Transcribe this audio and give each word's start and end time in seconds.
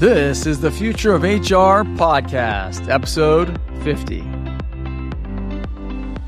This 0.00 0.46
is 0.46 0.62
the 0.62 0.70
Future 0.70 1.12
of 1.12 1.24
HR 1.24 1.84
podcast, 2.00 2.88
episode 2.88 3.60
50. 3.82 4.22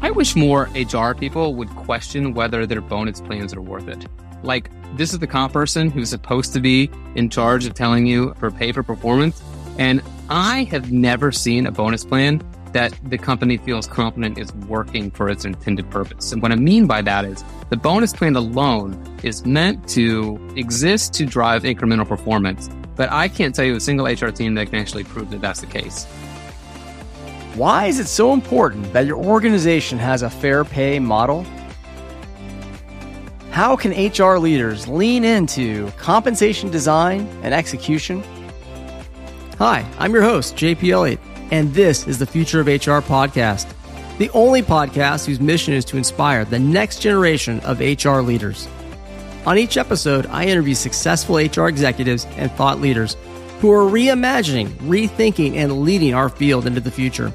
I 0.02 0.10
wish 0.10 0.36
more 0.36 0.68
HR 0.74 1.14
people 1.14 1.54
would 1.54 1.70
question 1.70 2.34
whether 2.34 2.66
their 2.66 2.82
bonus 2.82 3.22
plans 3.22 3.54
are 3.54 3.62
worth 3.62 3.88
it. 3.88 4.06
Like, 4.42 4.70
this 4.98 5.14
is 5.14 5.20
the 5.20 5.26
comp 5.26 5.54
person 5.54 5.90
who's 5.90 6.10
supposed 6.10 6.52
to 6.52 6.60
be 6.60 6.90
in 7.14 7.30
charge 7.30 7.64
of 7.64 7.72
telling 7.72 8.04
you 8.04 8.34
for 8.34 8.50
pay 8.50 8.72
for 8.72 8.82
performance. 8.82 9.42
And 9.78 10.02
I 10.28 10.64
have 10.64 10.92
never 10.92 11.32
seen 11.32 11.64
a 11.64 11.72
bonus 11.72 12.04
plan 12.04 12.42
that 12.72 12.92
the 13.08 13.16
company 13.16 13.56
feels 13.56 13.86
confident 13.86 14.36
is 14.36 14.52
working 14.68 15.10
for 15.10 15.30
its 15.30 15.46
intended 15.46 15.90
purpose. 15.90 16.30
And 16.30 16.42
what 16.42 16.52
I 16.52 16.56
mean 16.56 16.86
by 16.86 17.00
that 17.00 17.24
is 17.24 17.42
the 17.70 17.78
bonus 17.78 18.12
plan 18.12 18.36
alone 18.36 19.02
is 19.22 19.46
meant 19.46 19.88
to 19.90 20.38
exist 20.56 21.14
to 21.14 21.24
drive 21.24 21.62
incremental 21.62 22.06
performance 22.06 22.68
but 22.96 23.10
I 23.10 23.28
can't 23.28 23.54
tell 23.54 23.64
you 23.64 23.76
a 23.76 23.80
single 23.80 24.06
HR 24.06 24.30
team 24.30 24.54
that 24.54 24.66
can 24.66 24.76
actually 24.76 25.04
prove 25.04 25.30
that 25.30 25.40
that's 25.40 25.60
the 25.60 25.66
case. 25.66 26.04
Why 27.54 27.86
is 27.86 27.98
it 27.98 28.06
so 28.06 28.32
important 28.32 28.92
that 28.92 29.06
your 29.06 29.18
organization 29.18 29.98
has 29.98 30.22
a 30.22 30.30
fair 30.30 30.64
pay 30.64 30.98
model? 30.98 31.46
How 33.50 33.76
can 33.76 33.92
HR 33.92 34.38
leaders 34.38 34.88
lean 34.88 35.24
into 35.24 35.90
compensation 35.92 36.70
design 36.70 37.28
and 37.42 37.52
execution? 37.52 38.22
Hi, 39.58 39.86
I'm 39.98 40.14
your 40.14 40.22
host, 40.22 40.56
JP 40.56 40.90
Elliott, 40.90 41.20
and 41.50 41.72
this 41.74 42.08
is 42.08 42.18
the 42.18 42.26
Future 42.26 42.60
of 42.60 42.66
HR 42.66 43.04
podcast, 43.04 43.70
the 44.16 44.30
only 44.30 44.62
podcast 44.62 45.26
whose 45.26 45.38
mission 45.38 45.74
is 45.74 45.84
to 45.84 45.98
inspire 45.98 46.46
the 46.46 46.58
next 46.58 47.00
generation 47.00 47.60
of 47.60 47.80
HR 47.80 48.20
leaders. 48.20 48.66
On 49.44 49.58
each 49.58 49.76
episode, 49.76 50.26
I 50.26 50.46
interview 50.46 50.74
successful 50.74 51.36
HR 51.36 51.66
executives 51.66 52.26
and 52.36 52.50
thought 52.52 52.80
leaders 52.80 53.16
who 53.60 53.72
are 53.72 53.90
reimagining, 53.90 54.68
rethinking, 54.78 55.56
and 55.56 55.82
leading 55.82 56.14
our 56.14 56.28
field 56.28 56.64
into 56.64 56.80
the 56.80 56.92
future. 56.92 57.32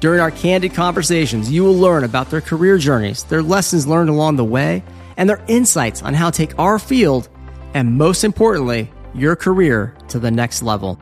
During 0.00 0.20
our 0.20 0.32
candid 0.32 0.74
conversations, 0.74 1.52
you 1.52 1.62
will 1.62 1.76
learn 1.76 2.02
about 2.02 2.28
their 2.28 2.40
career 2.40 2.76
journeys, 2.76 3.22
their 3.24 3.42
lessons 3.42 3.86
learned 3.86 4.10
along 4.10 4.34
the 4.34 4.44
way, 4.44 4.82
and 5.16 5.30
their 5.30 5.44
insights 5.46 6.02
on 6.02 6.12
how 6.12 6.30
to 6.30 6.36
take 6.36 6.58
our 6.58 6.78
field 6.78 7.28
and, 7.72 7.96
most 7.96 8.24
importantly, 8.24 8.90
your 9.14 9.36
career 9.36 9.96
to 10.08 10.18
the 10.18 10.32
next 10.32 10.60
level. 10.60 10.98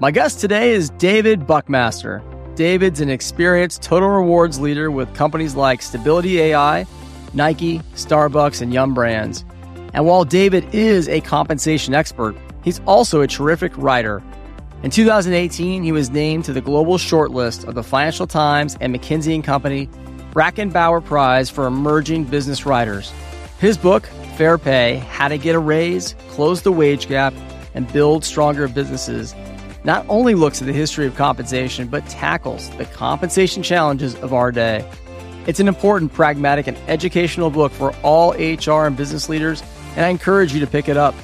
My 0.00 0.10
guest 0.10 0.40
today 0.40 0.72
is 0.72 0.88
David 0.88 1.46
Buckmaster. 1.46 2.22
David's 2.54 3.02
an 3.02 3.10
experienced 3.10 3.82
total 3.82 4.08
rewards 4.08 4.58
leader 4.58 4.90
with 4.90 5.14
companies 5.14 5.54
like 5.54 5.82
Stability 5.82 6.40
AI, 6.40 6.86
Nike, 7.34 7.80
Starbucks, 7.94 8.62
and 8.62 8.72
Yum 8.72 8.94
Brands. 8.94 9.44
And 9.92 10.06
while 10.06 10.24
David 10.24 10.74
is 10.74 11.08
a 11.08 11.20
compensation 11.20 11.94
expert, 11.94 12.36
he's 12.62 12.80
also 12.86 13.20
a 13.20 13.26
terrific 13.26 13.76
writer. 13.76 14.22
In 14.82 14.90
2018, 14.90 15.82
he 15.82 15.92
was 15.92 16.10
named 16.10 16.44
to 16.46 16.52
the 16.52 16.60
global 16.60 16.96
shortlist 16.96 17.66
of 17.66 17.74
the 17.74 17.82
Financial 17.82 18.26
Times 18.26 18.76
and 18.80 18.94
McKinsey 18.94 19.34
and 19.34 19.44
Company 19.44 19.88
Bracken 20.32 20.70
Bower 20.70 21.00
Prize 21.00 21.50
for 21.50 21.66
Emerging 21.66 22.24
Business 22.24 22.64
Writers. 22.64 23.12
His 23.58 23.76
book, 23.76 24.06
Fair 24.36 24.56
Pay 24.56 24.96
How 25.10 25.28
to 25.28 25.36
Get 25.36 25.54
a 25.54 25.58
Raise, 25.58 26.14
Close 26.30 26.62
the 26.62 26.72
Wage 26.72 27.08
Gap, 27.08 27.34
and 27.74 27.92
Build 27.92 28.24
Stronger 28.24 28.68
Businesses, 28.68 29.34
not 29.84 30.06
only 30.08 30.34
looks 30.34 30.60
at 30.62 30.66
the 30.66 30.72
history 30.72 31.06
of 31.06 31.16
compensation, 31.16 31.88
but 31.88 32.06
tackles 32.08 32.70
the 32.76 32.84
compensation 32.86 33.62
challenges 33.62 34.14
of 34.16 34.32
our 34.32 34.52
day. 34.52 34.88
It's 35.46 35.60
an 35.60 35.68
important, 35.68 36.12
pragmatic, 36.12 36.66
and 36.66 36.76
educational 36.86 37.50
book 37.50 37.72
for 37.72 37.94
all 38.02 38.32
HR 38.32 38.86
and 38.86 38.96
business 38.96 39.28
leaders 39.28 39.62
and 39.96 40.04
I 40.04 40.08
encourage 40.08 40.52
you 40.52 40.60
to 40.60 40.66
pick 40.66 40.88
it 40.88 40.96
up. 40.96 41.14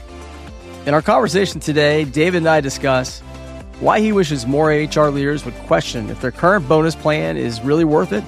In 0.87 0.95
our 0.95 1.03
conversation 1.03 1.61
today, 1.61 2.05
David 2.05 2.39
and 2.39 2.49
I 2.49 2.61
discuss 2.61 3.21
why 3.81 4.01
he 4.01 4.13
wishes 4.13 4.47
more 4.47 4.69
HR 4.69 5.09
leaders 5.09 5.45
would 5.45 5.55
question 5.67 6.09
if 6.11 6.21
their 6.21 6.31
current 6.31 6.69
bonus 6.69 6.95
plan 6.95 7.37
is 7.37 7.61
really 7.61 7.85
worth 7.85 8.13
it, 8.13 8.23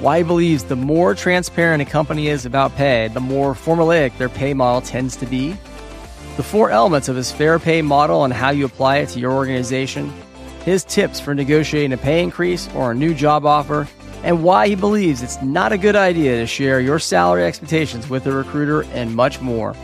why 0.00 0.18
he 0.18 0.24
believes 0.24 0.64
the 0.64 0.76
more 0.76 1.14
transparent 1.14 1.82
a 1.82 1.84
company 1.84 2.28
is 2.28 2.46
about 2.46 2.74
pay, 2.76 3.08
the 3.08 3.20
more 3.20 3.54
formulaic 3.54 4.16
their 4.18 4.28
pay 4.28 4.54
model 4.54 4.80
tends 4.80 5.16
to 5.16 5.26
be, 5.26 5.56
the 6.36 6.42
four 6.42 6.70
elements 6.70 7.08
of 7.08 7.16
his 7.16 7.30
fair 7.30 7.58
pay 7.58 7.82
model 7.82 8.24
and 8.24 8.32
how 8.32 8.50
you 8.50 8.64
apply 8.64 8.98
it 8.98 9.08
to 9.10 9.20
your 9.20 9.32
organization, 9.32 10.12
his 10.64 10.84
tips 10.84 11.20
for 11.20 11.34
negotiating 11.34 11.92
a 11.92 11.96
pay 11.96 12.22
increase 12.22 12.68
or 12.74 12.92
a 12.92 12.94
new 12.94 13.12
job 13.12 13.44
offer, 13.44 13.86
and 14.22 14.44
why 14.44 14.68
he 14.68 14.74
believes 14.74 15.22
it's 15.22 15.40
not 15.42 15.72
a 15.72 15.78
good 15.78 15.96
idea 15.96 16.40
to 16.40 16.46
share 16.46 16.80
your 16.80 16.98
salary 16.98 17.44
expectations 17.44 18.08
with 18.08 18.26
a 18.26 18.32
recruiter, 18.32 18.82
and 18.92 19.14
much 19.14 19.40
more. 19.40 19.74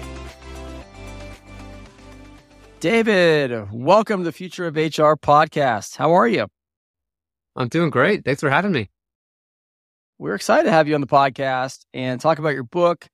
David, 2.80 3.72
welcome 3.72 4.20
to 4.20 4.24
the 4.24 4.32
Future 4.32 4.66
of 4.66 4.76
HR 4.76 5.14
podcast. 5.16 5.96
How 5.96 6.12
are 6.12 6.28
you? 6.28 6.46
I'm 7.56 7.68
doing 7.68 7.90
great. 7.90 8.24
Thanks 8.24 8.40
for 8.40 8.50
having 8.50 8.70
me. 8.70 8.88
We're 10.18 10.36
excited 10.36 10.64
to 10.64 10.70
have 10.70 10.86
you 10.86 10.94
on 10.94 11.00
the 11.00 11.08
podcast 11.08 11.84
and 11.92 12.20
talk 12.20 12.38
about 12.38 12.54
your 12.54 12.62
book. 12.62 13.08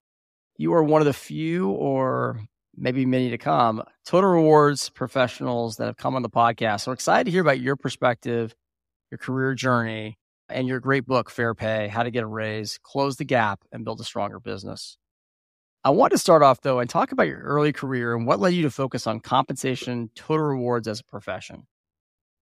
You 0.58 0.74
are 0.74 0.82
one 0.82 1.00
of 1.00 1.06
the 1.06 1.14
few, 1.14 1.70
or 1.70 2.40
maybe 2.76 3.06
many 3.06 3.30
to 3.30 3.38
come, 3.38 3.82
total 4.04 4.30
rewards 4.30 4.90
professionals 4.90 5.76
that 5.76 5.86
have 5.86 5.96
come 5.96 6.14
on 6.14 6.22
the 6.22 6.28
podcast. 6.28 6.82
So 6.82 6.90
we're 6.90 6.94
excited 6.94 7.24
to 7.24 7.30
hear 7.30 7.40
about 7.40 7.60
your 7.60 7.76
perspective, 7.76 8.54
your 9.10 9.18
career 9.18 9.54
journey, 9.54 10.18
and 10.48 10.68
your 10.68 10.80
great 10.80 11.06
book, 11.06 11.30
Fair 11.30 11.54
Pay 11.54 11.88
How 11.88 12.02
to 12.02 12.10
Get 12.10 12.24
a 12.24 12.26
Raise, 12.26 12.78
Close 12.82 13.16
the 13.16 13.24
Gap, 13.24 13.60
and 13.72 13.84
Build 13.84 14.00
a 14.00 14.04
Stronger 14.04 14.40
Business. 14.40 14.96
I 15.84 15.90
want 15.90 16.12
to 16.12 16.18
start 16.18 16.42
off, 16.42 16.62
though, 16.62 16.78
and 16.78 16.88
talk 16.88 17.12
about 17.12 17.26
your 17.26 17.40
early 17.40 17.72
career 17.72 18.14
and 18.14 18.26
what 18.26 18.40
led 18.40 18.54
you 18.54 18.62
to 18.62 18.70
focus 18.70 19.06
on 19.06 19.20
compensation, 19.20 20.10
total 20.14 20.46
rewards 20.46 20.88
as 20.88 21.00
a 21.00 21.04
profession. 21.04 21.66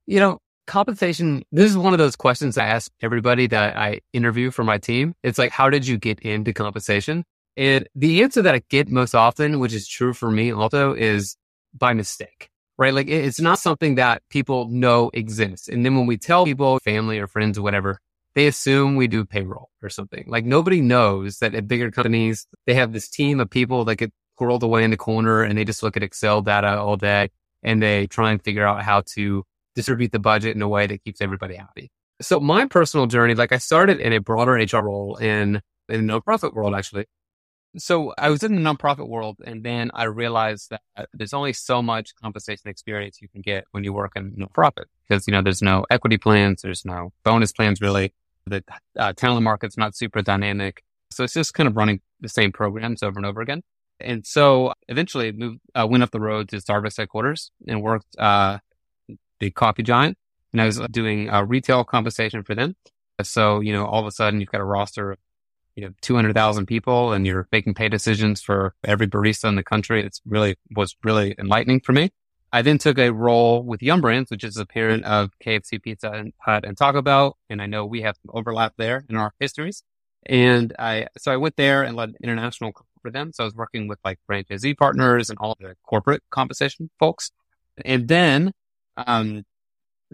You 0.06 0.20
know, 0.20 0.38
compensation, 0.66 1.42
this 1.50 1.68
is 1.68 1.76
one 1.76 1.92
of 1.92 1.98
those 1.98 2.14
questions 2.14 2.56
I 2.56 2.66
ask 2.66 2.92
everybody 3.00 3.48
that 3.48 3.76
I 3.76 4.00
interview 4.12 4.52
for 4.52 4.62
my 4.62 4.78
team. 4.78 5.14
It's 5.24 5.38
like, 5.38 5.50
how 5.50 5.70
did 5.70 5.86
you 5.86 5.98
get 5.98 6.20
into 6.20 6.52
compensation? 6.52 7.24
And 7.56 7.88
the 7.96 8.22
answer 8.22 8.42
that 8.42 8.54
I 8.54 8.62
get 8.70 8.88
most 8.88 9.14
often, 9.14 9.58
which 9.58 9.72
is 9.72 9.88
true 9.88 10.14
for 10.14 10.30
me 10.30 10.52
also, 10.52 10.94
is 10.94 11.36
by 11.74 11.94
mistake 11.94 12.51
right? 12.78 12.94
Like 12.94 13.08
it's 13.08 13.40
not 13.40 13.58
something 13.58 13.96
that 13.96 14.22
people 14.30 14.68
know 14.68 15.10
exists. 15.12 15.68
And 15.68 15.84
then 15.84 15.96
when 15.96 16.06
we 16.06 16.16
tell 16.16 16.44
people, 16.44 16.78
family 16.80 17.18
or 17.18 17.26
friends 17.26 17.58
or 17.58 17.62
whatever, 17.62 17.98
they 18.34 18.46
assume 18.46 18.96
we 18.96 19.08
do 19.08 19.24
payroll 19.24 19.70
or 19.82 19.90
something. 19.90 20.24
Like 20.26 20.44
nobody 20.44 20.80
knows 20.80 21.38
that 21.38 21.54
at 21.54 21.68
bigger 21.68 21.90
companies, 21.90 22.46
they 22.66 22.74
have 22.74 22.92
this 22.92 23.08
team 23.08 23.40
of 23.40 23.50
people 23.50 23.84
that 23.84 23.96
get 23.96 24.12
squirreled 24.38 24.62
away 24.62 24.84
in 24.84 24.90
the 24.90 24.96
corner 24.96 25.42
and 25.42 25.56
they 25.56 25.64
just 25.64 25.82
look 25.82 25.96
at 25.96 26.02
Excel 26.02 26.42
data 26.42 26.78
all 26.78 26.96
day 26.96 27.30
and 27.62 27.82
they 27.82 28.06
try 28.06 28.30
and 28.30 28.42
figure 28.42 28.66
out 28.66 28.82
how 28.82 29.02
to 29.14 29.44
distribute 29.74 30.12
the 30.12 30.18
budget 30.18 30.56
in 30.56 30.62
a 30.62 30.68
way 30.68 30.86
that 30.86 31.04
keeps 31.04 31.20
everybody 31.20 31.54
happy. 31.56 31.90
So 32.20 32.40
my 32.40 32.66
personal 32.66 33.06
journey, 33.06 33.34
like 33.34 33.52
I 33.52 33.58
started 33.58 34.00
in 34.00 34.12
a 34.12 34.20
broader 34.20 34.52
HR 34.52 34.84
role 34.84 35.16
in, 35.16 35.60
in 35.88 36.06
the 36.06 36.12
nonprofit 36.12 36.54
world, 36.54 36.74
actually. 36.74 37.06
So 37.78 38.12
I 38.18 38.28
was 38.28 38.42
in 38.42 38.54
the 38.54 38.60
nonprofit 38.60 39.08
world 39.08 39.38
and 39.44 39.62
then 39.62 39.90
I 39.94 40.04
realized 40.04 40.70
that 40.70 41.08
there's 41.14 41.32
only 41.32 41.52
so 41.52 41.82
much 41.82 42.14
compensation 42.16 42.68
experience 42.68 43.22
you 43.22 43.28
can 43.28 43.40
get 43.40 43.64
when 43.70 43.82
you 43.82 43.92
work 43.92 44.12
in 44.14 44.32
nonprofit 44.32 44.84
because, 45.08 45.26
you 45.26 45.32
know, 45.32 45.42
there's 45.42 45.62
no 45.62 45.86
equity 45.90 46.18
plans. 46.18 46.62
There's 46.62 46.84
no 46.84 47.12
bonus 47.24 47.52
plans 47.52 47.80
really. 47.80 48.12
The 48.46 48.62
uh, 48.98 49.12
talent 49.14 49.42
market's 49.42 49.78
not 49.78 49.96
super 49.96 50.20
dynamic. 50.20 50.82
So 51.10 51.24
it's 51.24 51.34
just 51.34 51.54
kind 51.54 51.66
of 51.66 51.76
running 51.76 52.00
the 52.20 52.28
same 52.28 52.52
programs 52.52 53.02
over 53.02 53.18
and 53.18 53.24
over 53.24 53.40
again. 53.40 53.62
And 54.00 54.26
so 54.26 54.72
eventually 54.88 55.32
moved, 55.32 55.60
uh, 55.74 55.86
went 55.88 56.02
up 56.02 56.10
the 56.10 56.20
road 56.20 56.48
to 56.50 56.56
Starbucks 56.56 56.96
headquarters 56.96 57.52
and 57.66 57.82
worked, 57.82 58.16
uh, 58.18 58.58
the 59.38 59.50
coffee 59.50 59.82
giant 59.82 60.18
and 60.52 60.60
I 60.60 60.66
was 60.66 60.78
doing 60.90 61.30
uh, 61.30 61.42
retail 61.42 61.84
compensation 61.84 62.42
for 62.42 62.54
them. 62.54 62.76
So, 63.22 63.60
you 63.60 63.72
know, 63.72 63.86
all 63.86 64.00
of 64.00 64.06
a 64.06 64.10
sudden 64.10 64.40
you've 64.40 64.50
got 64.50 64.60
a 64.60 64.64
roster 64.64 65.16
you 65.74 65.84
know, 65.84 65.92
200,000 66.02 66.66
people 66.66 67.12
and 67.12 67.26
you're 67.26 67.48
making 67.50 67.74
pay 67.74 67.88
decisions 67.88 68.42
for 68.42 68.74
every 68.84 69.06
barista 69.06 69.48
in 69.48 69.56
the 69.56 69.62
country. 69.62 70.04
It's 70.04 70.20
really 70.26 70.56
was 70.74 70.96
really 71.02 71.34
enlightening 71.38 71.80
for 71.80 71.92
me. 71.92 72.10
I 72.52 72.60
then 72.60 72.76
took 72.76 72.98
a 72.98 73.10
role 73.10 73.62
with 73.62 73.82
Yum 73.82 74.02
Brands, 74.02 74.30
which 74.30 74.44
is 74.44 74.58
a 74.58 74.66
parent 74.66 75.04
of 75.04 75.30
KFC, 75.42 75.82
Pizza 75.82 76.24
Hut, 76.38 76.64
and 76.66 76.76
Taco 76.76 77.00
Bell. 77.00 77.38
And 77.48 77.62
I 77.62 77.66
know 77.66 77.86
we 77.86 78.02
have 78.02 78.16
overlap 78.28 78.74
there 78.76 79.04
in 79.08 79.16
our 79.16 79.32
histories. 79.40 79.82
And 80.26 80.74
I, 80.78 81.06
so 81.16 81.32
I 81.32 81.38
went 81.38 81.56
there 81.56 81.82
and 81.82 81.96
led 81.96 82.14
international 82.22 82.72
for 83.00 83.10
them. 83.10 83.32
So 83.32 83.44
I 83.44 83.46
was 83.46 83.54
working 83.54 83.88
with 83.88 83.98
like 84.04 84.18
franchisee 84.30 84.76
partners 84.76 85.30
and 85.30 85.38
all 85.38 85.56
the 85.58 85.76
corporate 85.82 86.22
compensation 86.30 86.90
folks. 86.98 87.30
And 87.86 88.06
then, 88.06 88.52
um, 88.98 89.44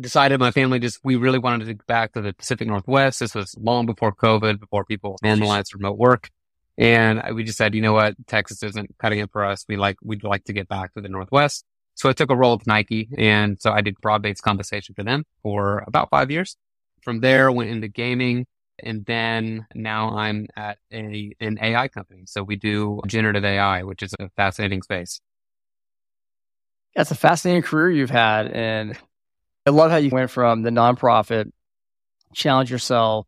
decided 0.00 0.40
my 0.40 0.50
family 0.50 0.78
just, 0.78 1.00
we 1.04 1.16
really 1.16 1.38
wanted 1.38 1.66
to 1.66 1.74
get 1.74 1.86
back 1.86 2.12
to 2.12 2.20
the 2.20 2.32
Pacific 2.32 2.68
Northwest. 2.68 3.20
This 3.20 3.34
was 3.34 3.54
long 3.58 3.86
before 3.86 4.12
COVID, 4.14 4.60
before 4.60 4.84
people 4.84 5.18
normalized 5.22 5.74
remote 5.74 5.98
work. 5.98 6.30
And 6.76 7.22
we 7.34 7.42
just 7.42 7.58
said, 7.58 7.74
you 7.74 7.82
know 7.82 7.92
what? 7.92 8.14
Texas 8.28 8.62
isn't 8.62 8.96
cutting 8.98 9.18
it 9.18 9.32
for 9.32 9.44
us. 9.44 9.64
We 9.68 9.76
like, 9.76 9.96
we'd 10.02 10.22
like 10.22 10.44
to 10.44 10.52
get 10.52 10.68
back 10.68 10.94
to 10.94 11.00
the 11.00 11.08
Northwest. 11.08 11.64
So 11.94 12.08
I 12.08 12.12
took 12.12 12.30
a 12.30 12.36
role 12.36 12.56
with 12.56 12.66
Nike. 12.68 13.08
And 13.18 13.60
so 13.60 13.72
I 13.72 13.80
did 13.80 14.00
broad 14.00 14.22
based 14.22 14.42
compensation 14.42 14.94
for 14.94 15.02
them 15.02 15.24
for 15.42 15.82
about 15.88 16.08
five 16.10 16.30
years. 16.30 16.56
From 17.02 17.20
there, 17.20 17.50
went 17.50 17.70
into 17.70 17.88
gaming. 17.88 18.46
And 18.80 19.04
then 19.06 19.66
now 19.74 20.16
I'm 20.16 20.46
at 20.54 20.78
a, 20.92 21.34
an 21.40 21.58
AI 21.60 21.88
company. 21.88 22.22
So 22.26 22.44
we 22.44 22.54
do 22.54 23.00
generative 23.08 23.44
AI, 23.44 23.82
which 23.82 24.04
is 24.04 24.14
a 24.20 24.28
fascinating 24.36 24.82
space. 24.82 25.20
That's 26.94 27.10
a 27.10 27.16
fascinating 27.16 27.62
career 27.62 27.90
you've 27.90 28.10
had. 28.10 28.52
And 28.52 28.96
I 29.68 29.70
love 29.70 29.90
how 29.90 29.98
you 29.98 30.08
went 30.08 30.30
from 30.30 30.62
the 30.62 30.70
nonprofit, 30.70 31.50
challenge 32.32 32.70
yourself, 32.70 33.26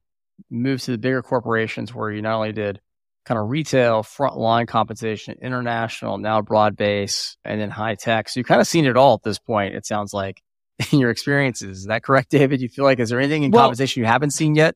move 0.48 0.80
to 0.80 0.92
the 0.92 0.96
bigger 0.96 1.20
corporations 1.20 1.94
where 1.94 2.10
you 2.10 2.22
not 2.22 2.36
only 2.36 2.52
did 2.52 2.80
kind 3.26 3.38
of 3.38 3.50
retail, 3.50 4.02
frontline 4.02 4.66
compensation, 4.66 5.36
international, 5.42 6.16
now 6.16 6.40
broad 6.40 6.78
base, 6.78 7.36
and 7.44 7.60
then 7.60 7.68
high 7.68 7.94
tech. 7.94 8.30
So 8.30 8.40
you've 8.40 8.46
kind 8.46 8.62
of 8.62 8.66
seen 8.66 8.86
it 8.86 8.96
all 8.96 9.16
at 9.16 9.22
this 9.22 9.38
point, 9.38 9.74
it 9.74 9.84
sounds 9.84 10.14
like, 10.14 10.40
in 10.92 10.98
your 10.98 11.10
experiences. 11.10 11.80
Is 11.80 11.86
that 11.88 12.02
correct, 12.02 12.30
David? 12.30 12.62
You 12.62 12.70
feel 12.70 12.86
like, 12.86 13.00
is 13.00 13.10
there 13.10 13.20
anything 13.20 13.42
in 13.42 13.50
well, 13.50 13.64
compensation 13.64 14.00
you 14.00 14.06
haven't 14.06 14.30
seen 14.30 14.54
yet? 14.54 14.74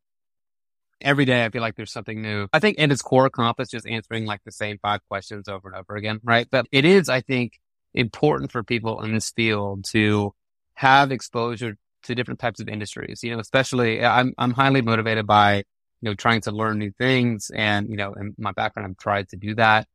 Every 1.00 1.24
day 1.24 1.46
I 1.46 1.48
feel 1.48 1.62
like 1.62 1.76
there's 1.76 1.92
something 1.92 2.20
new. 2.20 2.46
I 2.52 2.58
think 2.58 2.76
in 2.76 2.90
its 2.90 3.00
core 3.00 3.30
comp 3.30 3.58
is 3.58 3.70
just 3.70 3.86
answering 3.86 4.26
like 4.26 4.44
the 4.44 4.52
same 4.52 4.76
five 4.82 5.00
questions 5.08 5.48
over 5.48 5.68
and 5.68 5.78
over 5.78 5.96
again, 5.96 6.20
right? 6.22 6.46
But 6.50 6.66
it 6.72 6.84
is, 6.84 7.08
I 7.08 7.22
think, 7.22 7.58
important 7.94 8.52
for 8.52 8.62
people 8.62 9.00
in 9.00 9.14
this 9.14 9.30
field 9.30 9.86
to 9.92 10.34
have 10.74 11.12
exposure 11.12 11.76
to 12.04 12.14
different 12.14 12.40
types 12.40 12.60
of 12.60 12.68
industries. 12.68 13.22
You 13.22 13.32
know, 13.32 13.40
especially 13.40 14.02
uh, 14.02 14.10
I'm 14.10 14.34
I'm 14.38 14.52
highly 14.52 14.82
motivated 14.82 15.26
by 15.26 15.56
you 15.56 15.64
know 16.02 16.14
trying 16.14 16.40
to 16.42 16.52
learn 16.52 16.78
new 16.78 16.92
things, 16.92 17.50
and 17.54 17.88
you 17.88 17.96
know, 17.96 18.12
in 18.14 18.34
my 18.38 18.52
background, 18.52 18.88
I've 18.90 18.98
tried 18.98 19.28
to 19.30 19.36
do 19.36 19.54
that. 19.56 19.86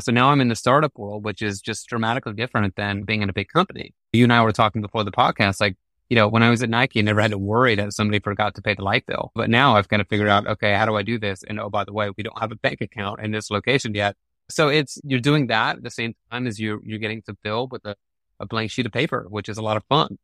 So 0.00 0.10
now 0.10 0.30
I'm 0.30 0.40
in 0.40 0.48
the 0.48 0.56
startup 0.56 0.92
world, 0.96 1.24
which 1.24 1.40
is 1.40 1.60
just 1.60 1.86
dramatically 1.86 2.32
different 2.32 2.74
than 2.74 3.04
being 3.04 3.22
in 3.22 3.30
a 3.30 3.32
big 3.32 3.48
company. 3.48 3.94
You 4.12 4.24
and 4.24 4.32
I 4.32 4.42
were 4.42 4.50
talking 4.50 4.82
before 4.82 5.04
the 5.04 5.12
podcast, 5.12 5.60
like 5.60 5.76
you 6.10 6.16
know, 6.16 6.28
when 6.28 6.42
I 6.42 6.50
was 6.50 6.62
at 6.62 6.70
Nike, 6.70 6.98
I 6.98 7.02
never 7.02 7.20
had 7.20 7.30
to 7.30 7.38
worry 7.38 7.74
that 7.76 7.92
somebody 7.92 8.18
forgot 8.18 8.54
to 8.54 8.62
pay 8.62 8.74
the 8.74 8.84
light 8.84 9.06
bill. 9.06 9.32
But 9.34 9.50
now 9.50 9.76
I've 9.76 9.88
kind 9.88 10.02
of 10.02 10.08
figured 10.08 10.28
out, 10.28 10.46
okay, 10.46 10.74
how 10.74 10.86
do 10.86 10.96
I 10.96 11.02
do 11.02 11.18
this? 11.18 11.42
And 11.42 11.58
oh, 11.58 11.70
by 11.70 11.84
the 11.84 11.92
way, 11.92 12.10
we 12.16 12.22
don't 12.22 12.38
have 12.38 12.52
a 12.52 12.56
bank 12.56 12.80
account 12.80 13.20
in 13.20 13.30
this 13.30 13.50
location 13.50 13.94
yet. 13.94 14.16
So 14.50 14.68
it's, 14.68 14.98
you're 15.02 15.20
doing 15.20 15.46
that 15.46 15.78
at 15.78 15.82
the 15.82 15.90
same 15.90 16.14
time 16.30 16.46
as 16.46 16.60
you, 16.60 16.80
you're 16.84 16.98
getting 16.98 17.22
to 17.22 17.34
build 17.42 17.72
with 17.72 17.86
a, 17.86 17.96
a 18.44 18.46
blank 18.46 18.70
sheet 18.70 18.86
of 18.86 18.92
paper, 18.92 19.26
which 19.28 19.48
is 19.48 19.58
a 19.58 19.62
lot 19.62 19.76
of 19.76 19.84
fun. 19.84 20.18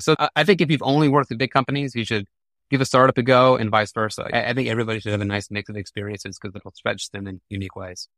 So 0.00 0.14
I 0.34 0.44
think 0.44 0.60
if 0.60 0.70
you've 0.70 0.82
only 0.82 1.08
worked 1.08 1.32
at 1.32 1.38
big 1.38 1.50
companies, 1.50 1.94
you 1.94 2.04
should 2.04 2.26
give 2.70 2.80
a 2.80 2.84
startup 2.84 3.16
a 3.16 3.22
go 3.22 3.56
and 3.56 3.70
vice 3.70 3.92
versa. 3.92 4.28
I, 4.32 4.50
I 4.50 4.52
think 4.52 4.68
everybody 4.68 5.00
should 5.00 5.12
have 5.12 5.20
a 5.20 5.24
nice 5.26 5.50
mix 5.50 5.68
of 5.68 5.76
experiences 5.76 6.38
because 6.38 6.54
it'll 6.54 6.72
stretch 6.72 7.10
them 7.10 7.26
in 7.26 7.40
unique 7.48 7.76
ways. 7.76 8.08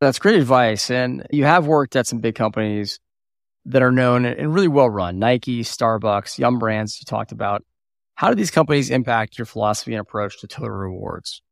That's 0.00 0.18
great 0.18 0.38
advice. 0.38 0.90
And 0.90 1.26
you 1.30 1.44
have 1.44 1.66
worked 1.66 1.96
at 1.96 2.06
some 2.06 2.20
big 2.20 2.34
companies 2.34 2.98
that 3.66 3.82
are 3.82 3.92
known 3.92 4.24
and 4.24 4.52
really 4.52 4.68
well 4.68 4.90
run 4.90 5.18
Nike, 5.18 5.62
Starbucks, 5.62 6.38
Yum 6.38 6.58
Brands 6.58 6.98
you 7.00 7.04
talked 7.04 7.32
about. 7.32 7.64
How 8.14 8.28
do 8.28 8.34
these 8.34 8.50
companies 8.50 8.90
impact 8.90 9.38
your 9.38 9.46
philosophy 9.46 9.92
and 9.92 10.00
approach 10.00 10.40
to 10.40 10.46
total 10.46 10.70
rewards? 10.70 11.42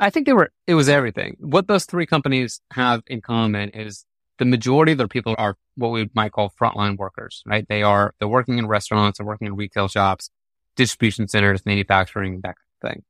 I 0.00 0.10
think 0.10 0.26
they 0.26 0.32
were, 0.32 0.50
it 0.66 0.74
was 0.74 0.88
everything. 0.88 1.36
What 1.40 1.66
those 1.66 1.84
three 1.84 2.06
companies 2.06 2.60
have 2.72 3.02
in 3.06 3.20
common 3.20 3.70
is 3.70 4.04
the 4.38 4.44
majority 4.44 4.92
of 4.92 4.98
their 4.98 5.08
people 5.08 5.34
are 5.38 5.56
what 5.76 5.88
we 5.88 6.08
might 6.14 6.32
call 6.32 6.50
frontline 6.60 6.96
workers, 6.96 7.42
right? 7.46 7.66
They 7.68 7.82
are, 7.82 8.14
they're 8.18 8.28
working 8.28 8.58
in 8.58 8.66
restaurants, 8.66 9.18
they're 9.18 9.26
working 9.26 9.46
in 9.46 9.56
retail 9.56 9.88
shops, 9.88 10.30
distribution 10.76 11.28
centers, 11.28 11.66
manufacturing, 11.66 12.40
that 12.42 12.54
kind 12.56 12.56
of 12.82 12.90
thing. 12.90 13.02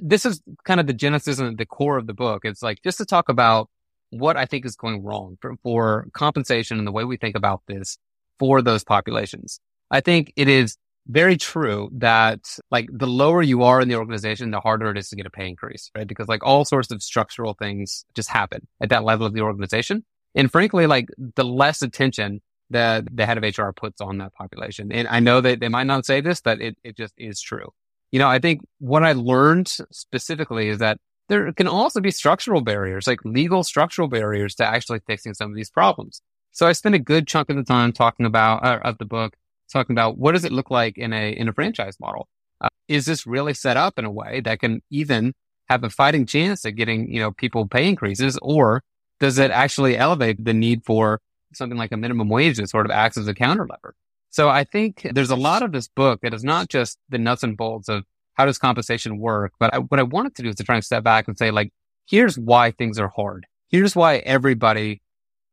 This 0.00 0.26
is 0.26 0.42
kind 0.64 0.80
of 0.80 0.86
the 0.86 0.92
genesis 0.92 1.38
and 1.38 1.56
the 1.56 1.66
core 1.66 1.96
of 1.96 2.06
the 2.06 2.14
book. 2.14 2.44
It's 2.44 2.62
like 2.62 2.82
just 2.82 2.98
to 2.98 3.04
talk 3.06 3.28
about 3.28 3.68
what 4.10 4.36
I 4.36 4.46
think 4.46 4.64
is 4.64 4.76
going 4.76 5.02
wrong 5.02 5.36
for, 5.40 5.56
for 5.62 6.08
compensation 6.12 6.78
and 6.78 6.86
the 6.86 6.92
way 6.92 7.04
we 7.04 7.16
think 7.16 7.36
about 7.36 7.62
this 7.66 7.98
for 8.38 8.62
those 8.62 8.84
populations. 8.84 9.60
I 9.90 10.00
think 10.00 10.32
it 10.36 10.48
is 10.48 10.76
very 11.08 11.36
true 11.36 11.88
that 11.94 12.58
like 12.70 12.88
the 12.92 13.06
lower 13.06 13.42
you 13.42 13.62
are 13.62 13.80
in 13.80 13.88
the 13.88 13.96
organization, 13.96 14.50
the 14.50 14.60
harder 14.60 14.90
it 14.90 14.98
is 14.98 15.08
to 15.10 15.16
get 15.16 15.26
a 15.26 15.30
pay 15.30 15.48
increase, 15.48 15.90
right? 15.96 16.06
Because 16.06 16.28
like 16.28 16.44
all 16.44 16.64
sorts 16.64 16.90
of 16.90 17.02
structural 17.02 17.54
things 17.54 18.04
just 18.14 18.28
happen 18.28 18.66
at 18.80 18.90
that 18.90 19.04
level 19.04 19.26
of 19.26 19.32
the 19.32 19.40
organization. 19.40 20.04
And 20.36 20.52
frankly, 20.52 20.86
like 20.86 21.08
the 21.34 21.44
less 21.44 21.82
attention 21.82 22.42
that 22.70 23.04
the 23.10 23.26
head 23.26 23.42
of 23.42 23.58
HR 23.58 23.70
puts 23.70 24.00
on 24.00 24.18
that 24.18 24.34
population. 24.34 24.92
And 24.92 25.08
I 25.08 25.20
know 25.20 25.40
that 25.40 25.60
they 25.60 25.68
might 25.68 25.86
not 25.86 26.04
say 26.04 26.20
this, 26.20 26.40
but 26.40 26.60
it, 26.60 26.76
it 26.84 26.96
just 26.96 27.14
is 27.16 27.40
true. 27.40 27.72
You 28.12 28.18
know, 28.18 28.28
I 28.28 28.38
think 28.38 28.60
what 28.78 29.02
I 29.02 29.12
learned 29.12 29.68
specifically 29.90 30.68
is 30.68 30.78
that 30.78 30.98
there 31.28 31.52
can 31.52 31.66
also 31.66 32.00
be 32.00 32.10
structural 32.10 32.60
barriers, 32.60 33.06
like 33.06 33.24
legal 33.24 33.64
structural 33.64 34.08
barriers 34.08 34.54
to 34.56 34.66
actually 34.66 35.00
fixing 35.06 35.34
some 35.34 35.50
of 35.50 35.56
these 35.56 35.70
problems. 35.70 36.20
So 36.52 36.66
I 36.66 36.72
spent 36.72 36.94
a 36.94 37.00
good 37.00 37.26
chunk 37.26 37.50
of 37.50 37.56
the 37.56 37.64
time 37.64 37.92
talking 37.92 38.26
about, 38.26 38.64
uh, 38.64 38.80
of 38.84 38.98
the 38.98 39.04
book, 39.04 39.34
talking 39.72 39.94
about 39.94 40.18
what 40.18 40.32
does 40.32 40.44
it 40.44 40.52
look 40.52 40.70
like 40.70 40.96
in 40.98 41.12
a, 41.12 41.30
in 41.30 41.48
a 41.48 41.52
franchise 41.52 41.96
model? 42.00 42.28
Uh, 42.60 42.68
is 42.88 43.06
this 43.06 43.26
really 43.26 43.54
set 43.54 43.76
up 43.76 43.98
in 43.98 44.04
a 44.04 44.10
way 44.10 44.40
that 44.40 44.60
can 44.60 44.82
even 44.90 45.34
have 45.68 45.82
a 45.82 45.90
fighting 45.90 46.26
chance 46.26 46.64
at 46.64 46.76
getting, 46.76 47.12
you 47.12 47.20
know, 47.20 47.32
people 47.32 47.66
pay 47.66 47.88
increases 47.88 48.38
or 48.40 48.82
does 49.20 49.38
it 49.38 49.50
actually 49.50 49.96
elevate 49.96 50.44
the 50.44 50.54
need 50.54 50.84
for 50.84 51.20
something 51.52 51.78
like 51.78 51.92
a 51.92 51.96
minimum 51.96 52.28
wage 52.28 52.58
that 52.58 52.68
sort 52.68 52.86
of 52.86 52.92
acts 52.92 53.16
as 53.16 53.28
a 53.28 53.34
counter 53.34 53.66
lever? 53.66 53.94
So 54.30 54.48
I 54.48 54.64
think 54.64 55.08
there's 55.12 55.30
a 55.30 55.36
lot 55.36 55.62
of 55.62 55.72
this 55.72 55.88
book 55.88 56.20
that 56.22 56.34
is 56.34 56.44
not 56.44 56.68
just 56.68 56.98
the 57.08 57.18
nuts 57.18 57.42
and 57.42 57.56
bolts 57.56 57.88
of 57.88 58.04
how 58.34 58.44
does 58.44 58.58
compensation 58.58 59.18
work? 59.18 59.52
But 59.58 59.72
I, 59.74 59.78
what 59.78 59.98
I 59.98 60.02
wanted 60.02 60.34
to 60.36 60.42
do 60.42 60.48
is 60.50 60.56
to 60.56 60.64
try 60.64 60.74
and 60.74 60.84
step 60.84 61.02
back 61.02 61.26
and 61.26 61.38
say, 61.38 61.50
like, 61.50 61.72
here's 62.06 62.38
why 62.38 62.70
things 62.70 62.98
are 62.98 63.08
hard. 63.08 63.46
Here's 63.68 63.96
why 63.96 64.16
everybody 64.18 65.00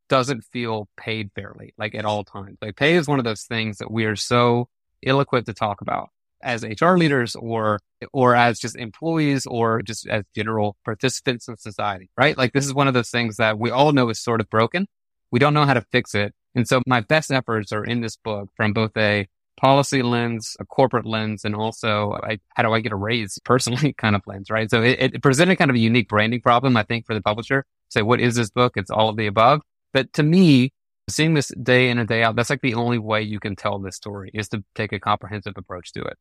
doesn't 0.08 0.44
feel 0.44 0.88
paid 0.96 1.30
fairly, 1.34 1.72
like 1.78 1.94
at 1.94 2.04
all 2.04 2.24
times. 2.24 2.58
Like 2.60 2.76
pay 2.76 2.94
is 2.94 3.08
one 3.08 3.18
of 3.18 3.24
those 3.24 3.44
things 3.44 3.78
that 3.78 3.90
we 3.90 4.04
are 4.04 4.16
so 4.16 4.68
ill 5.02 5.20
equipped 5.20 5.46
to 5.46 5.54
talk 5.54 5.80
about 5.80 6.10
as 6.44 6.62
HR 6.62 6.96
leaders 6.96 7.34
or, 7.34 7.80
or 8.12 8.36
as 8.36 8.58
just 8.58 8.76
employees 8.76 9.46
or 9.46 9.82
just 9.82 10.06
as 10.06 10.24
general 10.34 10.76
participants 10.84 11.48
in 11.48 11.56
society, 11.56 12.10
right? 12.16 12.36
Like 12.36 12.52
this 12.52 12.66
is 12.66 12.74
one 12.74 12.88
of 12.88 12.94
those 12.94 13.10
things 13.10 13.36
that 13.36 13.58
we 13.58 13.70
all 13.70 13.92
know 13.92 14.08
is 14.10 14.20
sort 14.20 14.40
of 14.40 14.48
broken. 14.50 14.86
We 15.30 15.38
don't 15.38 15.54
know 15.54 15.64
how 15.64 15.74
to 15.74 15.84
fix 15.90 16.14
it. 16.14 16.34
And 16.54 16.68
so 16.68 16.82
my 16.86 17.00
best 17.00 17.32
efforts 17.32 17.72
are 17.72 17.84
in 17.84 18.00
this 18.00 18.16
book 18.16 18.50
from 18.56 18.72
both 18.72 18.96
a 18.96 19.26
policy 19.56 20.02
lens, 20.02 20.56
a 20.60 20.64
corporate 20.64 21.06
lens, 21.06 21.44
and 21.44 21.54
also 21.54 22.18
I, 22.22 22.38
how 22.50 22.62
do 22.62 22.72
I 22.72 22.80
get 22.80 22.92
a 22.92 22.96
raise 22.96 23.38
personally 23.44 23.92
kind 23.92 24.14
of 24.14 24.22
lens, 24.26 24.50
right? 24.50 24.70
So 24.70 24.82
it, 24.82 25.14
it, 25.14 25.22
presented 25.22 25.56
kind 25.56 25.70
of 25.70 25.76
a 25.76 25.80
unique 25.80 26.08
branding 26.08 26.40
problem, 26.40 26.76
I 26.76 26.82
think, 26.82 27.06
for 27.06 27.14
the 27.14 27.22
publisher. 27.22 27.64
Say, 27.88 28.02
what 28.02 28.20
is 28.20 28.34
this 28.34 28.50
book? 28.50 28.72
It's 28.76 28.90
all 28.90 29.08
of 29.08 29.16
the 29.16 29.26
above. 29.26 29.62
But 29.92 30.12
to 30.14 30.22
me, 30.22 30.72
seeing 31.08 31.34
this 31.34 31.52
day 31.62 31.88
in 31.88 31.98
and 31.98 32.08
day 32.08 32.22
out, 32.22 32.36
that's 32.36 32.50
like 32.50 32.62
the 32.62 32.74
only 32.74 32.98
way 32.98 33.22
you 33.22 33.38
can 33.38 33.56
tell 33.56 33.78
this 33.78 33.96
story 33.96 34.30
is 34.34 34.48
to 34.48 34.64
take 34.74 34.92
a 34.92 35.00
comprehensive 35.00 35.54
approach 35.56 35.92
to 35.92 36.02
it. 36.02 36.16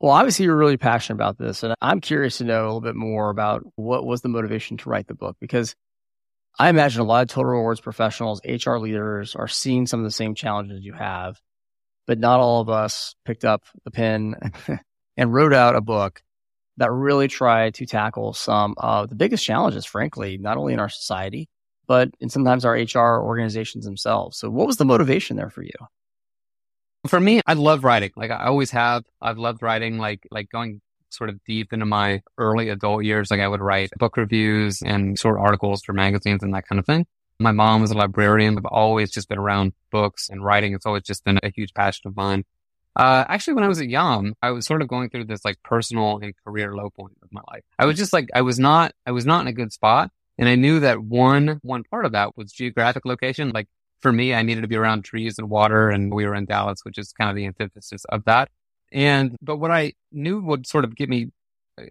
Well, 0.00 0.12
obviously 0.12 0.44
you're 0.44 0.56
really 0.56 0.76
passionate 0.76 1.16
about 1.16 1.38
this 1.38 1.62
and 1.62 1.74
I'm 1.80 2.00
curious 2.00 2.38
to 2.38 2.44
know 2.44 2.62
a 2.62 2.66
little 2.66 2.80
bit 2.80 2.94
more 2.96 3.30
about 3.30 3.64
what 3.76 4.06
was 4.06 4.22
the 4.22 4.28
motivation 4.28 4.76
to 4.78 4.88
write 4.88 5.08
the 5.08 5.14
book 5.14 5.36
because 5.40 5.74
I 6.58 6.68
imagine 6.68 7.00
a 7.00 7.04
lot 7.04 7.22
of 7.22 7.28
total 7.28 7.52
rewards 7.52 7.80
professionals, 7.80 8.40
HR 8.44 8.76
leaders 8.76 9.34
are 9.34 9.48
seeing 9.48 9.86
some 9.86 10.00
of 10.00 10.04
the 10.04 10.10
same 10.10 10.34
challenges 10.34 10.84
you 10.84 10.92
have 10.92 11.40
but 12.08 12.18
not 12.18 12.40
all 12.40 12.60
of 12.60 12.70
us 12.70 13.14
picked 13.24 13.44
up 13.44 13.62
the 13.84 13.90
pen 13.92 14.34
and 15.16 15.32
wrote 15.32 15.52
out 15.52 15.76
a 15.76 15.80
book 15.80 16.22
that 16.78 16.90
really 16.90 17.28
tried 17.28 17.74
to 17.74 17.86
tackle 17.86 18.32
some 18.32 18.74
of 18.78 19.10
the 19.10 19.14
biggest 19.14 19.44
challenges, 19.44 19.84
frankly, 19.84 20.38
not 20.38 20.56
only 20.56 20.72
in 20.72 20.80
our 20.80 20.88
society, 20.88 21.48
but 21.86 22.08
in 22.20 22.30
sometimes 22.30 22.64
our 22.64 22.74
HR 22.74 23.22
organizations 23.22 23.84
themselves. 23.84 24.38
So 24.38 24.48
what 24.48 24.66
was 24.66 24.78
the 24.78 24.84
motivation 24.84 25.36
there 25.36 25.50
for 25.50 25.62
you? 25.62 25.74
For 27.08 27.20
me, 27.20 27.40
I 27.46 27.54
love 27.54 27.84
writing. 27.84 28.10
Like 28.16 28.30
I 28.30 28.46
always 28.46 28.70
have. 28.70 29.04
I've 29.20 29.38
loved 29.38 29.62
writing, 29.62 29.98
like, 29.98 30.26
like 30.30 30.50
going 30.50 30.80
sort 31.10 31.30
of 31.30 31.42
deep 31.44 31.72
into 31.72 31.86
my 31.86 32.22
early 32.36 32.68
adult 32.68 33.04
years. 33.04 33.30
Like 33.30 33.40
I 33.40 33.48
would 33.48 33.60
write 33.60 33.90
book 33.98 34.16
reviews 34.16 34.82
and 34.82 35.18
short 35.18 35.38
articles 35.38 35.82
for 35.82 35.92
magazines 35.92 36.42
and 36.42 36.54
that 36.54 36.66
kind 36.68 36.78
of 36.78 36.86
thing. 36.86 37.06
My 37.40 37.52
mom 37.52 37.80
was 37.80 37.90
a 37.90 37.96
librarian. 37.96 38.58
I've 38.58 38.66
always 38.66 39.10
just 39.10 39.28
been 39.28 39.38
around 39.38 39.72
books 39.90 40.28
and 40.28 40.44
writing. 40.44 40.74
It's 40.74 40.86
always 40.86 41.04
just 41.04 41.24
been 41.24 41.38
a 41.42 41.50
huge 41.54 41.72
passion 41.72 42.08
of 42.08 42.16
mine. 42.16 42.44
Uh, 42.96 43.24
actually, 43.28 43.54
when 43.54 43.62
I 43.62 43.68
was 43.68 43.80
at 43.80 43.88
Yum, 43.88 44.34
I 44.42 44.50
was 44.50 44.66
sort 44.66 44.82
of 44.82 44.88
going 44.88 45.08
through 45.08 45.26
this 45.26 45.44
like 45.44 45.62
personal 45.62 46.18
and 46.18 46.34
career 46.44 46.74
low 46.74 46.90
point 46.90 47.16
of 47.22 47.28
my 47.30 47.42
life. 47.52 47.62
I 47.78 47.86
was 47.86 47.96
just 47.96 48.12
like, 48.12 48.28
I 48.34 48.42
was 48.42 48.58
not, 48.58 48.92
I 49.06 49.12
was 49.12 49.24
not 49.24 49.42
in 49.42 49.46
a 49.46 49.52
good 49.52 49.72
spot. 49.72 50.10
And 50.36 50.48
I 50.48 50.56
knew 50.56 50.80
that 50.80 51.00
one, 51.02 51.60
one 51.62 51.84
part 51.84 52.04
of 52.04 52.12
that 52.12 52.36
was 52.36 52.52
geographic 52.52 53.04
location. 53.04 53.50
Like 53.50 53.68
for 54.00 54.12
me, 54.12 54.34
I 54.34 54.42
needed 54.42 54.62
to 54.62 54.68
be 54.68 54.76
around 54.76 55.02
trees 55.04 55.38
and 55.38 55.50
water 55.50 55.90
and 55.90 56.12
we 56.12 56.26
were 56.26 56.34
in 56.34 56.46
Dallas, 56.46 56.80
which 56.84 56.98
is 56.98 57.12
kind 57.12 57.30
of 57.30 57.36
the 57.36 57.46
antithesis 57.46 58.04
of 58.06 58.24
that. 58.24 58.48
And, 58.92 59.36
but 59.42 59.56
what 59.56 59.70
I 59.70 59.94
knew 60.12 60.40
would 60.40 60.66
sort 60.66 60.84
of 60.84 60.96
get 60.96 61.08
me, 61.08 61.30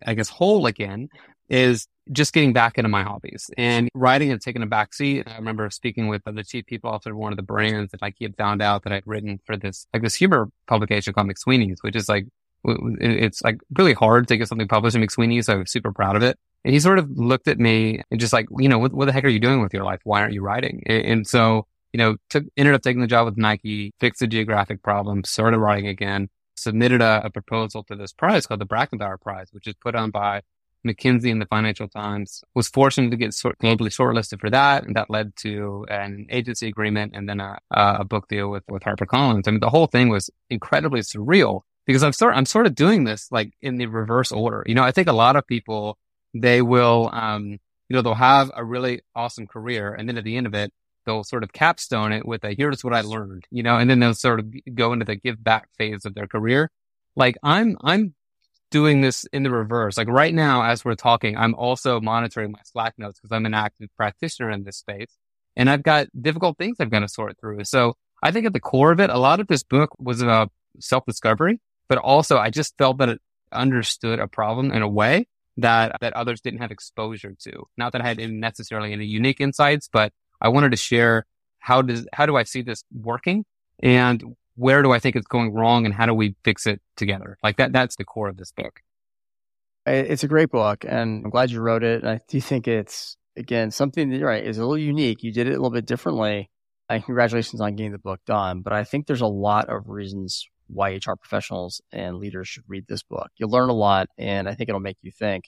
I 0.05 0.13
guess, 0.13 0.29
whole 0.29 0.65
again 0.65 1.09
is 1.49 1.87
just 2.11 2.33
getting 2.33 2.53
back 2.53 2.77
into 2.77 2.89
my 2.89 3.03
hobbies 3.03 3.49
and 3.57 3.89
writing 3.93 4.31
and 4.31 4.41
taking 4.41 4.63
a 4.63 4.65
back 4.65 4.93
seat. 4.93 5.27
I 5.27 5.35
remember 5.35 5.69
speaking 5.69 6.07
with 6.07 6.23
the 6.25 6.43
chief 6.43 6.65
people 6.65 6.89
officer 6.89 7.11
of 7.11 7.17
one 7.17 7.33
of 7.33 7.37
the 7.37 7.43
brands 7.43 7.91
that 7.91 8.01
like 8.01 8.15
he 8.17 8.25
had 8.25 8.35
found 8.37 8.61
out 8.61 8.83
that 8.83 8.93
I'd 8.93 9.05
written 9.05 9.39
for 9.45 9.57
this, 9.57 9.85
like 9.93 10.03
this 10.03 10.15
humor 10.15 10.49
publication 10.67 11.13
called 11.13 11.27
McSweeney's, 11.27 11.83
which 11.83 11.95
is 11.95 12.09
like, 12.09 12.25
it's 12.65 13.41
like 13.43 13.59
really 13.77 13.93
hard 13.93 14.27
to 14.27 14.37
get 14.37 14.47
something 14.47 14.67
published 14.67 14.95
in 14.95 15.01
McSweeney's. 15.01 15.45
So 15.45 15.53
I 15.53 15.57
was 15.57 15.71
super 15.71 15.91
proud 15.91 16.15
of 16.15 16.23
it. 16.23 16.37
And 16.65 16.73
he 16.73 16.79
sort 16.79 16.99
of 16.99 17.09
looked 17.11 17.47
at 17.47 17.59
me 17.59 18.01
and 18.11 18.19
just 18.19 18.33
like, 18.33 18.47
you 18.57 18.67
know, 18.67 18.79
what, 18.79 18.93
what 18.93 19.05
the 19.05 19.13
heck 19.13 19.23
are 19.23 19.29
you 19.29 19.39
doing 19.39 19.61
with 19.61 19.73
your 19.73 19.83
life? 19.83 19.99
Why 20.03 20.21
aren't 20.21 20.33
you 20.33 20.41
writing? 20.41 20.83
And 20.87 21.25
so, 21.25 21.67
you 21.97 22.03
know, 22.03 22.15
took, 22.29 22.43
ended 22.55 22.75
up 22.75 22.83
taking 22.83 23.01
the 23.01 23.07
job 23.07 23.25
with 23.25 23.37
Nike, 23.37 23.91
fixed 23.99 24.19
the 24.19 24.27
geographic 24.27 24.83
problem, 24.83 25.23
started 25.23 25.57
writing 25.57 25.87
again, 25.87 26.29
submitted 26.55 27.01
a, 27.01 27.25
a 27.25 27.31
proposal 27.31 27.83
to 27.85 27.95
this 27.95 28.13
prize 28.13 28.45
called 28.45 28.61
the 28.61 28.65
Bracken 28.65 28.99
Bower 28.99 29.17
Prize, 29.17 29.47
which 29.51 29.65
is 29.65 29.73
put 29.81 29.95
on 29.95 30.11
by 30.11 30.41
McKinsey 30.85 31.31
and 31.31 31.41
the 31.41 31.47
Financial 31.47 31.87
Times. 31.87 32.43
Was 32.53 32.67
fortunate 32.67 33.09
to 33.09 33.17
get 33.17 33.33
sort, 33.33 33.57
globally 33.57 33.89
shortlisted 33.89 34.39
for 34.39 34.51
that, 34.51 34.83
and 34.83 34.95
that 34.95 35.09
led 35.09 35.35
to 35.37 35.87
an 35.89 36.27
agency 36.29 36.67
agreement 36.67 37.13
and 37.15 37.27
then 37.27 37.39
a, 37.39 37.57
a 37.71 38.05
book 38.05 38.27
deal 38.27 38.51
with 38.51 38.63
with 38.69 38.83
HarperCollins. 38.83 39.47
I 39.47 39.51
mean, 39.51 39.59
the 39.59 39.71
whole 39.71 39.87
thing 39.87 40.09
was 40.09 40.29
incredibly 40.51 40.99
surreal 40.99 41.61
because 41.87 42.03
I'm 42.03 42.13
sort 42.13 42.35
I'm 42.35 42.45
sort 42.45 42.67
of 42.67 42.75
doing 42.75 43.05
this 43.05 43.27
like 43.31 43.53
in 43.59 43.77
the 43.77 43.87
reverse 43.87 44.31
order. 44.31 44.63
You 44.67 44.75
know, 44.75 44.83
I 44.83 44.91
think 44.91 45.07
a 45.07 45.13
lot 45.13 45.35
of 45.35 45.47
people 45.47 45.97
they 46.35 46.61
will 46.61 47.09
um 47.11 47.57
you 47.89 47.95
know 47.95 48.03
they'll 48.03 48.13
have 48.13 48.51
a 48.55 48.63
really 48.63 49.01
awesome 49.15 49.47
career 49.47 49.95
and 49.95 50.07
then 50.07 50.17
at 50.19 50.23
the 50.23 50.37
end 50.37 50.45
of 50.45 50.53
it 50.53 50.71
they'll 51.07 51.23
sort 51.23 51.43
of 51.43 51.51
capstone 51.53 52.11
it 52.11 52.27
with 52.27 52.43
a 52.43 52.53
here's 52.53 52.83
what 52.83 52.93
I 52.93 53.01
learned, 53.01 53.45
you 53.49 53.63
know, 53.63 53.77
and 53.77 53.89
then 53.89 53.99
they'll 53.99 54.13
sort 54.13 54.39
of 54.39 54.53
go 54.75 54.93
into 54.93 55.05
the 55.05 55.15
give 55.15 55.43
back 55.43 55.69
phase 55.77 56.05
of 56.05 56.13
their 56.13 56.27
career. 56.27 56.69
Like 57.15 57.37
I'm 57.41 57.77
I'm 57.81 58.13
doing 58.69 59.01
this 59.01 59.25
in 59.33 59.43
the 59.43 59.49
reverse. 59.49 59.97
Like 59.97 60.09
right 60.09 60.33
now, 60.33 60.63
as 60.63 60.83
we're 60.85 60.95
talking, 60.95 61.37
I'm 61.37 61.55
also 61.55 61.99
monitoring 62.01 62.51
my 62.51 62.59
Slack 62.65 62.93
notes 62.97 63.19
because 63.19 63.33
I'm 63.33 63.45
an 63.45 63.53
active 63.53 63.89
practitioner 63.95 64.51
in 64.51 64.65
this 64.65 64.77
space 64.77 65.17
and 65.55 65.69
I've 65.69 65.83
got 65.83 66.07
difficult 66.19 66.57
things 66.57 66.77
I've 66.79 66.91
got 66.91 66.99
to 66.99 67.07
sort 67.07 67.39
through. 67.39 67.63
So 67.63 67.95
I 68.21 68.31
think 68.31 68.45
at 68.45 68.53
the 68.53 68.59
core 68.59 68.91
of 68.91 68.99
it, 68.99 69.09
a 69.09 69.17
lot 69.17 69.39
of 69.39 69.47
this 69.47 69.63
book 69.63 69.91
was 69.97 70.21
about 70.21 70.51
self 70.79 71.05
discovery, 71.05 71.61
but 71.87 71.97
also 71.97 72.37
I 72.37 72.49
just 72.49 72.77
felt 72.77 72.97
that 72.97 73.09
it 73.09 73.21
understood 73.51 74.19
a 74.19 74.27
problem 74.27 74.71
in 74.71 74.81
a 74.81 74.89
way 74.89 75.27
that, 75.57 75.97
that 76.01 76.13
others 76.13 76.41
didn't 76.41 76.59
have 76.59 76.71
exposure 76.71 77.33
to. 77.43 77.63
Not 77.77 77.93
that 77.93 78.01
I 78.01 78.07
had 78.07 78.17
necessarily 78.19 78.93
any 78.93 79.05
unique 79.05 79.39
insights, 79.39 79.89
but 79.91 80.11
I 80.41 80.49
wanted 80.49 80.71
to 80.71 80.77
share 80.77 81.25
how 81.59 81.81
does, 81.81 82.07
how 82.13 82.25
do 82.25 82.35
I 82.35 82.43
see 82.43 82.61
this 82.61 82.83
working 82.93 83.45
and 83.79 84.35
where 84.55 84.81
do 84.81 84.91
I 84.91 84.99
think 84.99 85.15
it's 85.15 85.27
going 85.27 85.53
wrong 85.53 85.85
and 85.85 85.93
how 85.93 86.05
do 86.05 86.13
we 86.13 86.35
fix 86.43 86.65
it 86.65 86.81
together? 86.95 87.37
Like 87.43 87.57
that, 87.57 87.71
that's 87.71 87.95
the 87.95 88.05
core 88.05 88.29
of 88.29 88.37
this 88.37 88.51
book. 88.51 88.81
It's 89.85 90.23
a 90.23 90.27
great 90.27 90.49
book 90.49 90.83
and 90.87 91.23
I'm 91.25 91.29
glad 91.29 91.51
you 91.51 91.61
wrote 91.61 91.83
it. 91.83 92.01
And 92.01 92.09
I 92.09 92.19
do 92.27 92.41
think 92.41 92.67
it's, 92.67 93.15
again, 93.35 93.71
something 93.71 94.09
that 94.09 94.17
you're 94.17 94.27
right 94.27 94.43
is 94.43 94.57
a 94.57 94.61
little 94.61 94.77
unique. 94.77 95.23
You 95.23 95.31
did 95.31 95.47
it 95.47 95.51
a 95.51 95.53
little 95.53 95.69
bit 95.69 95.85
differently. 95.85 96.49
And 96.89 97.03
congratulations 97.03 97.59
on 97.59 97.75
getting 97.75 97.91
the 97.91 97.97
book 97.97 98.21
done. 98.25 98.61
But 98.61 98.73
I 98.73 98.83
think 98.85 99.07
there's 99.07 99.21
a 99.21 99.27
lot 99.27 99.69
of 99.69 99.89
reasons 99.89 100.47
why 100.67 100.91
HR 100.91 101.15
professionals 101.19 101.81
and 101.91 102.17
leaders 102.17 102.47
should 102.47 102.63
read 102.67 102.85
this 102.87 103.03
book. 103.03 103.29
You'll 103.37 103.49
learn 103.49 103.69
a 103.69 103.73
lot 103.73 104.07
and 104.17 104.47
I 104.49 104.53
think 104.53 104.69
it'll 104.69 104.79
make 104.79 104.97
you 105.01 105.11
think. 105.11 105.45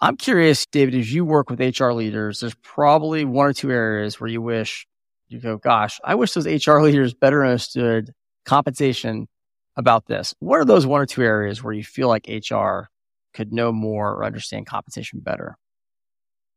I'm 0.00 0.16
curious, 0.16 0.64
David, 0.66 0.94
as 0.94 1.12
you 1.12 1.24
work 1.24 1.50
with 1.50 1.60
HR 1.60 1.90
leaders, 1.90 2.40
there's 2.40 2.54
probably 2.62 3.24
one 3.24 3.46
or 3.48 3.52
two 3.52 3.72
areas 3.72 4.20
where 4.20 4.30
you 4.30 4.40
wish 4.40 4.86
you 5.28 5.40
go, 5.40 5.58
gosh, 5.58 6.00
I 6.04 6.14
wish 6.14 6.32
those 6.32 6.46
HR 6.46 6.78
leaders 6.80 7.14
better 7.14 7.44
understood 7.44 8.12
compensation 8.44 9.28
about 9.76 10.06
this. 10.06 10.34
What 10.38 10.60
are 10.60 10.64
those 10.64 10.86
one 10.86 11.00
or 11.00 11.06
two 11.06 11.22
areas 11.22 11.62
where 11.62 11.72
you 11.72 11.84
feel 11.84 12.08
like 12.08 12.28
HR 12.28 12.88
could 13.34 13.52
know 13.52 13.72
more 13.72 14.12
or 14.12 14.24
understand 14.24 14.66
compensation 14.66 15.20
better? 15.20 15.56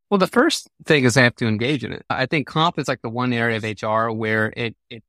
Well, 0.09 0.17
the 0.17 0.27
first 0.27 0.67
thing 0.85 1.05
is 1.05 1.13
they 1.13 1.23
have 1.23 1.35
to 1.37 1.47
engage 1.47 1.83
in 1.83 1.93
it. 1.93 2.03
I 2.09 2.25
think 2.25 2.47
comp 2.47 2.77
is 2.77 2.87
like 2.87 3.01
the 3.01 3.09
one 3.09 3.31
area 3.33 3.57
of 3.57 3.63
HR 3.63 4.11
where 4.11 4.53
it, 4.57 4.75
it 4.89 5.03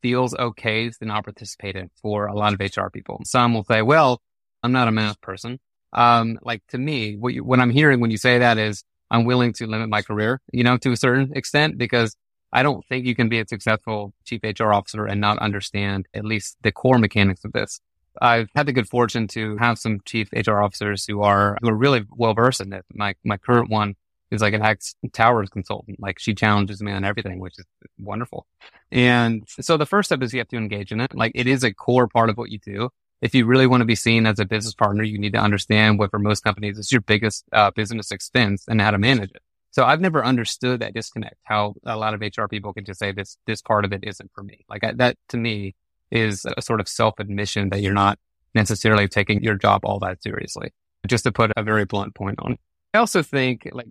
feels 0.00 0.34
okay 0.34 0.88
to 0.88 1.04
not 1.04 1.24
participate 1.24 1.76
in 1.76 1.90
for 2.00 2.26
a 2.26 2.34
lot 2.34 2.54
of 2.54 2.60
HR 2.60 2.88
people. 2.88 3.20
Some 3.24 3.54
will 3.54 3.64
say, 3.64 3.82
well, 3.82 4.20
I'm 4.62 4.72
not 4.72 4.88
a 4.88 4.92
math 4.92 5.20
person. 5.20 5.58
Um, 5.96 6.38
like 6.42 6.62
to 6.68 6.78
me, 6.78 7.16
what, 7.16 7.34
you, 7.34 7.42
what 7.42 7.58
I'm 7.58 7.70
hearing 7.70 8.00
when 8.00 8.10
you 8.10 8.18
say 8.18 8.38
that 8.38 8.58
is 8.58 8.84
I'm 9.10 9.24
willing 9.24 9.52
to 9.54 9.66
limit 9.66 9.88
my 9.88 10.02
career, 10.02 10.40
you 10.52 10.62
know, 10.62 10.76
to 10.78 10.92
a 10.92 10.96
certain 10.96 11.32
extent, 11.34 11.78
because 11.78 12.14
I 12.52 12.62
don't 12.62 12.86
think 12.86 13.06
you 13.06 13.14
can 13.14 13.28
be 13.28 13.40
a 13.40 13.48
successful 13.48 14.12
chief 14.24 14.42
HR 14.44 14.72
officer 14.72 15.06
and 15.06 15.20
not 15.20 15.38
understand 15.38 16.06
at 16.14 16.24
least 16.24 16.56
the 16.62 16.70
core 16.70 16.98
mechanics 16.98 17.44
of 17.44 17.52
this. 17.52 17.80
I've 18.20 18.48
had 18.54 18.66
the 18.66 18.72
good 18.72 18.88
fortune 18.88 19.26
to 19.28 19.56
have 19.58 19.78
some 19.78 20.00
chief 20.04 20.28
HR 20.32 20.62
officers 20.62 21.04
who 21.06 21.22
are, 21.22 21.58
who 21.60 21.68
are 21.68 21.76
really 21.76 22.04
well 22.10 22.34
versed 22.34 22.60
in 22.60 22.72
it. 22.72 22.84
My, 22.94 23.14
my 23.24 23.36
current 23.36 23.68
one 23.68 23.94
is 24.30 24.40
like 24.40 24.54
an 24.54 24.62
ex 24.62 24.94
towers 25.12 25.50
consultant. 25.50 26.00
Like 26.00 26.18
she 26.18 26.34
challenges 26.34 26.82
me 26.82 26.92
on 26.92 27.04
everything, 27.04 27.38
which 27.38 27.58
is 27.58 27.64
wonderful. 27.98 28.46
And 28.90 29.44
so 29.60 29.76
the 29.76 29.86
first 29.86 30.08
step 30.08 30.22
is 30.22 30.32
you 30.32 30.40
have 30.40 30.48
to 30.48 30.56
engage 30.56 30.92
in 30.92 31.00
it. 31.00 31.14
Like 31.14 31.32
it 31.34 31.46
is 31.46 31.62
a 31.62 31.72
core 31.72 32.08
part 32.08 32.30
of 32.30 32.36
what 32.36 32.50
you 32.50 32.58
do 32.58 32.90
if 33.20 33.34
you 33.34 33.46
really 33.46 33.66
want 33.66 33.80
to 33.80 33.86
be 33.86 33.94
seen 33.94 34.26
as 34.26 34.38
a 34.38 34.44
business 34.44 34.74
partner, 34.74 35.02
you 35.02 35.18
need 35.18 35.32
to 35.32 35.38
understand 35.38 35.98
what 35.98 36.10
for 36.10 36.18
most 36.18 36.44
companies 36.44 36.78
is 36.78 36.92
your 36.92 37.00
biggest 37.00 37.44
uh, 37.52 37.70
business 37.70 38.10
expense 38.10 38.64
and 38.68 38.80
how 38.80 38.90
to 38.90 38.98
manage 38.98 39.30
it. 39.30 39.42
So 39.70 39.84
I've 39.84 40.00
never 40.00 40.24
understood 40.24 40.80
that 40.80 40.94
disconnect, 40.94 41.36
how 41.44 41.74
a 41.84 41.96
lot 41.96 42.14
of 42.14 42.20
HR 42.20 42.46
people 42.46 42.72
can 42.72 42.84
just 42.84 42.98
say 42.98 43.12
this, 43.12 43.36
this 43.46 43.60
part 43.60 43.84
of 43.84 43.92
it 43.92 44.04
isn't 44.04 44.30
for 44.34 44.42
me. 44.42 44.64
Like 44.68 44.84
I, 44.84 44.92
that 44.92 45.16
to 45.30 45.36
me 45.36 45.74
is 46.10 46.46
a 46.56 46.62
sort 46.62 46.80
of 46.80 46.88
self 46.88 47.18
admission 47.18 47.70
that 47.70 47.80
you're 47.80 47.92
not 47.92 48.18
necessarily 48.54 49.08
taking 49.08 49.42
your 49.42 49.56
job 49.56 49.82
all 49.84 49.98
that 50.00 50.22
seriously. 50.22 50.72
Just 51.06 51.24
to 51.24 51.32
put 51.32 51.52
a 51.56 51.62
very 51.62 51.84
blunt 51.84 52.14
point 52.14 52.38
on 52.40 52.52
it. 52.52 52.60
I 52.94 52.98
also 52.98 53.22
think 53.22 53.68
like 53.72 53.88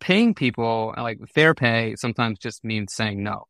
paying 0.00 0.34
people 0.34 0.94
like 0.96 1.18
fair 1.34 1.54
pay 1.54 1.94
sometimes 1.96 2.38
just 2.38 2.64
means 2.64 2.94
saying 2.94 3.22
no. 3.22 3.44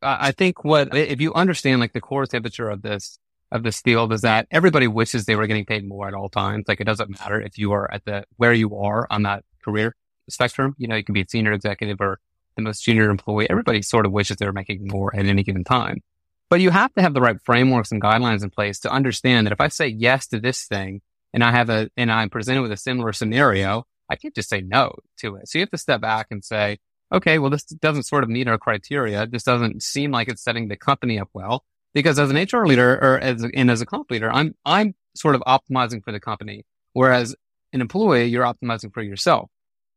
I 0.00 0.32
think 0.32 0.64
what, 0.64 0.96
if 0.96 1.20
you 1.20 1.34
understand 1.34 1.80
like 1.80 1.92
the 1.92 2.00
core 2.00 2.24
temperature 2.24 2.70
of 2.70 2.82
this, 2.82 3.18
of 3.50 3.62
this 3.62 3.80
field 3.80 4.12
is 4.12 4.22
that 4.22 4.46
everybody 4.50 4.86
wishes 4.86 5.24
they 5.24 5.36
were 5.36 5.46
getting 5.46 5.64
paid 5.64 5.86
more 5.86 6.06
at 6.06 6.14
all 6.14 6.28
times. 6.28 6.66
Like 6.68 6.80
it 6.80 6.84
doesn't 6.84 7.18
matter 7.18 7.40
if 7.40 7.58
you 7.58 7.72
are 7.72 7.90
at 7.92 8.04
the 8.04 8.24
where 8.36 8.52
you 8.52 8.76
are 8.76 9.06
on 9.10 9.22
that 9.22 9.44
career 9.64 9.94
spectrum. 10.28 10.74
You 10.78 10.88
know, 10.88 10.96
you 10.96 11.04
can 11.04 11.14
be 11.14 11.22
a 11.22 11.28
senior 11.28 11.52
executive 11.52 12.00
or 12.00 12.20
the 12.56 12.62
most 12.62 12.82
junior 12.82 13.10
employee. 13.10 13.48
Everybody 13.48 13.82
sort 13.82 14.06
of 14.06 14.12
wishes 14.12 14.36
they 14.36 14.46
were 14.46 14.52
making 14.52 14.86
more 14.88 15.14
at 15.14 15.26
any 15.26 15.42
given 15.42 15.64
time. 15.64 16.02
But 16.50 16.60
you 16.60 16.70
have 16.70 16.92
to 16.94 17.02
have 17.02 17.14
the 17.14 17.20
right 17.20 17.36
frameworks 17.44 17.92
and 17.92 18.02
guidelines 18.02 18.42
in 18.42 18.50
place 18.50 18.80
to 18.80 18.90
understand 18.90 19.46
that 19.46 19.52
if 19.52 19.60
I 19.60 19.68
say 19.68 19.88
yes 19.88 20.26
to 20.28 20.40
this 20.40 20.64
thing 20.64 21.02
and 21.32 21.44
I 21.44 21.50
have 21.50 21.70
a 21.70 21.90
and 21.96 22.10
I'm 22.10 22.30
presented 22.30 22.62
with 22.62 22.72
a 22.72 22.76
similar 22.76 23.12
scenario, 23.12 23.84
I 24.10 24.16
can't 24.16 24.34
just 24.34 24.48
say 24.48 24.60
no 24.60 24.94
to 25.18 25.36
it. 25.36 25.48
So 25.48 25.58
you 25.58 25.62
have 25.62 25.70
to 25.70 25.78
step 25.78 26.00
back 26.00 26.28
and 26.30 26.44
say, 26.44 26.78
okay, 27.12 27.38
well, 27.38 27.50
this 27.50 27.64
doesn't 27.64 28.04
sort 28.04 28.24
of 28.24 28.30
meet 28.30 28.48
our 28.48 28.58
criteria. 28.58 29.26
This 29.26 29.42
doesn't 29.42 29.82
seem 29.82 30.10
like 30.10 30.28
it's 30.28 30.42
setting 30.42 30.68
the 30.68 30.76
company 30.76 31.18
up 31.18 31.28
well 31.32 31.64
because 31.98 32.16
as 32.16 32.30
an 32.30 32.36
HR 32.36 32.64
leader 32.64 32.96
or 33.02 33.18
as 33.18 33.42
and 33.42 33.70
as 33.70 33.80
a 33.80 33.86
comp 33.86 34.08
leader, 34.08 34.30
I'm 34.32 34.54
I'm 34.64 34.94
sort 35.16 35.34
of 35.34 35.42
optimizing 35.42 36.04
for 36.04 36.12
the 36.12 36.20
company, 36.20 36.64
whereas 36.92 37.34
an 37.72 37.80
employee 37.80 38.26
you're 38.26 38.44
optimizing 38.44 38.94
for 38.94 39.02
yourself. 39.02 39.50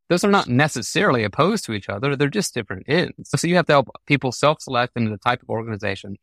Those 0.10 0.24
are 0.24 0.32
not 0.32 0.48
necessarily 0.48 1.24
opposed 1.24 1.64
to 1.66 1.74
each 1.74 1.90
other; 1.90 2.16
they're 2.16 2.28
just 2.28 2.56
different 2.56 2.86
ends. 2.90 3.30
So 3.36 3.48
you 3.48 3.56
have 3.56 3.68
to 3.68 3.74
help 3.74 3.90
people 4.08 4.32
self-select 4.32 4.94
into 4.96 5.12
the 5.12 5.20
type 5.20 5.44
of 5.44 5.50
organization 5.50 6.18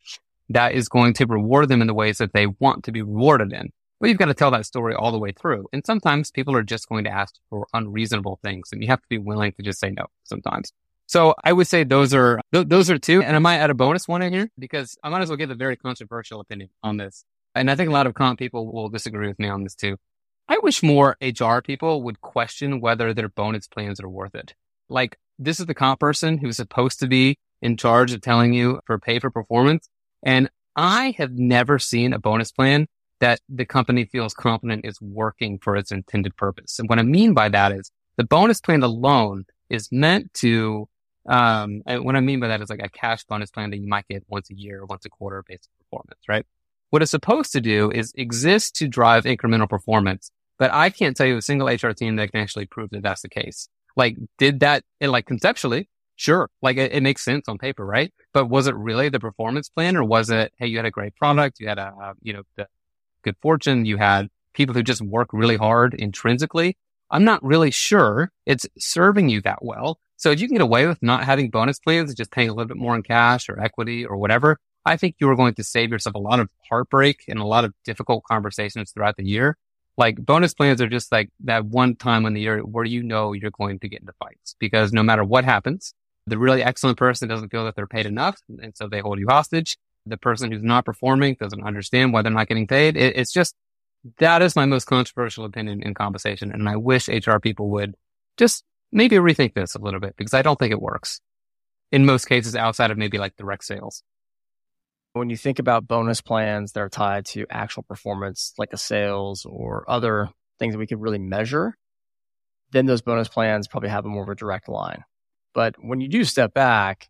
that 0.49 0.73
is 0.73 0.89
going 0.89 1.13
to 1.13 1.25
reward 1.25 1.69
them 1.69 1.79
in 1.79 1.87
the 1.87 1.93
ways 1.93 2.17
that 2.17 2.33
they 2.33 2.47
want 2.47 2.83
to 2.83 2.91
be 2.91 3.01
rewarded 3.01 3.53
in. 3.53 3.71
But 4.01 4.09
you've 4.09 4.17
got 4.17 4.25
to 4.25 4.33
tell 4.33 4.51
that 4.51 4.65
story 4.65 4.95
all 4.95 5.13
the 5.13 5.19
way 5.19 5.31
through. 5.31 5.67
And 5.71 5.85
sometimes 5.85 6.31
people 6.31 6.55
are 6.55 6.63
just 6.63 6.89
going 6.89 7.05
to 7.05 7.09
ask 7.09 7.35
for 7.49 7.67
unreasonable 7.73 8.39
things, 8.43 8.69
and 8.73 8.81
you 8.81 8.89
have 8.89 9.01
to 9.01 9.09
be 9.09 9.17
willing 9.17 9.53
to 9.53 9.63
just 9.63 9.79
say 9.79 9.91
no 9.91 10.07
sometimes. 10.25 10.73
So 11.09 11.33
I 11.43 11.53
would 11.53 11.65
say 11.65 11.83
those 11.83 12.13
are 12.13 12.39
th- 12.53 12.67
those 12.67 12.91
are 12.91 12.99
two, 12.99 13.23
and 13.23 13.35
I 13.35 13.39
might 13.39 13.57
add 13.57 13.71
a 13.71 13.73
bonus 13.73 14.07
one 14.07 14.21
in 14.21 14.31
here 14.31 14.51
because 14.59 14.95
I 15.03 15.09
might 15.09 15.23
as 15.23 15.29
well 15.29 15.37
give 15.37 15.49
a 15.49 15.55
very 15.55 15.75
controversial 15.75 16.39
opinion 16.39 16.69
on 16.83 16.97
this. 16.97 17.25
And 17.55 17.71
I 17.71 17.75
think 17.75 17.89
a 17.89 17.93
lot 17.93 18.05
of 18.05 18.13
comp 18.13 18.37
people 18.37 18.71
will 18.71 18.89
disagree 18.89 19.27
with 19.27 19.39
me 19.39 19.49
on 19.49 19.63
this 19.63 19.73
too. 19.73 19.97
I 20.47 20.59
wish 20.61 20.83
more 20.83 21.17
HR 21.19 21.61
people 21.61 22.03
would 22.03 22.21
question 22.21 22.79
whether 22.79 23.11
their 23.11 23.27
bonus 23.27 23.67
plans 23.67 23.99
are 23.99 24.07
worth 24.07 24.35
it. 24.35 24.53
Like 24.87 25.17
this 25.39 25.59
is 25.59 25.65
the 25.65 25.73
comp 25.73 25.99
person 25.99 26.37
who's 26.37 26.57
supposed 26.57 26.99
to 26.99 27.07
be 27.07 27.37
in 27.59 27.75
charge 27.75 28.13
of 28.13 28.21
telling 28.21 28.53
you 28.53 28.79
for 28.85 28.99
pay 28.99 29.17
for 29.17 29.31
performance. 29.31 29.89
And 30.21 30.51
I 30.75 31.15
have 31.17 31.31
never 31.31 31.79
seen 31.79 32.13
a 32.13 32.19
bonus 32.19 32.51
plan 32.51 32.85
that 33.19 33.39
the 33.49 33.65
company 33.65 34.05
feels 34.05 34.35
confident 34.35 34.85
is 34.85 35.01
working 35.01 35.57
for 35.57 35.75
its 35.75 35.91
intended 35.91 36.37
purpose. 36.37 36.77
And 36.77 36.87
what 36.87 36.99
I 36.99 37.03
mean 37.03 37.33
by 37.33 37.49
that 37.49 37.71
is 37.71 37.89
the 38.17 38.25
bonus 38.25 38.61
plan 38.61 38.83
alone 38.83 39.45
is 39.71 39.89
meant 39.91 40.33
to 40.35 40.87
um, 41.27 41.81
and 41.85 42.05
what 42.05 42.15
I 42.15 42.21
mean 42.21 42.39
by 42.39 42.47
that 42.47 42.61
is 42.61 42.69
like 42.69 42.83
a 42.83 42.89
cash 42.89 43.23
bonus 43.25 43.51
plan 43.51 43.71
that 43.71 43.77
you 43.77 43.87
might 43.87 44.07
get 44.07 44.23
once 44.27 44.49
a 44.49 44.55
year, 44.55 44.85
once 44.85 45.05
a 45.05 45.09
quarter 45.09 45.43
based 45.47 45.67
on 45.67 45.85
performance, 45.85 46.21
right? 46.27 46.45
What 46.89 47.01
it's 47.01 47.11
supposed 47.11 47.51
to 47.53 47.61
do 47.61 47.91
is 47.91 48.13
exist 48.15 48.75
to 48.77 48.87
drive 48.87 49.25
incremental 49.25 49.69
performance. 49.69 50.31
But 50.57 50.73
I 50.73 50.89
can't 50.89 51.15
tell 51.15 51.27
you 51.27 51.37
a 51.37 51.41
single 51.41 51.67
HR 51.67 51.91
team 51.91 52.17
that 52.17 52.31
can 52.31 52.41
actually 52.41 52.65
prove 52.65 52.89
that 52.91 53.03
that's 53.03 53.21
the 53.21 53.29
case. 53.29 53.69
Like, 53.95 54.17
did 54.37 54.59
that, 54.59 54.83
and 54.99 55.11
like 55.11 55.25
conceptually, 55.25 55.89
sure, 56.15 56.49
like 56.61 56.77
it, 56.77 56.91
it, 56.91 57.01
makes 57.01 57.23
sense 57.23 57.47
on 57.47 57.57
paper, 57.57 57.85
right? 57.85 58.13
But 58.33 58.49
was 58.49 58.67
it 58.67 58.75
really 58.75 59.09
the 59.09 59.19
performance 59.19 59.69
plan 59.69 59.95
or 59.95 60.03
was 60.03 60.29
it, 60.29 60.51
hey, 60.57 60.67
you 60.67 60.77
had 60.77 60.85
a 60.85 60.91
great 60.91 61.15
product, 61.15 61.59
you 61.59 61.67
had 61.67 61.79
a, 61.79 61.93
uh, 62.01 62.13
you 62.21 62.33
know, 62.33 62.43
the 62.57 62.67
good 63.23 63.35
fortune, 63.41 63.85
you 63.85 63.97
had 63.97 64.27
people 64.53 64.75
who 64.75 64.83
just 64.83 65.01
work 65.01 65.29
really 65.31 65.57
hard 65.57 65.93
intrinsically? 65.93 66.77
I'm 67.09 67.23
not 67.23 67.43
really 67.43 67.71
sure 67.71 68.31
it's 68.45 68.67
serving 68.77 69.29
you 69.29 69.41
that 69.41 69.63
well. 69.63 69.99
So 70.19 70.31
if 70.31 70.41
you 70.41 70.47
can 70.47 70.55
get 70.55 70.61
away 70.61 70.85
with 70.85 71.01
not 71.01 71.23
having 71.23 71.49
bonus 71.49 71.79
plans 71.79 72.09
and 72.09 72.17
just 72.17 72.29
paying 72.29 72.49
a 72.49 72.53
little 72.53 72.67
bit 72.67 72.75
more 72.75 72.93
in 72.93 73.03
cash 73.03 73.47
or 73.47 73.57
equity 73.57 74.05
or 74.05 74.17
whatever, 74.17 74.59
I 74.85 74.97
think 74.97 75.15
you 75.17 75.29
are 75.29 75.35
going 75.35 75.53
to 75.53 75.63
save 75.63 75.91
yourself 75.91 76.13
a 76.13 76.19
lot 76.19 76.41
of 76.41 76.49
heartbreak 76.69 77.23
and 77.29 77.39
a 77.39 77.45
lot 77.45 77.63
of 77.63 77.73
difficult 77.85 78.25
conversations 78.25 78.91
throughout 78.91 79.15
the 79.15 79.23
year. 79.23 79.57
Like 79.97 80.17
bonus 80.17 80.53
plans 80.53 80.81
are 80.81 80.89
just 80.89 81.09
like 81.09 81.29
that 81.45 81.65
one 81.65 81.95
time 81.95 82.25
in 82.25 82.33
the 82.33 82.41
year 82.41 82.59
where 82.59 82.83
you 82.83 83.01
know 83.01 83.31
you're 83.31 83.49
going 83.51 83.79
to 83.79 83.87
get 83.87 84.01
into 84.01 84.11
fights 84.19 84.55
because 84.59 84.91
no 84.91 85.03
matter 85.03 85.23
what 85.23 85.45
happens, 85.45 85.93
the 86.27 86.37
really 86.37 86.61
excellent 86.61 86.97
person 86.97 87.29
doesn't 87.29 87.49
feel 87.49 87.63
that 87.63 87.77
they're 87.77 87.87
paid 87.87 88.05
enough. 88.05 88.41
And 88.61 88.75
so 88.75 88.89
they 88.89 88.99
hold 88.99 89.19
you 89.19 89.27
hostage. 89.29 89.77
The 90.05 90.17
person 90.17 90.51
who's 90.51 90.63
not 90.63 90.83
performing 90.83 91.37
doesn't 91.39 91.63
understand 91.63 92.11
why 92.11 92.23
they're 92.23 92.31
not 92.31 92.49
getting 92.49 92.67
paid. 92.67 92.97
It, 92.97 93.15
it's 93.15 93.31
just, 93.31 93.55
that 94.17 94.41
is 94.41 94.53
my 94.53 94.65
most 94.65 94.83
controversial 94.83 95.45
opinion 95.45 95.81
in 95.81 95.93
compensation. 95.93 96.51
And 96.51 96.67
I 96.67 96.75
wish 96.75 97.07
HR 97.07 97.37
people 97.37 97.69
would 97.69 97.95
just 98.35 98.65
maybe 98.91 99.15
rethink 99.17 99.53
this 99.53 99.75
a 99.75 99.79
little 99.79 99.99
bit 99.99 100.15
because 100.17 100.33
I 100.33 100.41
don't 100.41 100.57
think 100.57 100.71
it 100.71 100.81
works 100.81 101.21
in 101.91 102.05
most 102.05 102.25
cases 102.25 102.55
outside 102.55 102.91
of 102.91 102.97
maybe 102.97 103.17
like 103.17 103.35
direct 103.35 103.63
sales. 103.63 104.03
When 105.13 105.29
you 105.29 105.37
think 105.37 105.59
about 105.59 105.87
bonus 105.87 106.21
plans 106.21 106.73
that 106.73 106.81
are 106.81 106.89
tied 106.89 107.25
to 107.27 107.45
actual 107.49 107.83
performance, 107.83 108.53
like 108.57 108.73
a 108.73 108.77
sales 108.77 109.45
or 109.45 109.83
other 109.89 110.29
things 110.59 110.73
that 110.73 110.79
we 110.79 110.87
could 110.87 111.01
really 111.01 111.17
measure, 111.17 111.75
then 112.71 112.85
those 112.85 113.01
bonus 113.01 113.27
plans 113.27 113.67
probably 113.67 113.89
have 113.89 114.05
a 114.05 114.09
more 114.09 114.23
of 114.23 114.29
a 114.29 114.35
direct 114.35 114.69
line. 114.69 115.03
But 115.53 115.75
when 115.79 115.99
you 115.99 116.07
do 116.07 116.23
step 116.23 116.53
back, 116.53 117.09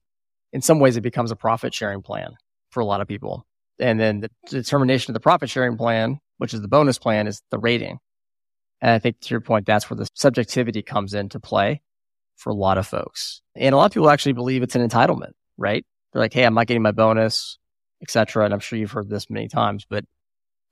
in 0.53 0.61
some 0.61 0.79
ways 0.79 0.95
it 0.95 1.01
becomes 1.01 1.31
a 1.31 1.35
profit 1.35 1.73
sharing 1.73 2.01
plan 2.01 2.35
for 2.71 2.79
a 2.79 2.85
lot 2.85 3.01
of 3.01 3.07
people. 3.07 3.45
And 3.79 3.99
then 3.99 4.21
the 4.21 4.31
determination 4.49 5.11
of 5.11 5.13
the 5.13 5.19
profit 5.19 5.49
sharing 5.49 5.77
plan, 5.77 6.19
which 6.37 6.53
is 6.53 6.61
the 6.61 6.67
bonus 6.67 6.97
plan, 6.97 7.27
is 7.27 7.41
the 7.51 7.59
rating. 7.59 7.99
And 8.81 8.91
I 8.91 8.99
think 8.99 9.19
to 9.21 9.29
your 9.31 9.41
point, 9.41 9.65
that's 9.65 9.89
where 9.89 9.97
the 9.97 10.07
subjectivity 10.13 10.81
comes 10.81 11.13
into 11.13 11.39
play 11.39 11.81
for 12.35 12.51
a 12.51 12.55
lot 12.55 12.77
of 12.77 12.87
folks. 12.87 13.41
And 13.55 13.73
a 13.73 13.77
lot 13.77 13.85
of 13.85 13.91
people 13.91 14.09
actually 14.09 14.33
believe 14.33 14.63
it's 14.63 14.75
an 14.75 14.87
entitlement, 14.87 15.33
right? 15.57 15.85
They're 16.13 16.21
like, 16.21 16.33
Hey, 16.33 16.45
I'm 16.45 16.53
not 16.53 16.67
getting 16.67 16.81
my 16.81 16.91
bonus, 16.91 17.57
etc. 18.01 18.45
And 18.45 18.53
I'm 18.53 18.59
sure 18.59 18.79
you've 18.79 18.91
heard 18.91 19.09
this 19.09 19.29
many 19.29 19.49
times, 19.49 19.85
but 19.89 20.05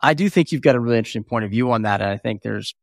I 0.01 0.13
do 0.13 0.29
think 0.29 0.51
you've 0.51 0.61
got 0.61 0.75
a 0.75 0.79
really 0.79 0.97
interesting 0.97 1.23
point 1.23 1.45
of 1.45 1.51
view 1.51 1.71
on 1.71 1.81
that. 1.81 2.01
And 2.01 2.09
I 2.09 2.17
think 2.17 2.41
there's 2.41 2.73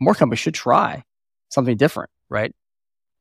more 0.00 0.14
companies 0.14 0.40
should 0.40 0.54
try 0.54 1.02
something 1.48 1.76
different, 1.76 2.10
right? 2.28 2.54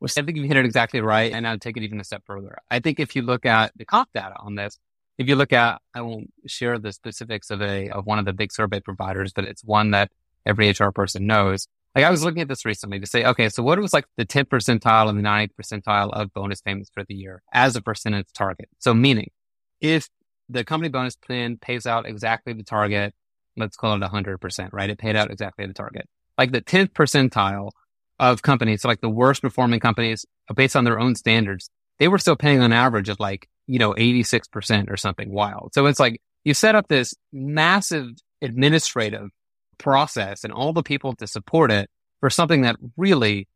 I 0.03 0.07
think 0.07 0.35
you 0.35 0.43
hit 0.43 0.57
it 0.57 0.65
exactly 0.65 0.99
right. 1.01 1.31
And 1.31 1.47
I'll 1.47 1.59
take 1.59 1.77
it 1.77 1.83
even 1.83 1.99
a 1.99 2.03
step 2.03 2.23
further. 2.25 2.57
I 2.69 2.79
think 2.79 2.99
if 2.99 3.15
you 3.15 3.21
look 3.21 3.45
at 3.45 3.71
the 3.75 3.85
comp 3.85 4.09
data 4.13 4.35
on 4.39 4.55
this, 4.55 4.79
if 5.17 5.27
you 5.27 5.35
look 5.35 5.53
at, 5.53 5.79
I 5.93 6.01
won't 6.01 6.31
share 6.47 6.79
the 6.79 6.91
specifics 6.91 7.51
of 7.51 7.61
a, 7.61 7.89
of 7.89 8.05
one 8.07 8.17
of 8.17 8.25
the 8.25 8.33
big 8.33 8.51
survey 8.51 8.79
providers, 8.79 9.31
but 9.33 9.45
it's 9.45 9.63
one 9.63 9.91
that 9.91 10.11
every 10.45 10.69
HR 10.69 10.89
person 10.89 11.27
knows. 11.27 11.67
Like 11.95 12.05
I 12.05 12.09
was 12.09 12.23
looking 12.23 12.41
at 12.41 12.47
this 12.47 12.65
recently 12.65 12.99
to 12.99 13.05
say, 13.05 13.25
okay, 13.25 13.49
so 13.49 13.63
what 13.63 13.79
was 13.79 13.93
like 13.93 14.05
the 14.17 14.25
10th 14.25 14.47
percentile 14.47 15.09
and 15.09 15.17
the 15.17 15.23
90th 15.23 15.51
percentile 15.61 16.09
of 16.13 16.33
bonus 16.33 16.61
payments 16.61 16.89
for 16.93 17.03
the 17.03 17.13
year 17.13 17.41
as 17.53 17.75
a 17.75 17.81
percentage 17.81 18.27
target? 18.33 18.69
So 18.79 18.93
meaning 18.93 19.31
if 19.81 20.07
the 20.47 20.63
company 20.63 20.89
bonus 20.89 21.15
plan 21.15 21.57
pays 21.57 21.85
out 21.85 22.05
exactly 22.05 22.53
the 22.53 22.63
target, 22.63 23.13
let's 23.57 23.75
call 23.75 23.95
it 23.95 24.01
100%, 24.01 24.69
right? 24.71 24.89
It 24.89 24.99
paid 24.99 25.15
out 25.15 25.31
exactly 25.31 25.65
the 25.65 25.73
target. 25.73 26.07
Like 26.37 26.51
the 26.51 26.61
10th 26.61 26.91
percentile 26.91 27.71
of 28.19 28.41
companies, 28.41 28.83
so 28.83 28.87
like 28.87 29.01
the 29.01 29.09
worst 29.09 29.41
performing 29.41 29.79
companies 29.79 30.25
based 30.55 30.75
on 30.75 30.85
their 30.85 30.99
own 30.99 31.15
standards, 31.15 31.69
they 31.99 32.07
were 32.07 32.19
still 32.19 32.35
paying 32.35 32.61
on 32.61 32.71
average 32.71 33.09
of 33.09 33.19
like, 33.19 33.49
you 33.67 33.79
know, 33.79 33.93
86% 33.93 34.89
or 34.89 34.97
something 34.97 35.31
wild. 35.31 35.71
So 35.73 35.85
it's 35.87 35.99
like 35.99 36.21
you 36.43 36.53
set 36.53 36.75
up 36.75 36.87
this 36.87 37.13
massive 37.31 38.09
administrative 38.41 39.29
process 39.81 40.43
and 40.43 40.53
all 40.53 40.71
the 40.73 40.83
people 40.83 41.15
to 41.15 41.27
support 41.27 41.71
it 41.71 41.89
for 42.19 42.29
something 42.29 42.61
that 42.61 42.77
really, 42.95 43.47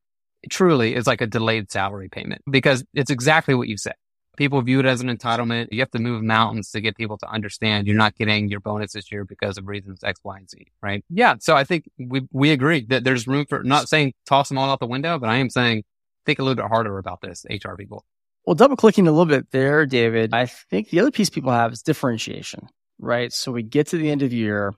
truly 0.50 0.96
is 0.96 1.08
like 1.08 1.22
a 1.22 1.28
delayed 1.28 1.72
salary 1.72 2.10
payment 2.10 2.42
because 2.50 2.84
it's 2.94 3.12
exactly 3.12 3.56
what 3.56 3.68
you 3.68 3.78
said. 3.78 3.96
People 4.38 4.62
view 4.62 4.82
it 4.82 4.86
as 4.86 5.00
an 5.00 5.08
entitlement. 5.08 5.70
You 5.72 5.80
have 5.80 5.92
to 5.92 6.00
move 6.00 6.22
mountains 6.22 6.72
to 6.72 6.82
get 6.82 6.98
people 6.98 7.18
to 7.20 7.30
understand 7.30 7.88
you're 7.88 7.96
not 7.96 8.16
getting 8.16 8.50
your 8.50 8.60
bonus 8.60 8.92
this 8.92 9.10
year 9.10 9.24
because 9.24 9.58
of 9.58 9.66
reasons 9.66 10.04
X, 10.04 10.20
Y, 10.26 10.38
and 10.38 10.50
Z, 10.50 10.68
right? 10.82 11.06
Yeah. 11.10 11.36
So 11.40 11.56
I 11.56 11.64
think 11.64 11.90
we, 11.98 12.28
we 12.34 12.52
agree 12.52 12.86
that 12.90 13.06
there's 13.06 13.28
room 13.28 13.46
for 13.48 13.64
not 13.64 13.88
saying 13.88 14.14
toss 14.26 14.50
them 14.50 14.58
all 14.58 14.70
out 14.70 14.82
the 14.82 14.88
window, 14.88 15.18
but 15.20 15.30
I 15.30 15.38
am 15.38 15.50
saying 15.50 15.84
think 16.26 16.40
a 16.40 16.44
little 16.44 16.62
bit 16.62 16.68
harder 16.68 16.98
about 16.98 17.22
this, 17.22 17.46
HR 17.50 17.76
people. 17.76 18.04
Well, 18.46 18.56
double 18.56 18.76
clicking 18.76 19.08
a 19.08 19.12
little 19.12 19.26
bit 19.26 19.52
there, 19.52 19.86
David, 19.86 20.34
I 20.34 20.46
think 20.46 20.90
the 20.90 21.00
other 21.00 21.12
piece 21.12 21.30
people 21.30 21.52
have 21.52 21.74
is 21.74 21.82
differentiation, 21.82 22.68
right? 23.00 23.32
So 23.32 23.52
we 23.52 23.64
get 23.64 23.88
to 23.88 23.98
the 23.98 24.10
end 24.10 24.22
of 24.22 24.34
year 24.34 24.74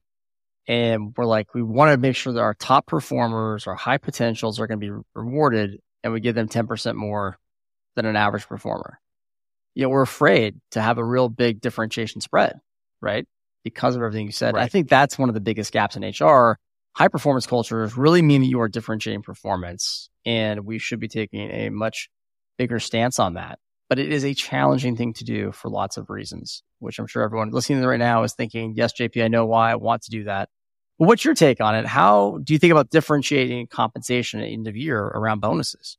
and 0.68 1.14
we're 1.16 1.26
like, 1.26 1.54
we 1.54 1.64
want 1.64 1.92
to 1.92 1.98
make 1.98 2.16
sure 2.16 2.34
that 2.34 2.42
our 2.42 2.54
top 2.54 2.88
performers, 2.88 3.68
our 3.68 3.76
high 3.76 3.98
potentials 3.98 4.60
are 4.60 4.68
going 4.68 4.80
to 4.80 4.86
be 4.86 5.04
rewarded 5.16 5.80
and 6.04 6.14
we 6.14 6.20
give 6.20 6.36
them 6.36 6.50
10% 6.50 6.96
more 6.96 7.38
than 7.96 8.06
an 8.06 8.16
average 8.16 8.48
performer 8.48 9.00
you 9.78 9.84
know, 9.84 9.90
we're 9.90 10.02
afraid 10.02 10.60
to 10.72 10.82
have 10.82 10.98
a 10.98 11.06
real 11.06 11.30
big 11.30 11.62
differentiation 11.62 12.20
spread, 12.20 12.60
right? 13.00 13.28
Because 13.64 13.96
of 13.96 14.02
everything 14.02 14.26
you 14.26 14.32
said. 14.32 14.56
Right. 14.56 14.64
I 14.64 14.68
think 14.70 14.90
that's 14.90 15.20
one 15.20 15.30
of 15.30 15.36
the 15.36 15.40
biggest 15.40 15.72
gaps 15.72 15.96
in 15.96 16.02
HR. 16.04 16.58
High 16.96 17.10
performance 17.10 17.46
cultures 17.46 17.96
really 17.96 18.24
mean 18.24 18.42
that 18.42 18.48
you 18.48 18.60
are 18.60 18.70
differentiating 18.70 19.22
performance 19.22 20.10
and 20.26 20.66
we 20.66 20.80
should 20.80 21.00
be 21.00 21.08
taking 21.08 21.52
a 21.52 21.70
much 21.70 22.10
bigger 22.58 22.80
stance 22.80 23.20
on 23.20 23.36
that. 23.36 23.60
But 23.88 24.00
it 24.00 24.12
is 24.12 24.26
a 24.26 24.34
challenging 24.34 24.96
thing 24.96 25.14
to 25.14 25.24
do 25.24 25.52
for 25.52 25.70
lots 25.70 25.98
of 25.98 26.10
reasons, 26.10 26.64
which 26.80 26.98
I'm 26.98 27.06
sure 27.06 27.22
everyone 27.22 27.52
listening 27.52 27.84
right 27.84 28.00
now 28.00 28.24
is 28.24 28.34
thinking, 28.34 28.74
yes, 28.76 28.94
JP, 29.00 29.24
I 29.24 29.28
know 29.28 29.46
why 29.46 29.70
I 29.70 29.76
want 29.76 30.02
to 30.04 30.10
do 30.10 30.24
that. 30.24 30.50
What's 30.98 31.24
your 31.24 31.36
take 31.36 31.62
on 31.62 31.76
it? 31.76 31.86
How 31.86 32.40
do 32.44 32.54
you 32.54 32.60
think 32.60 32.72
about 32.72 32.90
differentiating 32.90 33.68
compensation 33.68 34.40
at 34.40 34.44
the 34.44 34.54
end 34.54 34.68
of 34.68 34.76
year 34.76 35.00
around 35.00 35.40
bonuses? 35.42 35.98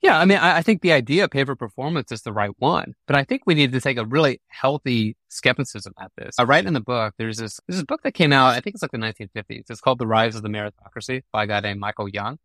Yeah, 0.00 0.18
I 0.18 0.24
mean, 0.24 0.38
I, 0.38 0.56
I, 0.56 0.62
think 0.62 0.82
the 0.82 0.90
idea 0.90 1.24
of 1.24 1.30
pay 1.30 1.44
for 1.44 1.54
performance 1.54 2.10
is 2.10 2.22
the 2.22 2.32
right 2.32 2.50
one, 2.58 2.94
but 3.06 3.14
I 3.14 3.22
think 3.22 3.42
we 3.46 3.54
need 3.54 3.70
to 3.70 3.80
take 3.80 3.98
a 3.98 4.04
really 4.04 4.40
healthy 4.48 5.16
skepticism 5.28 5.92
at 6.00 6.10
this. 6.16 6.34
I 6.40 6.42
write 6.42 6.66
in 6.66 6.74
the 6.74 6.80
book, 6.80 7.14
there's 7.18 7.36
this, 7.36 7.60
there's 7.68 7.78
this 7.78 7.84
book 7.84 8.02
that 8.02 8.12
came 8.12 8.32
out, 8.32 8.48
I 8.48 8.60
think 8.60 8.74
it's 8.74 8.82
like 8.82 8.90
the 8.90 8.98
1950s. 8.98 9.70
It's 9.70 9.80
called 9.80 10.00
The 10.00 10.06
Rise 10.08 10.34
of 10.34 10.42
the 10.42 10.48
Meritocracy 10.48 11.22
by 11.30 11.44
a 11.44 11.46
guy 11.46 11.60
named 11.60 11.78
Michael 11.78 12.08
Young. 12.08 12.38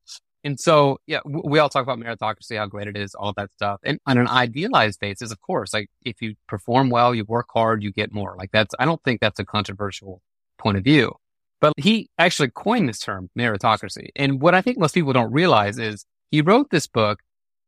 And 0.44 0.60
so, 0.60 1.00
yeah, 1.08 1.20
we 1.26 1.58
all 1.58 1.68
talk 1.68 1.82
about 1.82 1.98
meritocracy, 1.98 2.58
how 2.58 2.68
great 2.68 2.88
it 2.88 2.96
is, 2.96 3.16
all 3.16 3.34
that 3.38 3.52
stuff. 3.54 3.80
And 3.84 4.00
on 4.06 4.20
an 4.20 4.28
idealized 4.28 5.00
basis, 5.00 5.32
of 5.32 5.42
course, 5.42 5.74
like 5.74 5.90
if 6.06 6.22
you 6.22 6.36
perform 6.48 6.92
well, 6.92 7.16
you 7.16 7.26
work 7.26 7.48
hard, 7.52 7.82
you 7.82 7.92
get 7.92 8.14
more. 8.14 8.36
Like 8.38 8.52
that's, 8.52 8.76
I 8.78 8.86
don't 8.86 9.04
think 9.04 9.20
that's 9.20 9.40
a 9.40 9.46
controversial 9.46 10.22
point 10.60 10.78
of 10.78 10.84
view. 10.84 11.16
But 11.60 11.74
he 11.78 12.10
actually 12.18 12.50
coined 12.50 12.88
this 12.88 13.00
term, 13.00 13.30
meritocracy. 13.38 14.10
And 14.16 14.42
what 14.42 14.54
I 14.54 14.62
think 14.62 14.78
most 14.78 14.94
people 14.94 15.14
don't 15.14 15.32
realize 15.32 15.80
is 15.80 16.06
he 16.30 16.42
wrote 16.42 16.70
this 16.70 16.88
book 16.88 17.20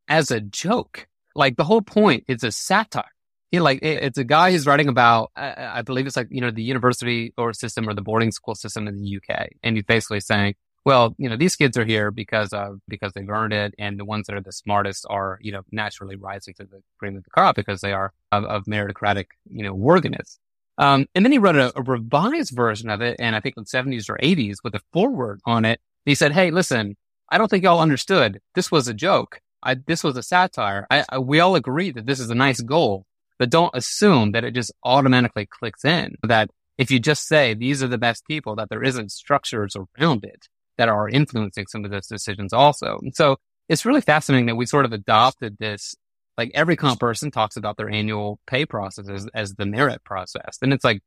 as 0.08 0.32
a 0.32 0.39
joke. 0.41 1.08
Like 1.36 1.58
the 1.58 1.63
whole 1.63 1.82
point 1.82 2.25
is 2.28 2.43
a 2.43 2.52
satire. 2.52 3.06
Know, 3.52 3.63
like 3.63 3.80
it, 3.82 4.04
it's 4.04 4.17
a 4.17 4.23
guy 4.23 4.52
who's 4.52 4.67
writing 4.67 4.89
about, 4.89 5.32
I, 5.36 5.80
I 5.80 5.82
believe 5.82 6.06
it's 6.06 6.15
like, 6.15 6.28
you 6.30 6.41
know, 6.41 6.52
the 6.52 6.62
university 6.62 7.34
or 7.38 7.54
system 7.54 7.89
or 7.89 7.95
the 7.95 8.02
boarding 8.02 8.32
school 8.32 8.54
system 8.54 8.88
in 8.88 9.02
the 9.02 9.17
UK. 9.17 9.49
And 9.63 9.75
he's 9.75 9.86
basically 9.86 10.19
saying, 10.19 10.56
well, 10.86 11.15
you 11.17 11.28
know, 11.28 11.36
these 11.36 11.56
kids 11.56 11.78
are 11.78 11.86
here 11.86 12.12
because 12.12 12.54
of, 12.54 12.80
because 12.88 13.12
they've 13.13 13.30
earned 13.30 13.54
it. 13.54 13.73
And 13.80 13.99
the 13.99 14.06
ones 14.06 14.28
that 14.28 14.36
are 14.36 14.41
the 14.41 14.52
smartest 14.52 15.06
are, 15.10 15.39
you 15.41 15.52
know, 15.52 15.63
naturally 15.71 16.15
rising 16.15 16.54
to 16.56 16.63
the 16.63 16.82
cream 16.99 17.17
of 17.17 17.23
the 17.23 17.30
crop 17.32 17.56
because 17.56 17.82
they 17.82 17.91
are 17.91 18.13
of, 18.32 18.43
of 18.45 18.65
meritocratic, 18.65 19.25
you 19.49 19.63
know, 19.63 19.73
worthiness. 19.73 20.39
Um, 20.80 21.08
and 21.13 21.26
then 21.26 21.34
he 21.34 21.38
wrote 21.38 21.58
a, 21.58 21.78
a, 21.78 21.84
revised 21.84 22.56
version 22.56 22.89
of 22.89 23.02
it, 23.02 23.18
and 23.20 23.36
I 23.36 23.42
think 23.42 23.56
in 23.58 23.63
the 23.63 23.78
70s 23.78 24.10
or 24.10 24.18
80s 24.18 24.58
with 24.63 24.74
a 24.76 24.82
foreword 24.94 25.42
on 25.46 25.65
it. 25.65 25.82
He 26.06 26.15
said, 26.15 26.32
Hey, 26.32 26.52
listen, 26.52 26.96
I 27.30 27.38
don't 27.38 27.50
think 27.50 27.65
y'all 27.65 27.82
understood. 27.82 28.39
This 28.56 28.72
was 28.72 28.88
a 28.88 28.94
joke. 28.94 29.42
I, 29.62 29.76
this 29.76 30.06
was 30.06 30.15
a 30.15 30.24
satire. 30.24 30.88
I, 30.89 31.04
I, 31.10 31.20
we 31.20 31.42
all 31.42 31.56
agree 31.56 31.92
that 31.92 32.06
this 32.06 32.22
is 32.22 32.30
a 32.30 32.36
nice 32.36 32.62
goal, 32.62 33.06
but 33.38 33.50
don't 33.50 33.76
assume 33.76 34.32
that 34.32 34.46
it 34.46 34.56
just 34.56 34.72
automatically 34.84 35.46
clicks 35.46 35.84
in. 35.84 36.15
That 36.24 36.50
if 36.78 36.89
you 36.89 37.00
just 37.00 37.28
say 37.28 37.54
these 37.54 37.84
are 37.84 37.88
the 37.89 37.98
best 37.98 38.26
people, 38.26 38.56
that 38.56 38.70
there 38.70 38.84
isn't 38.84 39.12
structures 39.12 39.76
around 39.76 40.24
it 40.24 40.48
that 40.78 40.88
are 40.88 41.10
influencing 41.10 41.68
some 41.68 41.84
of 41.84 41.92
those 41.92 42.08
decisions 42.08 42.54
also. 42.54 43.00
And 43.02 43.13
so 43.13 43.36
it's 43.68 43.86
really 43.86 44.02
fascinating 44.02 44.46
that 44.46 44.56
we 44.56 44.65
sort 44.65 44.86
of 44.86 44.94
adopted 44.94 45.58
this. 45.60 45.94
Like 46.39 46.52
every 46.54 46.78
comp 46.78 47.02
person 47.02 47.32
talks 47.32 47.58
about 47.58 47.75
their 47.75 47.89
annual 47.89 48.39
pay 48.47 48.65
process 48.65 49.10
as, 49.10 49.28
as 49.34 49.56
the 49.56 49.65
merit 49.65 50.06
process. 50.06 50.58
And 50.62 50.71
it's 50.71 50.86
like, 50.86 51.02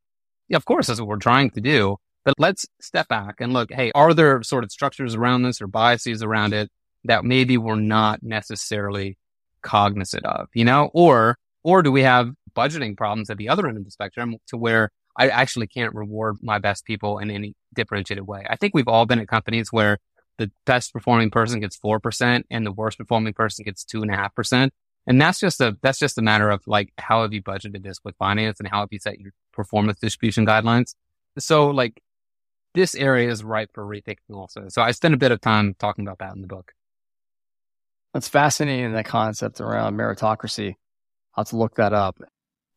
yeah, 0.49 0.59
of 0.59 0.67
course, 0.67 0.89
that's 0.89 1.01
what 1.01 1.09
we're 1.09 1.17
trying 1.17 1.49
to 1.53 1.63
do. 1.63 1.97
But 2.23 2.35
let's 2.37 2.67
step 2.83 3.09
back 3.09 3.37
and 3.41 3.55
look, 3.55 3.73
hey, 3.73 3.91
are 3.95 4.13
there 4.13 4.43
sort 4.43 4.63
of 4.63 4.71
structures 4.71 5.15
around 5.15 5.43
this 5.43 5.63
or 5.63 5.69
biases 5.69 6.23
around 6.23 6.53
it 6.53 6.69
that 7.05 7.25
maybe 7.25 7.57
we're 7.57 7.77
not 7.77 8.23
necessarily 8.23 9.17
cognizant 9.63 10.27
of, 10.27 10.49
you 10.53 10.67
know, 10.67 10.91
or, 10.93 11.39
or 11.65 11.83
do 11.83 11.91
we 11.91 12.03
have 12.03 12.29
budgeting 12.55 12.95
problems 12.95 13.31
at 13.31 13.39
the 13.39 13.49
other 13.49 13.67
end 13.67 13.79
of 13.79 13.87
the 13.87 13.91
spectrum 13.91 14.37
to 14.49 14.59
where 14.59 14.91
I 15.17 15.31
actually 15.31 15.67
can't 15.67 15.95
reward 15.95 16.37
my 16.43 16.59
best 16.59 16.85
people 16.85 17.21
in 17.21 17.31
any 17.31 17.55
differentiated 17.75 18.27
way. 18.27 18.45
I 18.51 18.57
think 18.57 18.75
we've 18.75 18.87
all 18.87 19.07
been 19.07 19.19
at 19.19 19.29
companies 19.29 19.69
where 19.71 19.97
the 20.37 20.51
best 20.67 20.93
performing 20.93 21.31
person 21.31 21.61
gets 21.61 21.79
4% 21.79 22.43
and 22.51 22.67
the 22.67 22.73
worst 22.73 22.99
performing 22.99 23.33
person 23.33 23.65
gets 23.65 23.83
two 23.83 24.05
and 25.07 25.21
that's 25.21 25.41
just 25.41 25.61
a, 25.61 25.77
that's 25.83 25.99
just 25.99 26.19
a 26.19 26.23
matter 26.23 26.51
of 26.51 26.63
like, 26.67 26.93
how 26.99 27.23
have 27.23 27.33
you 27.33 27.43
budgeted 27.43 27.83
this 27.83 27.99
with 28.05 28.17
finance 28.17 28.61
and 28.61 28.69
how 28.69 28.81
have 28.81 28.89
you 28.93 28.99
set 28.99 29.21
your 29.21 29.33
performance 29.53 29.99
distribution 29.99 30.47
guidelines? 30.47 30.95
So 31.39 31.71
like 31.71 32.03
this 32.75 32.95
area 32.95 33.31
is 33.31 33.43
ripe 33.45 33.71
for 33.73 33.85
rethinking 33.85 34.35
also. 34.35 34.69
So 34.69 34.83
I 34.83 34.93
spend 34.93 35.15
a 35.15 35.19
bit 35.19 35.33
of 35.33 35.41
time 35.41 35.75
talking 35.79 36.07
about 36.07 36.19
that 36.19 36.35
in 36.35 36.41
the 36.41 36.47
book. 36.47 36.73
That's 38.15 38.29
fascinating, 38.29 38.93
that 38.93 39.07
concept 39.07 39.61
around 39.61 39.97
meritocracy. 39.97 40.75
I'll 41.35 41.45
have 41.45 41.49
to 41.49 41.57
look 41.57 41.77
that 41.77 41.93
up. 41.93 42.19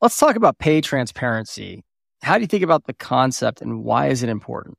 Let's 0.01 0.17
talk 0.17 0.35
about 0.35 0.57
pay 0.57 0.81
transparency. 0.81 1.83
How 2.21 2.35
do 2.35 2.41
you 2.41 2.47
think 2.47 2.63
about 2.63 2.85
the 2.85 2.93
concept 2.93 3.61
and 3.61 3.83
why 3.83 4.07
is 4.07 4.23
it 4.23 4.29
important? 4.29 4.77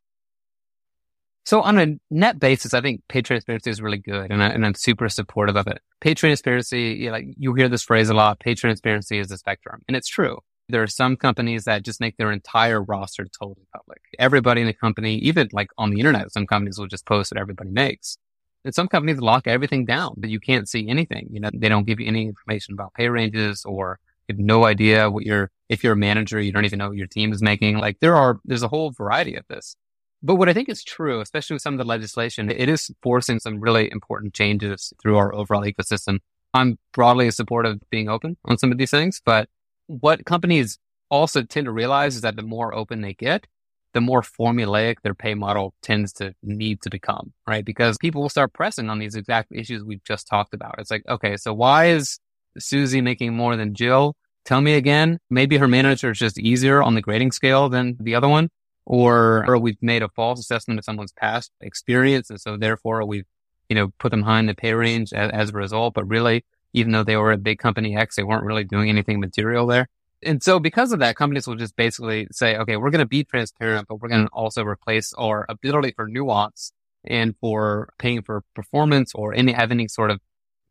So 1.46 1.62
on 1.62 1.78
a 1.78 1.94
net 2.11 2.40
basis, 2.40 2.74
I 2.74 2.80
think 2.80 3.02
pay 3.09 3.22
transparency 3.22 3.70
is 3.70 3.80
really 3.80 3.98
good 3.98 4.32
and, 4.32 4.42
I, 4.42 4.48
and 4.48 4.66
I'm 4.66 4.74
super 4.74 5.09
supportive 5.09 5.54
of 5.54 5.68
it. 5.68 5.80
Pay 6.00 6.14
transparency, 6.14 6.98
you, 6.98 7.12
like, 7.12 7.26
you 7.38 7.54
hear 7.54 7.68
this 7.68 7.85
phrase 7.85 8.09
a 8.09 8.14
lot, 8.14 8.40
pay 8.40 8.56
transparency 8.56 9.20
is 9.20 9.30
a 9.30 9.38
spectrum. 9.38 9.80
And 9.87 9.96
it's 9.96 10.09
true. 10.09 10.40
There 10.68 10.82
are 10.82 10.88
some 10.88 11.16
companies 11.16 11.62
that 11.66 11.85
just 11.85 12.00
make 12.00 12.16
their 12.16 12.32
entire 12.32 12.82
roster 12.82 13.26
totally 13.26 13.64
public. 13.72 14.00
Everybody 14.18 14.62
in 14.62 14.66
the 14.66 14.72
company, 14.72 15.18
even 15.18 15.48
like 15.52 15.68
on 15.78 15.90
the 15.90 16.00
internet, 16.00 16.32
some 16.32 16.48
companies 16.48 16.80
will 16.80 16.88
just 16.88 17.06
post 17.06 17.30
what 17.30 17.40
everybody 17.40 17.70
makes. 17.70 18.18
And 18.64 18.74
some 18.74 18.88
companies 18.88 19.20
lock 19.20 19.46
everything 19.46 19.85
down 19.85 20.14
that 20.16 20.30
you 20.30 20.40
can't 20.40 20.68
see 20.68 20.88
anything. 20.88 21.28
You 21.30 21.38
know, 21.38 21.50
they 21.54 21.68
don't 21.68 21.87
give 21.87 22.00
you 22.00 22.09
any 22.09 22.26
information 22.26 22.74
about 22.74 22.94
pay 22.94 23.09
ranges 23.09 23.64
or 23.64 24.00
you 24.26 24.35
have 24.35 24.44
no 24.44 24.64
idea 24.64 25.09
what 25.09 25.24
your, 25.24 25.52
if 25.68 25.85
you're 25.85 25.92
a 25.92 25.96
manager, 25.96 26.40
you 26.40 26.50
don't 26.50 26.64
even 26.64 26.80
know 26.80 26.88
what 26.88 26.96
your 26.96 27.06
team 27.06 27.32
is 27.32 27.40
making. 27.40 27.78
Like 27.78 28.00
there 28.00 28.16
are, 28.16 28.40
there's 28.44 28.64
a 28.64 28.68
whole 28.68 28.90
variety 28.90 29.37
of 29.37 29.44
this. 29.48 29.76
But 30.22 30.37
what 30.37 30.48
I 30.48 30.52
think 30.52 30.68
is 30.68 30.83
true, 30.83 31.20
especially 31.20 31.55
with 31.55 31.62
some 31.62 31.74
of 31.74 31.79
the 31.79 31.85
legislation, 31.85 32.50
it 32.50 32.68
is 32.68 32.90
forcing 33.02 33.38
some 33.38 33.61
really 33.61 33.90
important 33.90 34.35
changes 34.35 34.92
through 35.00 35.16
our 35.16 35.35
overall 35.35 35.62
ecosystem. 35.62 36.18
I'm 36.55 36.79
broadly 36.92 37.29
a 37.29 37.33
support 37.33 37.66
of 37.66 37.81
being 37.90 38.09
open 38.09 38.37
on 38.44 38.59
some 38.59 38.72
of 38.72 38.79
these 38.79 38.90
things, 38.90 39.20
but 39.24 39.48
what 39.87 40.24
companies 40.24 40.79
also 41.11 41.42
tend 41.42 41.66
to 41.66 41.72
realize 41.72 42.16
is 42.16 42.22
that 42.22 42.37
the 42.37 42.42
more 42.42 42.74
open 42.74 43.02
they 43.02 43.14
get, 43.14 43.46
the 43.92 44.00
more 44.00 44.22
formulaic 44.22 44.96
their 45.02 45.14
pay 45.14 45.35
model 45.35 45.74
tends 45.81 46.12
to 46.14 46.35
need 46.42 46.83
to 46.83 46.90
become, 46.90 47.33
right? 47.46 47.64
Because 47.64 47.96
people 47.98 48.20
will 48.22 48.29
start 48.29 48.52
pressing 48.52 48.90
on 48.90 48.98
these 48.98 49.14
exact 49.14 49.52
issues 49.52 49.85
we've 49.85 50.05
just 50.05 50.26
talked 50.26 50.55
about. 50.55 50.74
It's 50.79 50.90
like, 50.90 51.05
okay, 51.09 51.37
so 51.37 51.55
why 51.55 51.87
is 51.87 52.18
Susie 52.59 53.00
making 53.00 53.35
more 53.35 53.57
than 53.57 53.74
Jill? 53.74 54.16
Tell 54.44 54.61
me 54.61 54.74
again. 54.74 55.18
Maybe 55.31 55.57
her 55.57 55.68
manager 55.68 56.11
is 56.11 56.18
just 56.18 56.38
easier 56.38 56.83
on 56.83 56.94
the 56.94 57.00
grading 57.00 57.33
scale 57.33 57.68
than 57.68 57.96
the 57.98 58.14
other 58.14 58.29
one, 58.29 58.50
or, 58.87 59.44
or 59.46 59.59
we've 59.59 59.83
made 59.83 60.03
a 60.03 60.09
false 60.09 60.40
assessment 60.40 60.79
of 60.79 60.85
someone's 60.85 61.12
past 61.12 61.51
experience. 61.61 62.31
And 62.31 62.40
so 62.40 62.57
therefore 62.57 63.05
we've, 63.05 63.27
you 63.68 63.75
know, 63.75 63.88
put 63.99 64.11
them 64.11 64.22
high 64.22 64.38
in 64.38 64.46
the 64.46 64.55
pay 64.55 64.72
range 64.72 65.12
as, 65.12 65.31
as 65.33 65.51
a 65.51 65.53
result. 65.53 65.94
But 65.94 66.09
really, 66.09 66.44
even 66.72 66.92
though 66.92 67.05
they 67.05 67.16
were 67.16 67.33
a 67.33 67.37
big 67.37 67.59
company 67.59 67.96
X, 67.96 68.16
they 68.16 68.22
weren't 68.22 68.44
really 68.44 68.64
doing 68.64 68.88
anything 68.88 69.18
material 69.20 69.66
there. 69.66 69.88
And 70.22 70.42
so 70.42 70.59
because 70.59 70.92
of 70.92 71.01
that, 71.01 71.16
companies 71.16 71.46
will 71.46 71.57
just 71.57 71.77
basically 71.77 72.27
say, 72.31 72.57
okay, 72.57 72.77
we're 72.77 72.90
going 72.90 73.01
to 73.01 73.07
be 73.07 73.25
transparent, 73.25 73.88
but 73.88 74.01
we're 74.01 74.09
going 74.09 74.27
to 74.27 74.33
also 74.33 74.64
replace 74.64 75.12
our 75.14 75.44
ability 75.49 75.92
for 75.94 76.09
nuance 76.09 76.72
and 77.05 77.35
for 77.40 77.90
paying 77.99 78.22
for 78.22 78.42
performance 78.55 79.12
or 79.14 79.35
any, 79.35 79.53
have 79.53 79.70
any 79.70 79.88
sort 79.88 80.11
of 80.11 80.20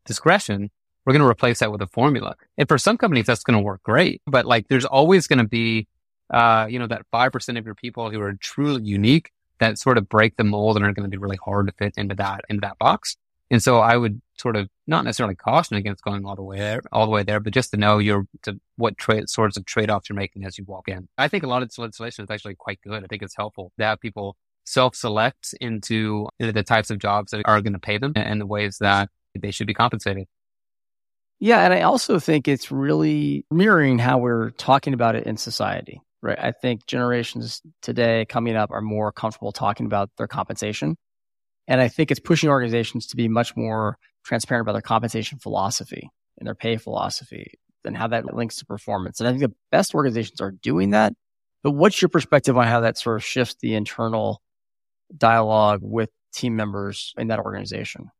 discretion. 0.04 0.70
We're 1.04 1.12
going 1.12 1.22
to 1.22 1.28
replace 1.28 1.60
that 1.60 1.70
with 1.70 1.80
a 1.80 1.86
formula. 1.86 2.34
And 2.58 2.66
for 2.66 2.78
some 2.78 2.98
companies, 2.98 3.26
that's 3.26 3.44
going 3.44 3.56
to 3.56 3.62
work 3.62 3.82
great. 3.82 4.20
But 4.26 4.46
like, 4.46 4.68
there's 4.68 4.84
always 4.84 5.26
going 5.26 5.38
to 5.38 5.48
be, 5.48 5.86
uh, 6.30 6.66
you 6.68 6.78
know, 6.78 6.86
that 6.86 7.02
5% 7.12 7.58
of 7.58 7.64
your 7.64 7.74
people 7.74 8.10
who 8.10 8.20
are 8.20 8.34
truly 8.34 8.82
unique 8.82 9.30
that 9.58 9.78
sort 9.78 9.98
of 9.98 10.08
break 10.08 10.36
the 10.36 10.44
mold 10.44 10.76
and 10.76 10.84
are 10.84 10.92
going 10.92 11.08
to 11.08 11.10
be 11.10 11.16
really 11.16 11.38
hard 11.42 11.66
to 11.66 11.72
fit 11.72 11.94
into 11.96 12.14
that, 12.16 12.42
into 12.48 12.60
that 12.60 12.78
box. 12.78 13.16
And 13.50 13.62
so 13.62 13.78
I 13.78 13.96
would 13.96 14.20
sort 14.38 14.56
of 14.56 14.68
not 14.86 15.04
necessarily 15.04 15.36
caution 15.36 15.76
against 15.76 16.02
going 16.02 16.26
all 16.26 16.34
the 16.34 16.42
way 16.42 16.58
there, 16.58 16.82
all 16.92 17.06
the 17.06 17.12
way 17.12 17.22
there, 17.22 17.40
but 17.40 17.54
just 17.54 17.70
to 17.70 17.76
know 17.76 17.98
your 17.98 18.26
to 18.42 18.60
what 18.76 18.98
trade 18.98 19.28
sorts 19.30 19.56
of 19.56 19.64
trade 19.64 19.88
offs 19.88 20.08
you're 20.08 20.16
making 20.16 20.44
as 20.44 20.58
you 20.58 20.64
walk 20.64 20.88
in. 20.88 21.08
I 21.16 21.28
think 21.28 21.44
a 21.44 21.46
lot 21.46 21.62
of 21.62 21.68
this 21.68 21.78
legislation 21.78 22.24
is 22.24 22.30
actually 22.30 22.56
quite 22.56 22.80
good. 22.82 23.04
I 23.04 23.06
think 23.06 23.22
it's 23.22 23.36
helpful 23.36 23.72
to 23.78 23.84
have 23.84 24.00
people 24.00 24.36
self-select 24.64 25.54
into, 25.60 26.28
into 26.40 26.52
the 26.52 26.64
types 26.64 26.90
of 26.90 26.98
jobs 26.98 27.30
that 27.30 27.42
are 27.44 27.60
going 27.60 27.72
to 27.72 27.78
pay 27.78 27.98
them 27.98 28.12
and 28.16 28.40
the 28.40 28.46
ways 28.46 28.78
that 28.78 29.10
they 29.38 29.52
should 29.52 29.68
be 29.68 29.74
compensated. 29.74 30.26
Yeah, 31.38 31.60
and 31.60 31.72
I 31.72 31.82
also 31.82 32.18
think 32.18 32.48
it's 32.48 32.72
really 32.72 33.44
mirroring 33.50 33.98
how 33.98 34.18
we're 34.18 34.50
talking 34.50 34.94
about 34.94 35.14
it 35.16 35.26
in 35.26 35.36
society, 35.36 36.00
right? 36.26 36.38
I 36.38 36.52
think 36.52 36.86
generations 36.86 37.62
today 37.82 38.26
coming 38.28 38.56
up 38.56 38.70
are 38.70 38.82
more 38.82 39.12
comfortable 39.12 39.52
talking 39.52 39.86
about 39.86 40.10
their 40.18 40.26
compensation 40.28 40.96
and 41.68 41.80
I 41.80 41.88
think 41.88 42.10
it's 42.10 42.20
pushing 42.20 42.48
organizations 42.48 43.06
to 43.08 43.16
be 43.16 43.28
much 43.28 43.56
more 43.56 43.98
transparent 44.24 44.64
about 44.64 44.72
their 44.72 44.82
compensation 44.82 45.38
philosophy 45.38 46.10
and 46.38 46.46
their 46.46 46.54
pay 46.54 46.76
philosophy 46.76 47.58
and 47.84 47.96
how 47.96 48.08
that 48.08 48.34
links 48.34 48.56
to 48.56 48.66
performance. 48.66 49.20
And 49.20 49.28
I 49.28 49.32
think 49.32 49.42
the 49.42 49.54
best 49.70 49.94
organizations 49.94 50.40
are 50.40 50.50
doing 50.50 50.90
that. 50.90 51.12
But 51.62 51.72
what's 51.72 52.00
your 52.00 52.08
perspective 52.08 52.56
on 52.56 52.66
how 52.66 52.80
that 52.80 52.98
sort 52.98 53.16
of 53.16 53.24
shifts 53.24 53.56
the 53.60 53.74
internal 53.74 54.42
dialogue 55.16 55.80
with 55.82 56.10
team 56.32 56.54
members 56.54 57.14
in 57.16 57.28
that 57.28 57.38
organization? 57.38 58.10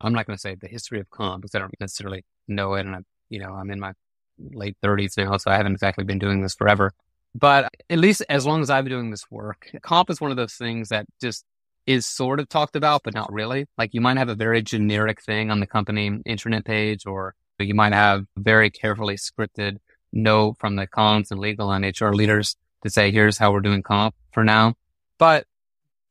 I'm 0.00 0.12
not 0.12 0.26
going 0.26 0.36
to 0.36 0.40
say 0.40 0.56
the 0.56 0.68
history 0.68 1.00
of 1.00 1.10
comp 1.10 1.42
because 1.42 1.54
I 1.54 1.60
don't 1.60 1.74
necessarily 1.78 2.24
know 2.48 2.74
it. 2.74 2.86
And 2.86 2.96
I, 2.96 2.98
you 3.28 3.38
know, 3.38 3.52
I'm 3.52 3.70
in 3.70 3.78
my 3.78 3.92
late 4.38 4.76
30s 4.82 5.16
now, 5.16 5.36
so 5.36 5.50
I 5.50 5.56
haven't 5.56 5.72
exactly 5.72 6.04
been 6.04 6.18
doing 6.18 6.42
this 6.42 6.54
forever. 6.54 6.92
But 7.34 7.72
at 7.90 7.98
least 7.98 8.22
as 8.28 8.46
long 8.46 8.62
as 8.62 8.70
I've 8.70 8.84
been 8.84 8.92
doing 8.92 9.10
this 9.10 9.30
work, 9.30 9.70
comp 9.82 10.10
is 10.10 10.20
one 10.20 10.30
of 10.30 10.36
those 10.36 10.54
things 10.54 10.90
that 10.90 11.06
just 11.20 11.44
is 11.86 12.06
sort 12.06 12.40
of 12.40 12.48
talked 12.48 12.76
about, 12.76 13.02
but 13.02 13.14
not 13.14 13.32
really. 13.32 13.66
Like 13.76 13.92
you 13.92 14.00
might 14.00 14.16
have 14.16 14.28
a 14.28 14.34
very 14.34 14.62
generic 14.62 15.22
thing 15.22 15.50
on 15.50 15.60
the 15.60 15.66
company 15.66 16.20
internet 16.24 16.64
page, 16.64 17.06
or 17.06 17.34
you 17.58 17.74
might 17.74 17.92
have 17.92 18.24
very 18.36 18.70
carefully 18.70 19.16
scripted 19.16 19.78
note 20.12 20.56
from 20.58 20.76
the 20.76 20.86
comms 20.86 21.30
and 21.30 21.40
legal 21.40 21.72
and 21.72 21.84
HR 21.84 22.10
leaders 22.10 22.56
to 22.84 22.90
say, 22.90 23.10
here's 23.10 23.36
how 23.36 23.52
we're 23.52 23.60
doing 23.60 23.82
comp 23.82 24.14
for 24.32 24.44
now. 24.44 24.74
But 25.18 25.46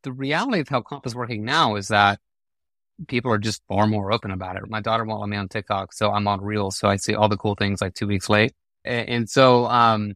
the 0.04 0.12
reality 0.12 0.60
of 0.60 0.68
how 0.68 0.82
comp 0.82 1.06
is 1.08 1.16
working 1.16 1.46
now 1.46 1.76
is 1.76 1.88
that 1.88 2.20
people 3.08 3.32
are 3.32 3.38
just 3.38 3.62
far 3.68 3.88
more 3.88 4.12
open 4.12 4.32
about 4.32 4.56
it. 4.56 4.70
My 4.70 4.82
daughter 4.82 5.04
won't 5.04 5.22
let 5.22 5.30
me 5.30 5.38
on 5.38 5.48
TikTok, 5.48 5.94
so 5.94 6.12
I'm 6.12 6.28
on 6.28 6.42
Reels, 6.42 6.78
so 6.78 6.88
I 6.88 6.98
see 6.98 7.16
all 7.16 7.30
the 7.30 7.38
cool 7.38 7.56
things 7.56 7.82
like 7.82 7.94
two 7.94 8.08
weeks 8.08 8.30
late. 8.30 8.54
And, 8.84 9.10
and 9.10 9.30
so, 9.30 9.66
um, 9.66 10.16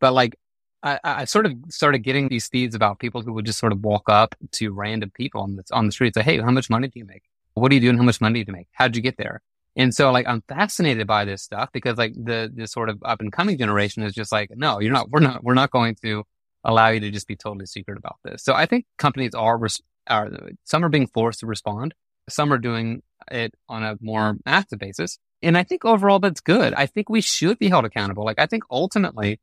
but 0.00 0.12
like 0.12 0.36
I, 0.82 1.00
I, 1.02 1.24
sort 1.24 1.46
of 1.46 1.54
started 1.70 2.00
getting 2.00 2.28
these 2.28 2.46
feeds 2.46 2.74
about 2.74 2.98
people 2.98 3.22
who 3.22 3.32
would 3.32 3.46
just 3.46 3.58
sort 3.58 3.72
of 3.72 3.82
walk 3.82 4.08
up 4.08 4.34
to 4.52 4.70
random 4.72 5.10
people 5.14 5.40
on 5.40 5.56
the, 5.56 5.64
on 5.72 5.86
the 5.86 5.92
street 5.92 6.14
and 6.14 6.22
say, 6.22 6.30
Hey, 6.30 6.40
how 6.40 6.50
much 6.50 6.68
money 6.68 6.88
do 6.88 6.98
you 6.98 7.06
make? 7.06 7.22
What 7.54 7.72
are 7.72 7.74
you 7.74 7.80
doing? 7.80 7.96
How 7.96 8.02
much 8.02 8.20
money 8.20 8.44
do 8.44 8.50
you 8.50 8.56
make? 8.56 8.68
How'd 8.72 8.94
you 8.94 9.02
get 9.02 9.16
there? 9.16 9.40
And 9.76 9.94
so 9.94 10.12
like 10.12 10.28
I'm 10.28 10.42
fascinated 10.46 11.06
by 11.06 11.24
this 11.24 11.42
stuff 11.42 11.70
because 11.72 11.96
like 11.96 12.12
the, 12.14 12.52
the 12.54 12.66
sort 12.66 12.90
of 12.90 13.02
up 13.02 13.20
and 13.20 13.32
coming 13.32 13.56
generation 13.56 14.02
is 14.02 14.12
just 14.12 14.30
like, 14.30 14.50
no, 14.54 14.78
you're 14.78 14.92
not, 14.92 15.10
we're 15.10 15.20
not, 15.20 15.42
we're 15.42 15.54
not 15.54 15.70
going 15.70 15.96
to 16.02 16.24
allow 16.64 16.88
you 16.88 17.00
to 17.00 17.10
just 17.10 17.26
be 17.26 17.36
totally 17.36 17.66
secret 17.66 17.96
about 17.96 18.16
this. 18.22 18.44
So 18.44 18.52
I 18.52 18.66
think 18.66 18.86
companies 18.98 19.34
are, 19.34 19.58
are 20.06 20.30
some 20.64 20.84
are 20.84 20.88
being 20.88 21.06
forced 21.06 21.40
to 21.40 21.46
respond. 21.46 21.94
Some 22.28 22.52
are 22.52 22.58
doing 22.58 23.02
it 23.30 23.54
on 23.68 23.82
a 23.82 23.96
more 24.00 24.36
active 24.46 24.78
basis. 24.78 25.18
And 25.42 25.58
I 25.58 25.62
think 25.62 25.84
overall 25.84 26.18
that's 26.18 26.40
good. 26.40 26.74
I 26.74 26.86
think 26.86 27.08
we 27.08 27.20
should 27.20 27.58
be 27.58 27.68
held 27.68 27.84
accountable. 27.84 28.24
Like 28.24 28.38
I 28.38 28.46
think 28.46 28.64
ultimately 28.70 29.40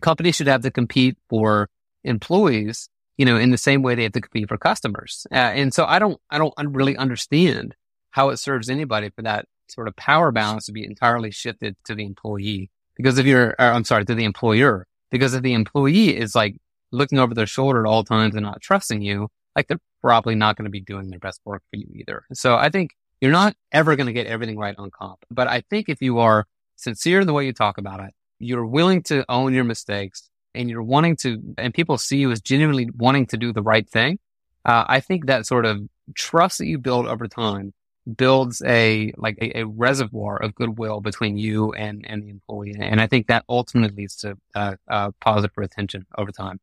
companies 0.00 0.36
should 0.36 0.46
have 0.46 0.62
to 0.62 0.70
compete 0.70 1.16
for 1.28 1.68
employees, 2.04 2.88
you 3.16 3.26
know, 3.26 3.36
in 3.36 3.50
the 3.50 3.58
same 3.58 3.82
way 3.82 3.94
they 3.94 4.04
have 4.04 4.12
to 4.12 4.20
compete 4.20 4.48
for 4.48 4.56
customers. 4.56 5.26
Uh, 5.32 5.34
and 5.34 5.74
so 5.74 5.84
I 5.84 5.98
don't, 5.98 6.20
I 6.30 6.38
don't 6.38 6.54
really 6.58 6.96
understand 6.96 7.74
how 8.10 8.30
it 8.30 8.36
serves 8.38 8.70
anybody 8.70 9.10
for 9.10 9.22
that 9.22 9.46
sort 9.68 9.88
of 9.88 9.96
power 9.96 10.30
balance 10.30 10.66
to 10.66 10.72
be 10.72 10.84
entirely 10.84 11.30
shifted 11.30 11.76
to 11.84 11.94
the 11.94 12.04
employee. 12.04 12.70
Because 12.96 13.18
if 13.18 13.26
you're, 13.26 13.54
I'm 13.58 13.84
sorry, 13.84 14.04
to 14.04 14.14
the 14.14 14.24
employer, 14.24 14.86
because 15.10 15.34
if 15.34 15.42
the 15.42 15.52
employee 15.52 16.16
is 16.16 16.34
like 16.34 16.56
looking 16.92 17.18
over 17.18 17.34
their 17.34 17.46
shoulder 17.46 17.84
at 17.84 17.88
all 17.88 18.04
times 18.04 18.34
and 18.34 18.44
not 18.44 18.62
trusting 18.62 19.02
you, 19.02 19.28
like 19.56 19.68
they're 19.68 19.80
probably 20.02 20.34
not 20.34 20.56
going 20.56 20.66
to 20.66 20.70
be 20.70 20.80
doing 20.80 21.08
their 21.08 21.18
best 21.18 21.40
work 21.44 21.62
for 21.70 21.76
you 21.78 21.86
either. 21.94 22.24
So 22.34 22.56
I 22.56 22.68
think 22.68 22.90
you're 23.20 23.32
not 23.32 23.56
ever 23.72 23.96
going 23.96 24.06
to 24.06 24.12
get 24.12 24.26
everything 24.26 24.58
right 24.58 24.74
on 24.78 24.90
comp. 24.90 25.20
But 25.30 25.48
I 25.48 25.62
think 25.70 25.88
if 25.88 26.02
you 26.02 26.18
are 26.18 26.46
sincere 26.76 27.20
in 27.20 27.26
the 27.26 27.32
way 27.32 27.46
you 27.46 27.52
talk 27.52 27.78
about 27.78 28.00
it, 28.00 28.12
you're 28.38 28.66
willing 28.66 29.02
to 29.04 29.24
own 29.28 29.54
your 29.54 29.64
mistakes 29.64 30.28
and 30.54 30.68
you're 30.68 30.82
wanting 30.82 31.16
to, 31.16 31.54
and 31.58 31.72
people 31.72 31.96
see 31.96 32.18
you 32.18 32.30
as 32.30 32.40
genuinely 32.40 32.90
wanting 32.96 33.26
to 33.26 33.36
do 33.36 33.52
the 33.52 33.62
right 33.62 33.88
thing. 33.88 34.18
Uh, 34.64 34.84
I 34.86 35.00
think 35.00 35.26
that 35.26 35.46
sort 35.46 35.64
of 35.64 35.80
trust 36.14 36.58
that 36.58 36.66
you 36.66 36.78
build 36.78 37.06
over 37.06 37.26
time 37.26 37.72
builds 38.16 38.62
a, 38.64 39.12
like 39.16 39.38
a, 39.40 39.60
a, 39.60 39.66
reservoir 39.66 40.40
of 40.40 40.54
goodwill 40.54 41.00
between 41.00 41.36
you 41.36 41.72
and, 41.72 42.04
and 42.08 42.22
the 42.22 42.28
employee. 42.28 42.76
And 42.78 43.00
I 43.00 43.06
think 43.06 43.26
that 43.26 43.44
ultimately 43.48 44.02
leads 44.02 44.16
to 44.18 44.36
uh, 44.54 44.76
uh, 44.88 45.10
positive 45.20 45.56
retention 45.56 46.06
over 46.16 46.30
time. 46.30 46.60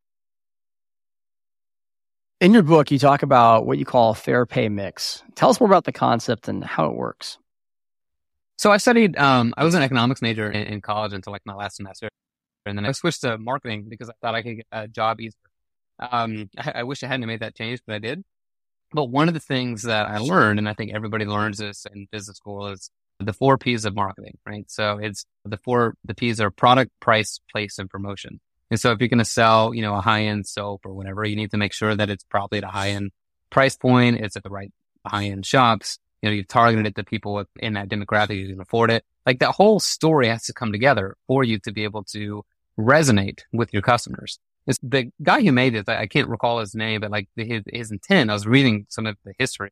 In 2.43 2.53
your 2.53 2.61
book, 2.61 2.91
you 2.91 2.99
talk 2.99 3.23
about 3.23 3.65
what 3.65 3.77
you 3.77 3.85
call 3.85 4.13
fair 4.13 4.45
pay 4.45 4.67
mix. 4.67 5.23
Tell 5.33 5.49
us 5.49 5.61
more 5.61 5.69
about 5.69 5.85
the 5.85 5.93
concept 5.93 6.49
and 6.49 6.61
how 6.61 6.89
it 6.89 6.93
works. 6.93 7.37
So 8.57 8.69
I 8.69 8.75
studied, 8.75 9.17
um, 9.17 9.53
I 9.55 9.63
was 9.63 9.75
an 9.75 9.81
economics 9.81 10.21
major 10.21 10.51
in, 10.51 10.63
in, 10.67 10.81
college 10.81 11.13
until 11.13 11.31
like 11.31 11.43
my 11.45 11.53
last 11.53 11.77
semester. 11.77 12.09
And 12.65 12.77
then 12.77 12.85
I 12.85 12.91
switched 12.91 13.21
to 13.21 13.37
marketing 13.37 13.85
because 13.87 14.09
I 14.09 14.13
thought 14.19 14.35
I 14.35 14.41
could 14.41 14.57
get 14.57 14.65
a 14.73 14.89
job 14.89 15.21
easier. 15.21 15.39
Um, 15.99 16.49
I, 16.57 16.71
I 16.75 16.83
wish 16.83 17.01
I 17.01 17.07
hadn't 17.07 17.25
made 17.27 17.39
that 17.39 17.55
change, 17.55 17.79
but 17.87 17.95
I 17.95 17.99
did. 17.99 18.25
But 18.91 19.05
one 19.05 19.29
of 19.29 19.33
the 19.33 19.39
things 19.39 19.83
that 19.83 20.09
I 20.09 20.17
learned, 20.17 20.59
and 20.59 20.67
I 20.67 20.73
think 20.73 20.93
everybody 20.93 21.23
learns 21.23 21.59
this 21.59 21.85
in 21.95 22.07
business 22.11 22.35
school 22.35 22.67
is 22.67 22.89
the 23.21 23.31
four 23.31 23.57
P's 23.57 23.85
of 23.85 23.95
marketing, 23.95 24.37
right? 24.45 24.69
So 24.69 24.97
it's 25.01 25.23
the 25.45 25.59
four, 25.63 25.95
the 26.03 26.13
P's 26.13 26.41
are 26.41 26.51
product, 26.51 26.91
price, 26.99 27.39
place, 27.49 27.79
and 27.79 27.89
promotion. 27.89 28.41
And 28.73 28.79
so 28.79 28.91
if 28.91 28.99
you're 28.99 29.07
going 29.07 29.19
to 29.19 29.25
sell, 29.25 29.73
you 29.73 29.81
know, 29.81 29.95
a 29.95 30.01
high 30.01 30.23
end 30.23 30.47
soap 30.47 30.81
or 30.85 30.93
whatever, 30.93 31.23
you 31.23 31.35
need 31.35 31.51
to 31.51 31.57
make 31.57 31.73
sure 31.73 31.95
that 31.95 32.09
it's 32.09 32.23
probably 32.23 32.57
at 32.57 32.63
a 32.63 32.67
high 32.67 32.89
end 32.89 33.11
price 33.49 33.75
point. 33.75 34.19
It's 34.19 34.35
at 34.35 34.43
the 34.43 34.49
right 34.49 34.71
high 35.05 35.25
end 35.25 35.45
shops 35.45 35.99
you 36.23 36.29
know, 36.29 36.35
you've 36.35 36.47
targeted 36.47 36.87
it 36.87 36.95
to 36.95 37.03
people 37.03 37.43
in 37.59 37.73
that 37.73 37.89
demographic 37.89 38.41
who 38.41 38.47
can 38.47 38.61
afford 38.61 38.89
it. 38.89 39.03
Like 39.25 39.39
that 39.39 39.51
whole 39.51 39.81
story 39.81 40.29
has 40.29 40.43
to 40.45 40.53
come 40.53 40.71
together 40.71 41.17
for 41.27 41.43
you 41.43 41.59
to 41.59 41.73
be 41.73 41.83
able 41.83 42.05
to 42.05 42.45
resonate 42.79 43.41
with 43.51 43.73
your 43.73 43.81
customers. 43.81 44.39
It's 44.65 44.79
the 44.81 45.11
guy 45.21 45.43
who 45.43 45.51
made 45.51 45.75
it. 45.75 45.89
I 45.89 46.07
can't 46.07 46.29
recall 46.29 46.59
his 46.59 46.75
name, 46.75 47.01
but 47.01 47.11
like 47.11 47.27
his, 47.35 47.63
his 47.67 47.91
intent, 47.91 48.29
I 48.29 48.33
was 48.33 48.47
reading 48.47 48.85
some 48.87 49.05
of 49.05 49.17
the 49.25 49.33
history 49.37 49.71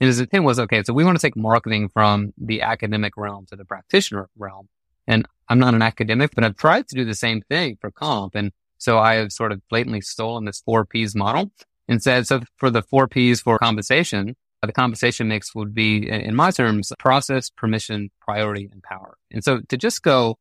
and 0.00 0.08
his 0.08 0.18
intent 0.18 0.42
was, 0.42 0.58
okay, 0.58 0.82
so 0.82 0.92
we 0.92 1.04
want 1.04 1.16
to 1.16 1.24
take 1.24 1.36
marketing 1.36 1.88
from 1.88 2.32
the 2.36 2.62
academic 2.62 3.16
realm 3.16 3.46
to 3.50 3.56
the 3.56 3.64
practitioner 3.64 4.28
realm. 4.36 4.68
And 5.06 5.26
I'm 5.48 5.58
not 5.58 5.74
an 5.74 5.82
academic, 5.82 6.34
but 6.34 6.44
I've 6.44 6.56
tried 6.56 6.88
to 6.88 6.96
do 6.96 7.04
the 7.04 7.14
same 7.14 7.42
thing 7.42 7.76
for 7.80 7.90
comp. 7.90 8.34
And 8.34 8.52
so 8.78 8.98
I 8.98 9.14
have 9.14 9.32
sort 9.32 9.52
of 9.52 9.60
blatantly 9.68 10.00
stolen 10.00 10.44
this 10.44 10.60
four 10.60 10.84
P's 10.84 11.14
model 11.14 11.52
and 11.88 12.02
said, 12.02 12.26
so 12.26 12.40
for 12.56 12.70
the 12.70 12.82
four 12.82 13.06
P's 13.08 13.40
for 13.40 13.58
compensation, 13.58 14.36
uh, 14.62 14.66
the 14.66 14.72
compensation 14.72 15.28
mix 15.28 15.54
would 15.54 15.74
be, 15.74 16.08
in 16.08 16.34
my 16.34 16.50
terms, 16.50 16.92
process, 16.98 17.50
permission, 17.50 18.10
priority, 18.20 18.68
and 18.72 18.82
power. 18.82 19.16
And 19.30 19.42
so 19.42 19.60
to 19.68 19.76
just 19.76 20.02
go 20.02 20.38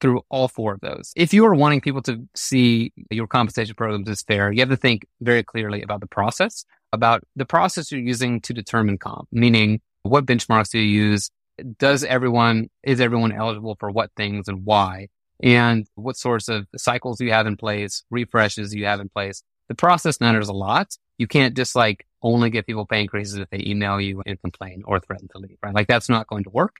through 0.00 0.22
all 0.30 0.48
four 0.48 0.74
of 0.74 0.80
those, 0.80 1.12
if 1.16 1.34
you 1.34 1.44
are 1.44 1.54
wanting 1.54 1.80
people 1.80 2.02
to 2.02 2.26
see 2.34 2.92
your 3.10 3.26
compensation 3.26 3.74
programs 3.74 4.08
as 4.08 4.22
fair, 4.22 4.52
you 4.52 4.60
have 4.60 4.70
to 4.70 4.76
think 4.76 5.06
very 5.20 5.42
clearly 5.42 5.82
about 5.82 6.00
the 6.00 6.06
process, 6.06 6.64
about 6.92 7.22
the 7.36 7.46
process 7.46 7.90
you're 7.90 8.00
using 8.00 8.40
to 8.42 8.52
determine 8.52 8.98
comp, 8.98 9.28
meaning 9.32 9.80
what 10.02 10.26
benchmarks 10.26 10.70
do 10.70 10.78
you 10.78 11.04
use? 11.10 11.30
Does 11.78 12.04
everyone, 12.04 12.70
is 12.82 13.00
everyone 13.00 13.32
eligible 13.32 13.76
for 13.78 13.90
what 13.90 14.10
things 14.16 14.48
and 14.48 14.64
why? 14.64 15.08
And 15.42 15.86
what 15.94 16.16
sorts 16.16 16.48
of 16.48 16.66
cycles 16.76 17.20
you 17.20 17.32
have 17.32 17.46
in 17.46 17.56
place, 17.56 18.04
refreshes 18.10 18.74
you 18.74 18.84
have 18.86 19.00
in 19.00 19.08
place? 19.08 19.42
The 19.68 19.74
process 19.74 20.20
matters 20.20 20.48
a 20.48 20.52
lot. 20.52 20.96
You 21.18 21.26
can't 21.26 21.56
just 21.56 21.74
like 21.74 22.06
only 22.22 22.50
get 22.50 22.66
people 22.66 22.86
pay 22.86 23.00
increases 23.00 23.36
if 23.36 23.50
they 23.50 23.62
email 23.66 24.00
you 24.00 24.22
and 24.24 24.40
complain 24.40 24.82
or 24.86 25.00
threaten 25.00 25.28
to 25.32 25.38
leave, 25.38 25.58
right? 25.62 25.74
Like 25.74 25.88
that's 25.88 26.08
not 26.08 26.26
going 26.26 26.44
to 26.44 26.50
work. 26.50 26.76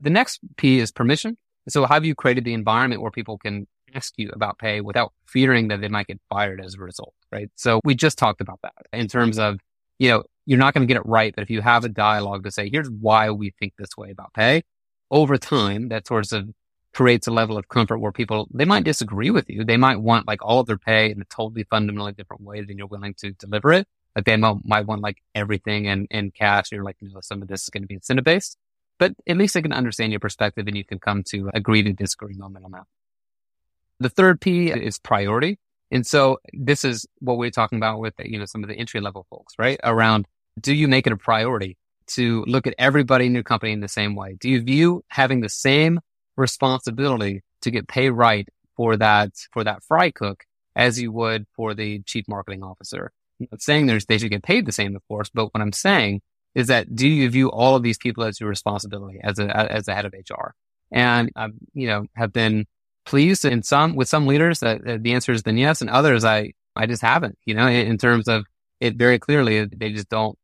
The 0.00 0.10
next 0.10 0.40
P 0.56 0.78
is 0.78 0.92
permission. 0.92 1.36
So 1.68 1.84
have 1.86 2.04
you 2.04 2.14
created 2.14 2.44
the 2.44 2.54
environment 2.54 3.02
where 3.02 3.10
people 3.10 3.38
can 3.38 3.66
ask 3.94 4.12
you 4.16 4.30
about 4.32 4.58
pay 4.58 4.80
without 4.80 5.12
fearing 5.26 5.68
that 5.68 5.80
they 5.80 5.88
might 5.88 6.06
get 6.06 6.20
fired 6.28 6.60
as 6.60 6.74
a 6.74 6.80
result, 6.80 7.14
right? 7.32 7.50
So 7.54 7.80
we 7.84 7.94
just 7.94 8.18
talked 8.18 8.40
about 8.40 8.60
that 8.62 8.74
in 8.92 9.08
terms 9.08 9.38
of, 9.38 9.58
you 9.98 10.10
know, 10.10 10.24
you're 10.44 10.58
not 10.58 10.74
going 10.74 10.86
to 10.86 10.92
get 10.92 11.00
it 11.00 11.06
right, 11.06 11.34
but 11.34 11.42
if 11.42 11.50
you 11.50 11.60
have 11.60 11.84
a 11.84 11.88
dialogue 11.88 12.44
to 12.44 12.50
say, 12.50 12.70
here's 12.70 12.88
why 12.88 13.30
we 13.30 13.52
think 13.58 13.74
this 13.76 13.96
way 13.96 14.10
about 14.10 14.32
pay, 14.32 14.62
over 15.10 15.36
time, 15.36 15.88
that 15.88 16.06
sort 16.06 16.32
of 16.32 16.48
creates 16.94 17.26
a 17.26 17.30
level 17.30 17.58
of 17.58 17.68
comfort 17.68 17.98
where 17.98 18.12
people, 18.12 18.48
they 18.54 18.64
might 18.64 18.84
disagree 18.84 19.30
with 19.30 19.50
you. 19.50 19.64
They 19.64 19.76
might 19.76 20.00
want 20.00 20.26
like 20.26 20.42
all 20.42 20.60
of 20.60 20.66
their 20.66 20.78
pay 20.78 21.10
in 21.10 21.20
a 21.20 21.24
totally 21.24 21.64
fundamentally 21.64 22.12
different 22.12 22.42
way 22.42 22.62
than 22.62 22.78
you're 22.78 22.86
willing 22.86 23.14
to 23.18 23.32
deliver 23.32 23.72
it. 23.72 23.86
Like 24.14 24.24
they 24.24 24.36
might, 24.36 24.86
want 24.86 25.02
like 25.02 25.18
everything 25.34 25.84
in, 25.84 26.06
in 26.10 26.30
cash. 26.30 26.72
You're 26.72 26.84
like, 26.84 26.96
you 27.00 27.12
know, 27.12 27.20
some 27.20 27.42
of 27.42 27.48
this 27.48 27.64
is 27.64 27.68
going 27.68 27.82
to 27.82 27.86
be 27.86 27.94
incentive 27.94 28.24
based, 28.24 28.56
but 28.98 29.12
at 29.26 29.36
least 29.36 29.54
they 29.54 29.62
can 29.62 29.74
understand 29.74 30.12
your 30.12 30.20
perspective 30.20 30.66
and 30.66 30.76
you 30.76 30.84
can 30.84 30.98
come 30.98 31.22
to 31.24 31.50
agree 31.52 31.82
to 31.82 31.92
disagree 31.92 32.34
moment 32.34 32.64
on 32.64 32.70
that. 32.72 32.84
The 34.00 34.08
third 34.08 34.40
P 34.40 34.70
is 34.70 34.98
priority. 34.98 35.58
And 35.90 36.06
so 36.06 36.38
this 36.52 36.84
is 36.84 37.06
what 37.20 37.38
we're 37.38 37.50
talking 37.50 37.78
about 37.78 38.00
with, 38.00 38.14
you 38.18 38.38
know, 38.38 38.46
some 38.46 38.62
of 38.62 38.68
the 38.68 38.76
entry 38.76 39.00
level 39.00 39.26
folks, 39.30 39.54
right? 39.58 39.78
Around 39.84 40.26
do 40.60 40.74
you 40.74 40.88
make 40.88 41.06
it 41.06 41.12
a 41.12 41.16
priority 41.16 41.76
to 42.08 42.44
look 42.46 42.66
at 42.66 42.74
everybody 42.78 43.26
in 43.26 43.34
your 43.34 43.42
company 43.42 43.72
in 43.72 43.80
the 43.80 43.88
same 43.88 44.14
way? 44.14 44.36
Do 44.40 44.48
you 44.48 44.62
view 44.62 45.04
having 45.08 45.40
the 45.40 45.48
same 45.48 46.00
responsibility 46.36 47.42
to 47.62 47.70
get 47.70 47.88
paid 47.88 48.10
right 48.10 48.48
for 48.76 48.96
that, 48.96 49.32
for 49.52 49.64
that 49.64 49.82
fry 49.82 50.10
cook 50.10 50.44
as 50.74 51.00
you 51.00 51.12
would 51.12 51.46
for 51.54 51.74
the 51.74 52.02
chief 52.02 52.26
marketing 52.28 52.62
officer? 52.62 53.12
I'm 53.40 53.48
not 53.52 53.62
saying 53.62 53.86
there's, 53.86 54.06
they 54.06 54.18
should 54.18 54.30
get 54.30 54.42
paid 54.42 54.66
the 54.66 54.72
same, 54.72 54.96
of 54.96 55.06
course, 55.08 55.30
but 55.32 55.52
what 55.52 55.60
I'm 55.60 55.72
saying 55.72 56.22
is 56.54 56.68
that 56.68 56.94
do 56.94 57.06
you 57.06 57.28
view 57.28 57.50
all 57.50 57.76
of 57.76 57.82
these 57.82 57.98
people 57.98 58.24
as 58.24 58.40
your 58.40 58.48
responsibility 58.48 59.20
as 59.22 59.38
a, 59.38 59.54
as 59.54 59.88
a 59.88 59.94
head 59.94 60.06
of 60.06 60.14
HR? 60.14 60.54
And 60.90 61.30
I, 61.36 61.48
you 61.74 61.86
know, 61.86 62.06
have 62.14 62.32
been 62.32 62.66
pleased 63.06 63.44
in 63.44 63.62
some, 63.62 63.94
with 63.94 64.08
some 64.08 64.26
leaders 64.26 64.60
that, 64.60 64.84
that 64.84 65.02
the 65.02 65.14
answer 65.14 65.32
has 65.32 65.42
been 65.42 65.56
yes. 65.56 65.80
And 65.80 65.88
others, 65.88 66.24
I, 66.24 66.52
I 66.74 66.86
just 66.86 67.02
haven't, 67.02 67.38
you 67.46 67.54
know, 67.54 67.66
in, 67.66 67.86
in 67.86 67.98
terms 67.98 68.28
of 68.28 68.44
it 68.80 68.96
very 68.96 69.18
clearly, 69.18 69.64
they 69.64 69.92
just 69.92 70.08
don't, 70.08 70.38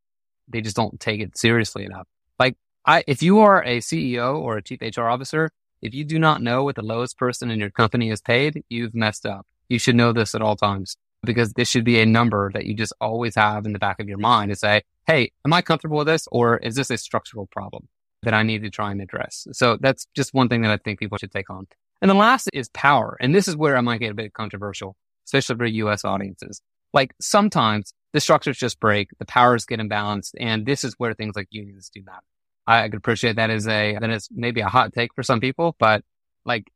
they 0.49 0.61
just 0.61 0.77
don't 0.77 0.99
take 0.99 1.21
it 1.21 1.37
seriously 1.37 1.85
enough. 1.85 2.07
Like 2.39 2.57
I, 2.87 3.05
if 3.07 3.23
you 3.23 3.41
are 3.41 3.63
a 3.63 3.79
CEO 3.79 4.39
or 4.39 4.57
a 4.57 4.63
chief 4.63 4.81
HR 4.81 5.03
officer, 5.03 5.51
if 5.83 5.93
you 5.93 6.05
do 6.05 6.19
not 6.19 6.41
know 6.41 6.63
what 6.63 6.77
the 6.77 6.83
lowest 6.83 7.19
person 7.19 7.51
in 7.51 7.59
your 7.59 7.71
company 7.71 8.11
is 8.11 8.21
paid, 8.21 8.65
you've 8.69 8.95
messed 8.95 9.27
up. 9.27 9.47
You 9.69 9.79
should 9.79 9.97
know 9.97 10.13
this 10.13 10.35
at 10.35 10.43
all 10.43 10.57
times 10.57 10.97
because 11.25 11.53
this 11.53 11.69
should 11.69 11.85
be 11.85 12.01
a 12.01 12.07
number 12.07 12.51
that 12.55 12.67
you 12.67 12.75
just 12.75 12.93
always 13.01 13.35
have 13.35 13.67
in 13.67 13.73
the 13.73 13.79
back 13.79 14.01
of 14.01 14.09
your 14.09 14.19
mind 14.19 14.51
to 14.51 14.57
say, 14.57 14.83
Hey, 15.07 15.33
am 15.45 15.53
I 15.53 15.63
comfortable 15.63 15.99
with 15.99 16.07
this? 16.07 16.29
Or 16.31 16.59
is 16.59 16.77
this 16.77 16.91
a 16.91 16.97
structural 16.97 17.47
problem 17.47 17.89
that 18.23 18.35
I 18.35 18.43
need 18.43 18.63
to 18.63 18.71
try 18.71 18.93
and 18.93 19.01
address? 19.01 19.47
So 19.53 19.77
that's 19.81 20.07
just 20.15 20.33
one 20.33 20.49
thing 20.49 20.63
that 20.63 20.71
I 20.71 20.77
think 20.77 21.01
people 21.01 21.19
should 21.19 21.33
take 21.33 21.51
on. 21.51 21.67
And 22.03 22.11
the 22.11 22.15
last 22.15 22.51
is 22.53 22.69
power. 22.71 23.17
And 23.21 23.35
this 23.35 23.47
is 23.47 23.57
where 23.57 23.77
I 23.77 23.81
might 23.81 24.01
get 24.01 24.11
a 24.11 24.15
bit 24.15 24.35
controversial, 24.35 24.97
especially 25.27 25.57
for 25.57 25.65
US 25.67 26.05
audiences. 26.05 26.61
Like 26.93 27.15
sometimes 27.21 27.95
the 28.13 28.21
structures 28.21 28.59
just 28.59 28.81
break, 28.81 29.09
the 29.19 29.25
powers 29.25 29.65
get 29.65 29.81
imbalanced, 29.81 30.33
and 30.39 30.67
this 30.67 30.83
is 30.85 30.95
where 30.99 31.15
things 31.15 31.37
like 31.37 31.47
unions 31.51 31.91
do 31.95 32.03
matter. 32.05 32.27
I 32.67 32.89
could 32.89 32.99
appreciate 32.99 33.37
that 33.37 33.51
as 33.51 33.67
a 33.67 33.97
that 34.01 34.11
is 34.11 34.29
maybe 34.33 34.61
a 34.61 34.69
hot 34.69 34.93
take 34.93 35.15
for 35.15 35.23
some 35.23 35.41
people, 35.41 35.77
but 35.79 36.03
like 36.45 36.71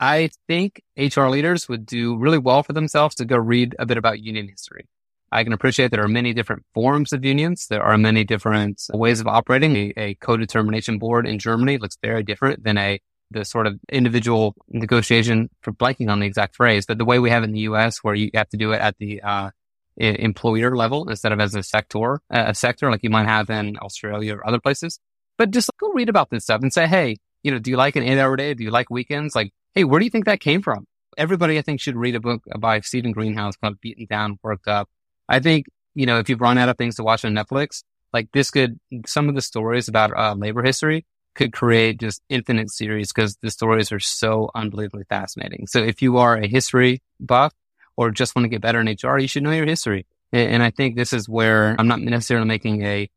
I 0.00 0.30
think 0.48 0.82
HR 0.96 1.26
leaders 1.26 1.68
would 1.68 1.86
do 1.86 2.16
really 2.16 2.38
well 2.38 2.62
for 2.62 2.72
themselves 2.72 3.14
to 3.16 3.24
go 3.24 3.36
read 3.36 3.76
a 3.78 3.86
bit 3.86 3.98
about 3.98 4.20
union 4.20 4.48
history. 4.48 4.88
I 5.32 5.44
can 5.44 5.52
appreciate 5.52 5.92
there 5.92 6.02
are 6.02 6.08
many 6.08 6.32
different 6.32 6.64
forms 6.74 7.12
of 7.12 7.24
unions. 7.24 7.68
There 7.68 7.82
are 7.82 7.96
many 7.96 8.24
different 8.24 8.82
ways 8.92 9.20
of 9.20 9.28
operating. 9.28 9.76
A, 9.76 9.92
a 9.96 10.14
co-determination 10.16 10.98
board 10.98 11.26
in 11.26 11.38
Germany 11.38 11.78
looks 11.78 11.96
very 12.02 12.24
different 12.24 12.64
than 12.64 12.78
a 12.78 13.00
the 13.30 13.44
sort 13.44 13.66
of 13.66 13.78
individual 13.90 14.54
negotiation 14.68 15.48
for 15.62 15.72
blanking 15.72 16.10
on 16.10 16.20
the 16.20 16.26
exact 16.26 16.56
phrase, 16.56 16.86
but 16.86 16.98
the 16.98 17.04
way 17.04 17.18
we 17.18 17.30
have 17.30 17.44
in 17.44 17.52
the 17.52 17.60
U.S. 17.60 17.98
where 17.98 18.14
you 18.14 18.30
have 18.34 18.48
to 18.50 18.56
do 18.56 18.72
it 18.72 18.80
at 18.80 18.96
the 18.98 19.22
uh, 19.22 19.50
employer 19.96 20.76
level 20.76 21.08
instead 21.08 21.32
of 21.32 21.40
as 21.40 21.54
a 21.54 21.62
sector, 21.62 22.20
a 22.30 22.54
sector 22.54 22.90
like 22.90 23.02
you 23.02 23.10
might 23.10 23.26
have 23.26 23.50
in 23.50 23.76
Australia 23.78 24.36
or 24.36 24.46
other 24.46 24.60
places. 24.60 24.98
But 25.36 25.50
just 25.50 25.70
go 25.78 25.92
read 25.92 26.08
about 26.08 26.30
this 26.30 26.44
stuff 26.44 26.62
and 26.62 26.72
say, 26.72 26.86
hey, 26.86 27.16
you 27.42 27.50
know, 27.50 27.58
do 27.58 27.70
you 27.70 27.76
like 27.76 27.96
an 27.96 28.02
eight 28.02 28.18
hour 28.18 28.36
day? 28.36 28.54
Do 28.54 28.64
you 28.64 28.70
like 28.70 28.90
weekends? 28.90 29.34
Like, 29.34 29.52
hey, 29.74 29.84
where 29.84 29.98
do 29.98 30.04
you 30.04 30.10
think 30.10 30.26
that 30.26 30.40
came 30.40 30.62
from? 30.62 30.86
Everybody, 31.16 31.58
I 31.58 31.62
think, 31.62 31.80
should 31.80 31.96
read 31.96 32.14
a 32.14 32.20
book 32.20 32.42
by 32.58 32.80
Steven 32.80 33.12
Greenhouse 33.12 33.56
called 33.56 33.80
Beaten 33.80 34.06
Down, 34.08 34.38
Worked 34.42 34.68
Up. 34.68 34.88
I 35.28 35.40
think, 35.40 35.66
you 35.94 36.06
know, 36.06 36.18
if 36.18 36.28
you've 36.28 36.40
run 36.40 36.58
out 36.58 36.68
of 36.68 36.76
things 36.76 36.96
to 36.96 37.02
watch 37.02 37.24
on 37.24 37.34
Netflix, 37.34 37.82
like 38.12 38.28
this 38.32 38.50
could, 38.50 38.78
some 39.06 39.28
of 39.28 39.34
the 39.34 39.42
stories 39.42 39.88
about 39.88 40.16
uh, 40.16 40.34
labor 40.34 40.62
history 40.62 41.04
could 41.34 41.52
create 41.52 42.00
just 42.00 42.22
infinite 42.28 42.70
series 42.70 43.12
because 43.12 43.36
the 43.36 43.50
stories 43.50 43.92
are 43.92 44.00
so 44.00 44.50
unbelievably 44.54 45.04
fascinating. 45.08 45.66
So 45.66 45.82
if 45.82 46.02
you 46.02 46.18
are 46.18 46.36
a 46.36 46.46
history 46.46 47.02
buff, 47.18 47.52
or 47.96 48.10
just 48.10 48.34
want 48.34 48.44
to 48.44 48.48
get 48.48 48.62
better 48.62 48.80
in 48.80 48.86
HR, 48.88 49.18
you 49.18 49.28
should 49.28 49.42
know 49.42 49.50
your 49.50 49.66
history. 49.66 50.06
And 50.32 50.62
I 50.62 50.70
think 50.70 50.96
this 50.96 51.12
is 51.12 51.28
where 51.28 51.76
I'm 51.78 51.86
not 51.86 52.00
necessarily 52.00 52.46
making 52.46 52.82
a 52.82 53.10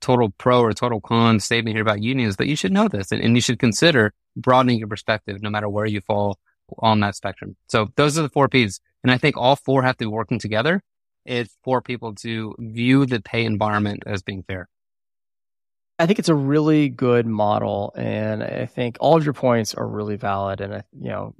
total 0.00 0.30
pro 0.30 0.60
or 0.60 0.72
total 0.72 1.00
con 1.00 1.40
statement 1.40 1.74
here 1.74 1.82
about 1.82 2.00
unions, 2.00 2.36
but 2.36 2.46
you 2.46 2.54
should 2.54 2.70
know 2.70 2.86
this 2.86 3.10
and, 3.10 3.20
and 3.20 3.34
you 3.34 3.40
should 3.40 3.58
consider 3.58 4.12
broadening 4.36 4.78
your 4.78 4.86
perspective 4.86 5.42
no 5.42 5.50
matter 5.50 5.68
where 5.68 5.86
you 5.86 6.00
fall 6.00 6.38
on 6.78 7.00
that 7.00 7.16
spectrum. 7.16 7.56
So 7.68 7.88
those 7.96 8.16
are 8.16 8.22
the 8.22 8.28
four 8.28 8.48
P's. 8.48 8.80
And 9.02 9.10
I 9.10 9.18
think 9.18 9.36
all 9.36 9.56
four 9.56 9.82
have 9.82 9.96
to 9.96 10.04
be 10.04 10.06
working 10.06 10.38
together. 10.38 10.82
It's 11.24 11.56
for 11.64 11.80
people 11.82 12.14
to 12.16 12.54
view 12.58 13.06
the 13.06 13.20
pay 13.20 13.44
environment 13.44 14.04
as 14.06 14.22
being 14.22 14.44
fair. 14.44 14.68
I 15.98 16.06
think 16.06 16.18
it's 16.18 16.28
a 16.28 16.34
really 16.34 16.88
good 16.88 17.26
model. 17.26 17.92
And 17.96 18.42
I 18.42 18.66
think 18.66 18.98
all 19.00 19.16
of 19.16 19.24
your 19.24 19.34
points 19.34 19.74
are 19.74 19.86
really 19.86 20.16
valid. 20.16 20.60
And, 20.60 20.84
you 20.92 21.08
know, 21.08 21.34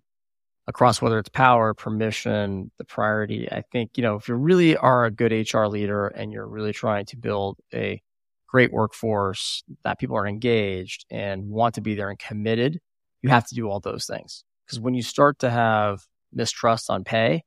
across 0.69 1.01
whether 1.01 1.19
it's 1.19 1.31
power, 1.31 1.73
permission, 1.73 2.71
the 2.77 2.85
priority. 2.85 3.51
I 3.51 3.63
think, 3.73 3.93
you 3.97 4.03
know, 4.03 4.17
if 4.17 4.29
you 4.29 4.35
really 4.35 4.77
are 4.77 5.07
a 5.07 5.11
good 5.11 5.33
HR 5.33 5.65
leader 5.65 6.09
and 6.09 6.31
you're 6.31 6.47
really 6.47 6.75
trying 6.75 7.07
to 7.07 7.17
build 7.17 7.59
a 7.73 8.03
great 8.47 8.71
workforce 8.71 9.65
that 9.85 9.99
people 9.99 10.17
are 10.17 10.27
engaged 10.27 11.07
and 11.11 11.49
want 11.49 11.77
to 11.77 11.81
be 11.81 11.95
there 11.95 12.11
and 12.11 12.19
committed, 12.19 12.81
you 13.23 13.31
have 13.31 13.47
to 13.47 13.55
do 13.55 13.69
all 13.69 13.81
those 13.81 14.05
things. 14.05 14.45
Because 14.67 14.79
when 14.79 14.93
you 14.93 15.03
start 15.03 15.39
to 15.39 15.49
have 15.49 16.01
mistrust 16.35 16.91
on 16.91 17.03
pay 17.03 17.45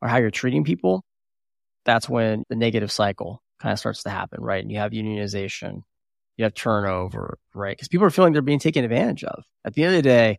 or 0.00 0.08
how 0.08 0.18
you're 0.18 0.30
treating 0.30 0.62
people, 0.62 1.04
that's 1.84 2.08
when 2.08 2.44
the 2.48 2.56
negative 2.56 2.92
cycle 2.92 3.42
kind 3.58 3.72
of 3.72 3.80
starts 3.80 4.04
to 4.04 4.10
happen, 4.10 4.40
right? 4.40 4.62
And 4.62 4.70
you 4.70 4.78
have 4.78 4.92
unionization, 4.92 5.82
you 6.40 6.44
have 6.44 6.54
turnover, 6.54 7.38
right? 7.54 7.76
Because 7.76 7.88
people 7.88 8.06
are 8.06 8.10
feeling 8.10 8.32
they're 8.32 8.40
being 8.40 8.58
taken 8.58 8.82
advantage 8.82 9.24
of. 9.24 9.44
At 9.64 9.74
the 9.74 9.84
end 9.84 9.94
of 9.94 9.98
the 9.98 10.08
day, 10.08 10.38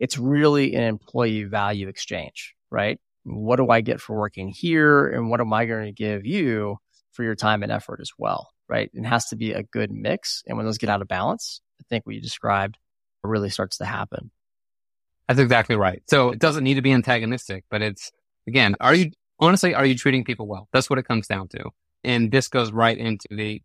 it's 0.00 0.16
really 0.18 0.74
an 0.74 0.82
employee 0.82 1.44
value 1.44 1.88
exchange, 1.88 2.54
right? 2.70 2.98
What 3.24 3.56
do 3.56 3.68
I 3.68 3.82
get 3.82 4.00
for 4.00 4.16
working 4.16 4.48
here? 4.48 5.06
And 5.06 5.28
what 5.28 5.40
am 5.40 5.52
I 5.52 5.66
going 5.66 5.84
to 5.84 5.92
give 5.92 6.24
you 6.24 6.78
for 7.12 7.22
your 7.22 7.34
time 7.34 7.62
and 7.62 7.70
effort 7.70 8.00
as 8.00 8.10
well, 8.16 8.48
right? 8.66 8.90
It 8.94 9.04
has 9.04 9.26
to 9.26 9.36
be 9.36 9.52
a 9.52 9.62
good 9.62 9.90
mix. 9.92 10.42
And 10.46 10.56
when 10.56 10.64
those 10.64 10.78
get 10.78 10.88
out 10.88 11.02
of 11.02 11.08
balance, 11.08 11.60
I 11.78 11.84
think 11.90 12.06
what 12.06 12.14
you 12.14 12.22
described 12.22 12.78
really 13.22 13.50
starts 13.50 13.76
to 13.76 13.84
happen. 13.84 14.30
That's 15.28 15.38
exactly 15.38 15.76
right. 15.76 16.02
So 16.08 16.30
it 16.30 16.38
doesn't 16.38 16.64
need 16.64 16.74
to 16.74 16.82
be 16.82 16.92
antagonistic, 16.92 17.64
but 17.70 17.82
it's 17.82 18.10
again, 18.46 18.74
are 18.80 18.94
you 18.94 19.10
honestly, 19.38 19.74
are 19.74 19.84
you 19.84 19.96
treating 19.96 20.24
people 20.24 20.46
well? 20.46 20.68
That's 20.72 20.88
what 20.88 20.98
it 20.98 21.06
comes 21.06 21.26
down 21.26 21.48
to. 21.48 21.70
And 22.04 22.32
this 22.32 22.48
goes 22.48 22.72
right 22.72 22.96
into 22.96 23.28
the 23.30 23.60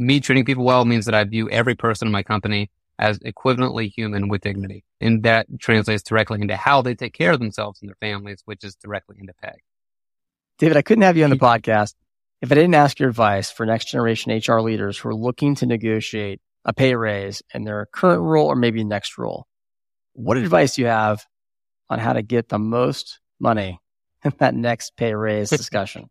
me 0.00 0.18
treating 0.18 0.44
people 0.44 0.64
well 0.64 0.84
means 0.84 1.04
that 1.04 1.14
I 1.14 1.22
view 1.24 1.48
every 1.50 1.74
person 1.74 2.08
in 2.08 2.12
my 2.12 2.22
company 2.22 2.70
as 2.98 3.18
equivalently 3.20 3.90
human 3.90 4.28
with 4.28 4.40
dignity. 4.40 4.84
And 5.00 5.22
that 5.22 5.46
translates 5.58 6.02
directly 6.02 6.40
into 6.40 6.56
how 6.56 6.82
they 6.82 6.94
take 6.94 7.12
care 7.12 7.32
of 7.32 7.38
themselves 7.38 7.80
and 7.80 7.88
their 7.88 7.96
families, 8.00 8.42
which 8.46 8.64
is 8.64 8.74
directly 8.76 9.16
into 9.20 9.32
pay. 9.42 9.54
David, 10.58 10.76
I 10.76 10.82
couldn't 10.82 11.02
have 11.02 11.16
you 11.16 11.24
on 11.24 11.30
the 11.30 11.36
podcast 11.36 11.94
if 12.42 12.50
I 12.50 12.54
didn't 12.54 12.74
ask 12.74 12.98
your 12.98 13.10
advice 13.10 13.50
for 13.50 13.66
next 13.66 13.90
generation 13.90 14.32
HR 14.32 14.60
leaders 14.60 14.98
who 14.98 15.10
are 15.10 15.14
looking 15.14 15.54
to 15.56 15.66
negotiate 15.66 16.40
a 16.64 16.72
pay 16.72 16.94
raise 16.94 17.42
in 17.54 17.64
their 17.64 17.86
current 17.92 18.22
role 18.22 18.46
or 18.46 18.56
maybe 18.56 18.84
next 18.84 19.18
role. 19.18 19.46
what 20.12 20.36
advice 20.36 20.74
do 20.74 20.82
you 20.82 20.88
have 20.88 21.24
on 21.88 21.98
how 21.98 22.12
to 22.12 22.22
get 22.22 22.48
the 22.48 22.58
most 22.58 23.20
money 23.38 23.80
in 24.24 24.32
that 24.38 24.54
next 24.54 24.96
pay 24.96 25.14
raise 25.14 25.50
discussion? 25.50 26.08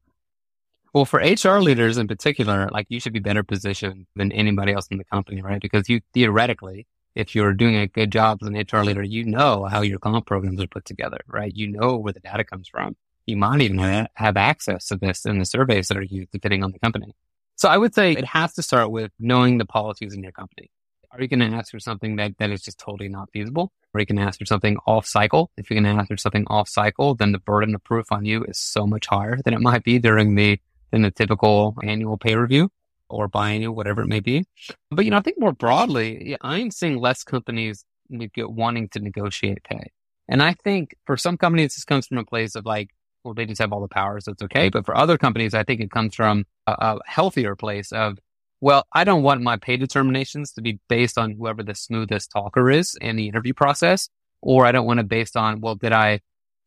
Well, 0.93 1.06
for 1.06 1.19
HR 1.19 1.60
leaders 1.60 1.97
in 1.97 2.08
particular, 2.08 2.69
like 2.71 2.88
you 2.89 2.99
should 2.99 3.13
be 3.13 3.19
better 3.19 3.43
positioned 3.43 4.08
than 4.15 4.32
anybody 4.32 4.73
else 4.73 4.88
in 4.88 4.97
the 4.97 5.04
company, 5.04 5.41
right? 5.41 5.62
Because 5.62 5.88
you 5.88 6.02
theoretically, 6.13 6.88
if 7.15 7.36
you're 7.36 7.54
doing 7.54 7.75
a 7.75 7.88
good 7.88 8.12
job 8.12 8.39
as 8.41 8.47
an 8.47 8.56
HR 8.56 8.84
leader, 8.84 9.04
you 9.04 9.23
know 9.25 9.65
how 9.65 9.82
your 9.82 9.99
comp 9.99 10.25
programs 10.25 10.62
are 10.62 10.67
put 10.67 10.86
together, 10.86 11.19
right? 11.28 11.56
You 11.56 11.67
know 11.67 11.97
where 11.97 12.13
the 12.13 12.19
data 12.19 12.43
comes 12.43 12.67
from. 12.67 12.95
You 13.28 13.38
might 13.38 13.62
even 13.62 14.08
have 14.15 14.38
access 14.38 14.88
to 14.88 14.95
this 14.95 15.25
in 15.25 15.38
the 15.38 15.45
surveys 15.45 15.89
that 15.89 15.97
are 15.97 16.04
used 16.04 16.32
depending 16.32 16.63
on 16.63 16.71
the 16.71 16.80
company. 16.80 17.13
So 17.56 17.69
I 17.69 17.78
would 17.78 17.93
say 17.93 18.13
it 18.13 18.25
has 18.25 18.54
to 18.54 18.63
start 18.63 18.89
with 18.89 19.12
knowing 19.19 19.58
the 19.58 19.65
policies 19.65 20.13
in 20.13 20.23
your 20.23 20.32
company. 20.32 20.71
Are 21.12 21.21
you 21.21 21.28
going 21.28 21.39
to 21.39 21.58
ask 21.58 21.71
for 21.71 21.80
something 21.80 22.15
that, 22.15 22.38
that 22.38 22.52
is 22.52 22.62
just 22.62 22.80
totally 22.80 23.10
not 23.10 23.30
feasible? 23.32 23.71
Or 23.93 23.99
you 23.99 24.06
can 24.06 24.19
ask 24.19 24.39
for 24.39 24.45
something 24.45 24.78
off 24.86 25.06
cycle. 25.06 25.52
If 25.58 25.69
you're 25.69 25.82
going 25.82 25.95
to 25.95 25.99
ask 25.99 26.08
for 26.08 26.17
something 26.17 26.45
off 26.47 26.69
cycle, 26.69 27.15
then 27.15 27.32
the 27.32 27.39
burden 27.39 27.73
of 27.75 27.84
proof 27.84 28.12
on 28.12 28.25
you 28.25 28.43
is 28.45 28.58
so 28.58 28.88
much 28.88 29.08
higher 29.08 29.39
than 29.43 29.54
it 29.54 29.62
might 29.62 29.84
be 29.84 29.99
during 29.99 30.36
the 30.36 30.60
than 30.91 31.02
the 31.02 31.12
typical 31.12 31.75
annual 31.84 32.17
pay 32.17 32.36
review 32.36 32.69
or 33.10 33.28
biannual, 33.28 33.75
whatever 33.75 34.02
it 34.02 34.08
may 34.08 34.19
be. 34.19 34.45
But, 34.91 35.06
you 35.06 35.12
know, 35.12 35.17
I 35.17 35.21
think 35.21 35.39
more 35.39 35.52
broadly, 35.52 36.38
I'm 36.41 36.71
seeing 36.71 36.99
less 36.99 37.23
companies 37.23 37.84
wanting 38.10 38.89
to 38.89 38.99
negotiate 38.99 39.63
pay. 39.63 39.91
And 40.28 40.43
I 40.43 40.54
think 40.63 40.95
for 41.06 41.17
some 41.17 41.38
companies, 41.38 41.75
this 41.75 41.86
comes 41.86 42.08
from 42.08 42.19
a 42.19 42.25
place 42.25 42.56
of 42.56 42.65
like, 42.65 42.89
well, 43.23 43.34
they 43.34 43.45
just 43.45 43.60
have 43.60 43.73
all 43.73 43.82
the 43.82 43.88
power, 43.88 44.19
so 44.19 44.32
it's 44.32 44.43
okay. 44.43 44.69
But 44.69 44.86
for 44.86 44.95
other 44.95 45.17
companies, 45.17 45.54
I 45.54 45.63
think 45.63 45.82
it 45.82 45.91
comes 45.91 46.15
from 46.15 46.45
a, 46.67 46.71
a 46.71 46.99
healthier 47.06 47.56
place 47.56 47.91
of, 47.91 48.17
well, 48.62 48.86
I 48.93 49.04
don't 49.04 49.23
want 49.23 49.41
my 49.41 49.58
pay 49.58 49.78
determinations 49.78 50.52
to 50.54 50.62
be 50.62 50.80
based 50.88 51.17
on 51.17 51.32
whoever 51.32 51.63
the 51.63 51.75
smoothest 51.75 52.32
talker 52.32 52.69
is 52.69 52.95
in 53.02 53.15
the 53.15 53.28
interview 53.28 53.54
process, 53.54 54.10
or 54.41 54.65
I 54.65 54.71
don't 54.71 54.86
want 54.86 54.99
it 54.99 55.08
based 55.08 55.36
on, 55.36 55.62
well, 55.62 55.75
did 55.75 55.93
I, 55.93 56.19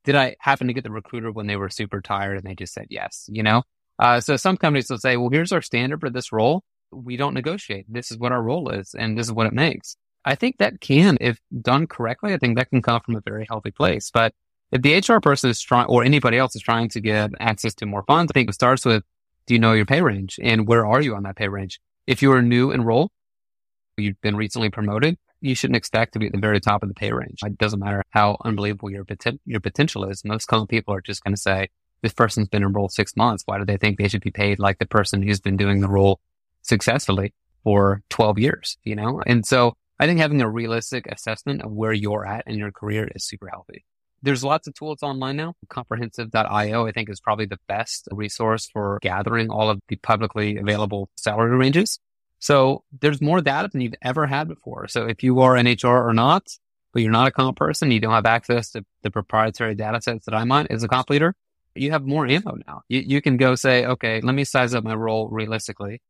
did 0.05 0.17
I 0.17 0.37
happen 0.41 0.67
to 0.67 0.73
get 0.73 0.85
the 0.85 0.91
recruiter 0.91 1.31
when 1.31 1.47
they 1.47 1.57
were 1.57 1.71
super 1.71 2.01
tired 2.01 2.39
and 2.39 2.47
they 2.47 2.55
just 2.55 2.75
said 2.75 2.87
yes, 2.91 3.27
you 3.29 3.43
know? 3.43 3.63
Uh, 3.99 4.21
so 4.21 4.37
some 4.37 4.57
companies 4.57 4.91
will 4.91 4.99
say, 4.99 5.17
well, 5.17 5.31
here's 5.31 5.53
our 5.53 5.63
standard 5.63 6.01
for 6.01 6.11
this 6.11 6.33
role. 6.33 6.63
We 6.91 7.17
don't 7.17 7.35
negotiate. 7.35 7.87
This 7.89 8.11
is 8.11 8.19
what 8.19 8.33
our 8.33 8.43
role 8.43 8.71
is 8.71 8.95
and 8.99 9.17
this 9.17 9.27
is 9.27 9.33
what 9.33 9.47
it 9.47 9.53
makes. 9.53 9.97
I 10.25 10.35
think 10.35 10.59
that 10.59 10.81
can, 10.81 11.19
if 11.21 11.41
done 11.61 11.87
correctly, 11.87 12.33
I 12.33 12.39
think 12.39 12.57
that 12.57 12.71
can 12.71 12.83
come 12.83 13.01
from 13.01 13.17
a 13.17 13.21
very 13.21 13.47
healthy 13.49 13.71
place. 13.71 14.11
But 14.13 14.35
if 14.71 14.83
the 14.83 14.95
HR 14.97 15.21
person 15.21 15.51
is 15.51 15.61
trying 15.61 15.87
or 15.87 16.05
anybody 16.05 16.39
else 16.39 16.55
is 16.55 16.63
trying 16.63 16.89
to 16.91 17.01
get 17.01 17.31
access 17.41 17.75
to 17.75 17.87
more 17.87 18.05
funds, 18.05 18.31
I 18.31 18.35
think 18.35 18.49
it 18.49 18.55
starts 18.55 18.85
with, 18.85 19.03
do 19.47 19.55
you 19.55 19.61
know 19.61 19.73
your 19.73 19.87
pay 19.87 20.01
range 20.01 20.39
and 20.43 20.67
where 20.67 20.87
are 20.87 21.01
you 21.01 21.15
on 21.15 21.25
that 21.25 21.37
pay 21.37 21.49
range? 21.49 21.81
If 22.07 22.23
you 22.23 22.33
are 22.33 22.43
new 22.43 22.71
in 22.71 22.83
role, 22.83 23.11
you've 23.97 24.21
been 24.21 24.37
recently 24.37 24.71
promoted, 24.71 25.19
you 25.41 25.55
shouldn't 25.55 25.77
expect 25.77 26.13
to 26.13 26.19
be 26.19 26.27
at 26.27 26.33
the 26.33 26.39
very 26.39 26.61
top 26.61 26.83
of 26.83 26.89
the 26.89 26.95
pay 26.95 27.13
range. 27.13 27.41
It 27.45 27.59
doesn't 27.59 27.81
matter 27.81 28.03
how 28.11 28.39
unbelievable 28.45 28.91
your, 28.91 29.05
your 29.45 29.61
potential 29.61 30.05
is. 30.05 30.25
Most 30.25 30.47
common 30.47 30.69
people 30.69 30.95
are 30.95 31.01
just 31.01 31.23
going 31.25 31.35
to 31.35 31.41
say, 31.41 31.69
this 32.03 32.13
person's 32.13 32.49
been 32.49 32.63
in 32.63 32.73
role 32.73 32.89
six 32.89 33.17
months. 33.17 33.43
Why 33.47 33.59
do 33.59 33.65
they 33.65 33.77
think 33.77 33.99
they 33.99 34.09
should 34.09 34.23
be 34.23 34.31
paid 34.31 34.59
like 34.59 34.79
the 34.79 34.87
person 34.87 35.23
who's 35.23 35.41
been 35.41 35.57
doing 35.57 35.81
the 35.81 35.89
role 35.89 36.21
successfully 36.63 37.33
for 37.65 38.03
12 38.11 38.39
years, 38.39 38.77
you 38.85 38.97
know? 38.97 39.23
And 39.27 39.47
so 39.47 39.75
I 39.99 40.07
think 40.07 40.19
having 40.19 40.43
a 40.43 40.49
realistic 40.49 41.07
assessment 41.07 41.63
of 41.63 41.71
where 41.71 41.93
you're 41.93 42.27
at 42.27 42.47
in 42.47 42.59
your 42.59 42.73
career 42.73 43.09
is 43.15 43.25
super 43.25 43.49
healthy. 43.49 43.85
There's 44.23 44.45
lots 44.45 44.69
of 44.69 44.75
tools 44.75 45.03
online 45.03 45.37
now. 45.37 45.55
Comprehensive.io, 45.69 46.87
I 46.87 46.93
think, 46.93 47.09
is 47.09 47.21
probably 47.21 47.47
the 47.47 47.59
best 47.67 48.09
resource 48.13 48.69
for 48.73 48.99
gathering 49.03 49.51
all 49.51 49.69
of 49.69 49.81
the 49.89 49.97
publicly 49.97 50.59
available 50.59 51.09
salary 51.17 51.57
ranges. 51.57 51.99
So 52.39 52.83
there's 53.01 53.21
more 53.21 53.41
data 53.41 53.69
than 53.71 53.81
you've 53.81 53.95
ever 54.03 54.27
had 54.27 54.49
before. 54.49 54.89
So 54.89 55.07
if 55.07 55.23
you 55.23 55.41
are 55.41 55.57
an 55.57 55.67
HR 55.67 56.09
or 56.09 56.13
not, 56.13 56.49
but 56.93 57.03
you're 57.03 57.13
not 57.13 57.29
a 57.29 57.31
comp 57.31 57.57
person, 57.57 57.91
you 57.91 58.01
don't 58.01 58.13
have 58.13 58.27
access 58.27 58.71
to 58.73 58.85
the 59.03 59.11
proprietary 59.11 59.75
data 59.75 60.01
sets 60.03 60.25
that 60.27 60.35
I'm 60.35 60.53
on 60.53 60.67
as 60.69 60.83
a 60.83 60.89
comp 60.89 61.11
leader, 61.11 61.35
you 61.75 61.91
have 61.91 62.05
more 62.05 62.27
ammo 62.27 62.57
now. 62.67 62.83
You, 62.89 63.01
you 63.01 63.23
can 63.23 63.37
go 63.37 63.55
say, 63.55 63.85
okay, 63.85 64.21
let 64.21 64.35
me 64.35 64.45
size 64.45 64.75
up 64.75 64.85
my 64.85 64.95
role 64.95 65.29
realistically, 65.29 66.03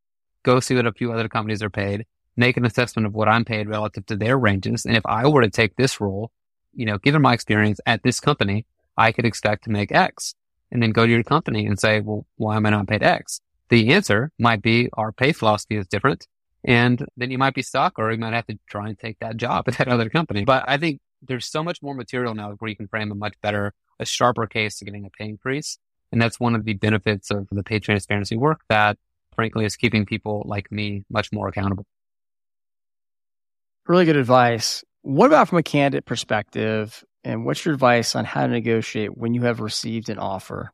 go 0.42 0.61
see 0.61 0.75
what 0.75 0.87
a 0.87 0.92
few 0.92 1.12
other 1.12 1.29
companies 1.29 1.62
are 1.62 1.70
paid, 1.70 2.07
make 2.37 2.57
an 2.57 2.64
assessment 2.64 3.07
of 3.07 3.14
what 3.14 3.29
I'm 3.29 3.44
paid 3.44 3.68
relative 3.68 4.07
to 4.07 4.16
their 4.16 4.38
ranges. 4.38 4.85
And 4.85 4.96
if 4.96 5.05
I 5.07 5.27
were 5.29 5.42
to 5.42 5.51
take 5.51 5.77
this 5.77 6.01
role, 6.01 6.31
you 6.75 6.87
know, 6.87 6.98
given 6.98 7.22
my 7.22 7.35
experience 7.35 7.81
at 7.87 8.03
this 8.03 8.20
company, 8.20 8.66
I 8.96 9.12
could 9.12 9.27
expect 9.27 9.64
to 9.64 9.70
make 9.70 9.92
X 9.92 10.35
and 10.70 10.83
then 10.83 10.92
go 10.92 11.07
to 11.07 11.12
your 11.12 11.22
company 11.22 11.66
and 11.66 11.79
say, 11.79 12.01
well, 12.01 12.27
why 12.37 12.57
am 12.57 12.66
I 12.66 12.70
not 12.70 12.88
paid 12.88 13.03
X? 13.03 13.40
The 13.68 13.92
answer 13.92 14.33
might 14.38 14.62
be 14.62 14.88
our 14.94 15.12
pay 15.12 15.33
philosophy 15.33 15.77
is 15.77 15.87
different. 15.87 16.27
And 16.64 17.05
then 17.16 17.31
you 17.31 17.38
might 17.38 17.55
be 17.55 17.62
stuck 17.62 17.98
or 17.98 18.11
you 18.12 18.18
might 18.18 18.35
have 18.35 18.46
to 18.46 18.59
try 18.68 18.88
and 18.88 18.98
take 18.98 19.18
that 19.20 19.37
job 19.37 19.64
at 19.68 19.79
that 19.79 19.88
other 19.88 20.09
company. 20.09 20.44
But 20.44 20.64
I 20.66 20.79
think 20.79 21.01
there's 21.22 21.46
so 21.46 21.62
much 21.62 21.83
more 21.83 21.94
material 21.94 22.35
now 22.35 22.53
where 22.59 22.68
you 22.68 22.77
can 22.77 22.88
frame 22.88 23.11
a 23.11 23.14
much 23.14 23.35
better, 23.42 23.75
a 24.03 24.07
sharper 24.07 24.47
case 24.47 24.79
to 24.79 24.85
getting 24.85 25.07
a 25.07 25.11
pay 25.11 25.29
increase. 25.29 25.79
And 26.11 26.21
that's 26.21 26.38
one 26.38 26.55
of 26.55 26.65
the 26.65 26.75
benefits 26.75 27.31
of 27.31 27.49
the 27.51 27.62
pay 27.62 27.79
transparency 27.79 28.37
work 28.37 28.61
that 28.69 28.99
frankly 29.35 29.65
is 29.65 29.77
keeping 29.77 30.05
people 30.05 30.43
like 30.45 30.71
me 30.71 31.05
much 31.09 31.33
more 31.33 31.49
accountable. 31.49 31.87
Really 33.87 34.05
good 34.05 34.17
advice. 34.17 34.85
What 35.01 35.27
about 35.27 35.49
from 35.49 35.59
a 35.59 35.62
candidate 35.62 36.05
perspective? 36.05 37.03
And 37.25 37.45
what's 37.45 37.65
your 37.65 37.75
advice 37.75 38.15
on 38.15 38.25
how 38.25 38.47
to 38.47 38.53
negotiate 38.53 39.17
when 39.17 39.33
you 39.33 39.43
have 39.43 39.61
received 39.61 40.09
an 40.11 40.19
offer? 40.19 40.73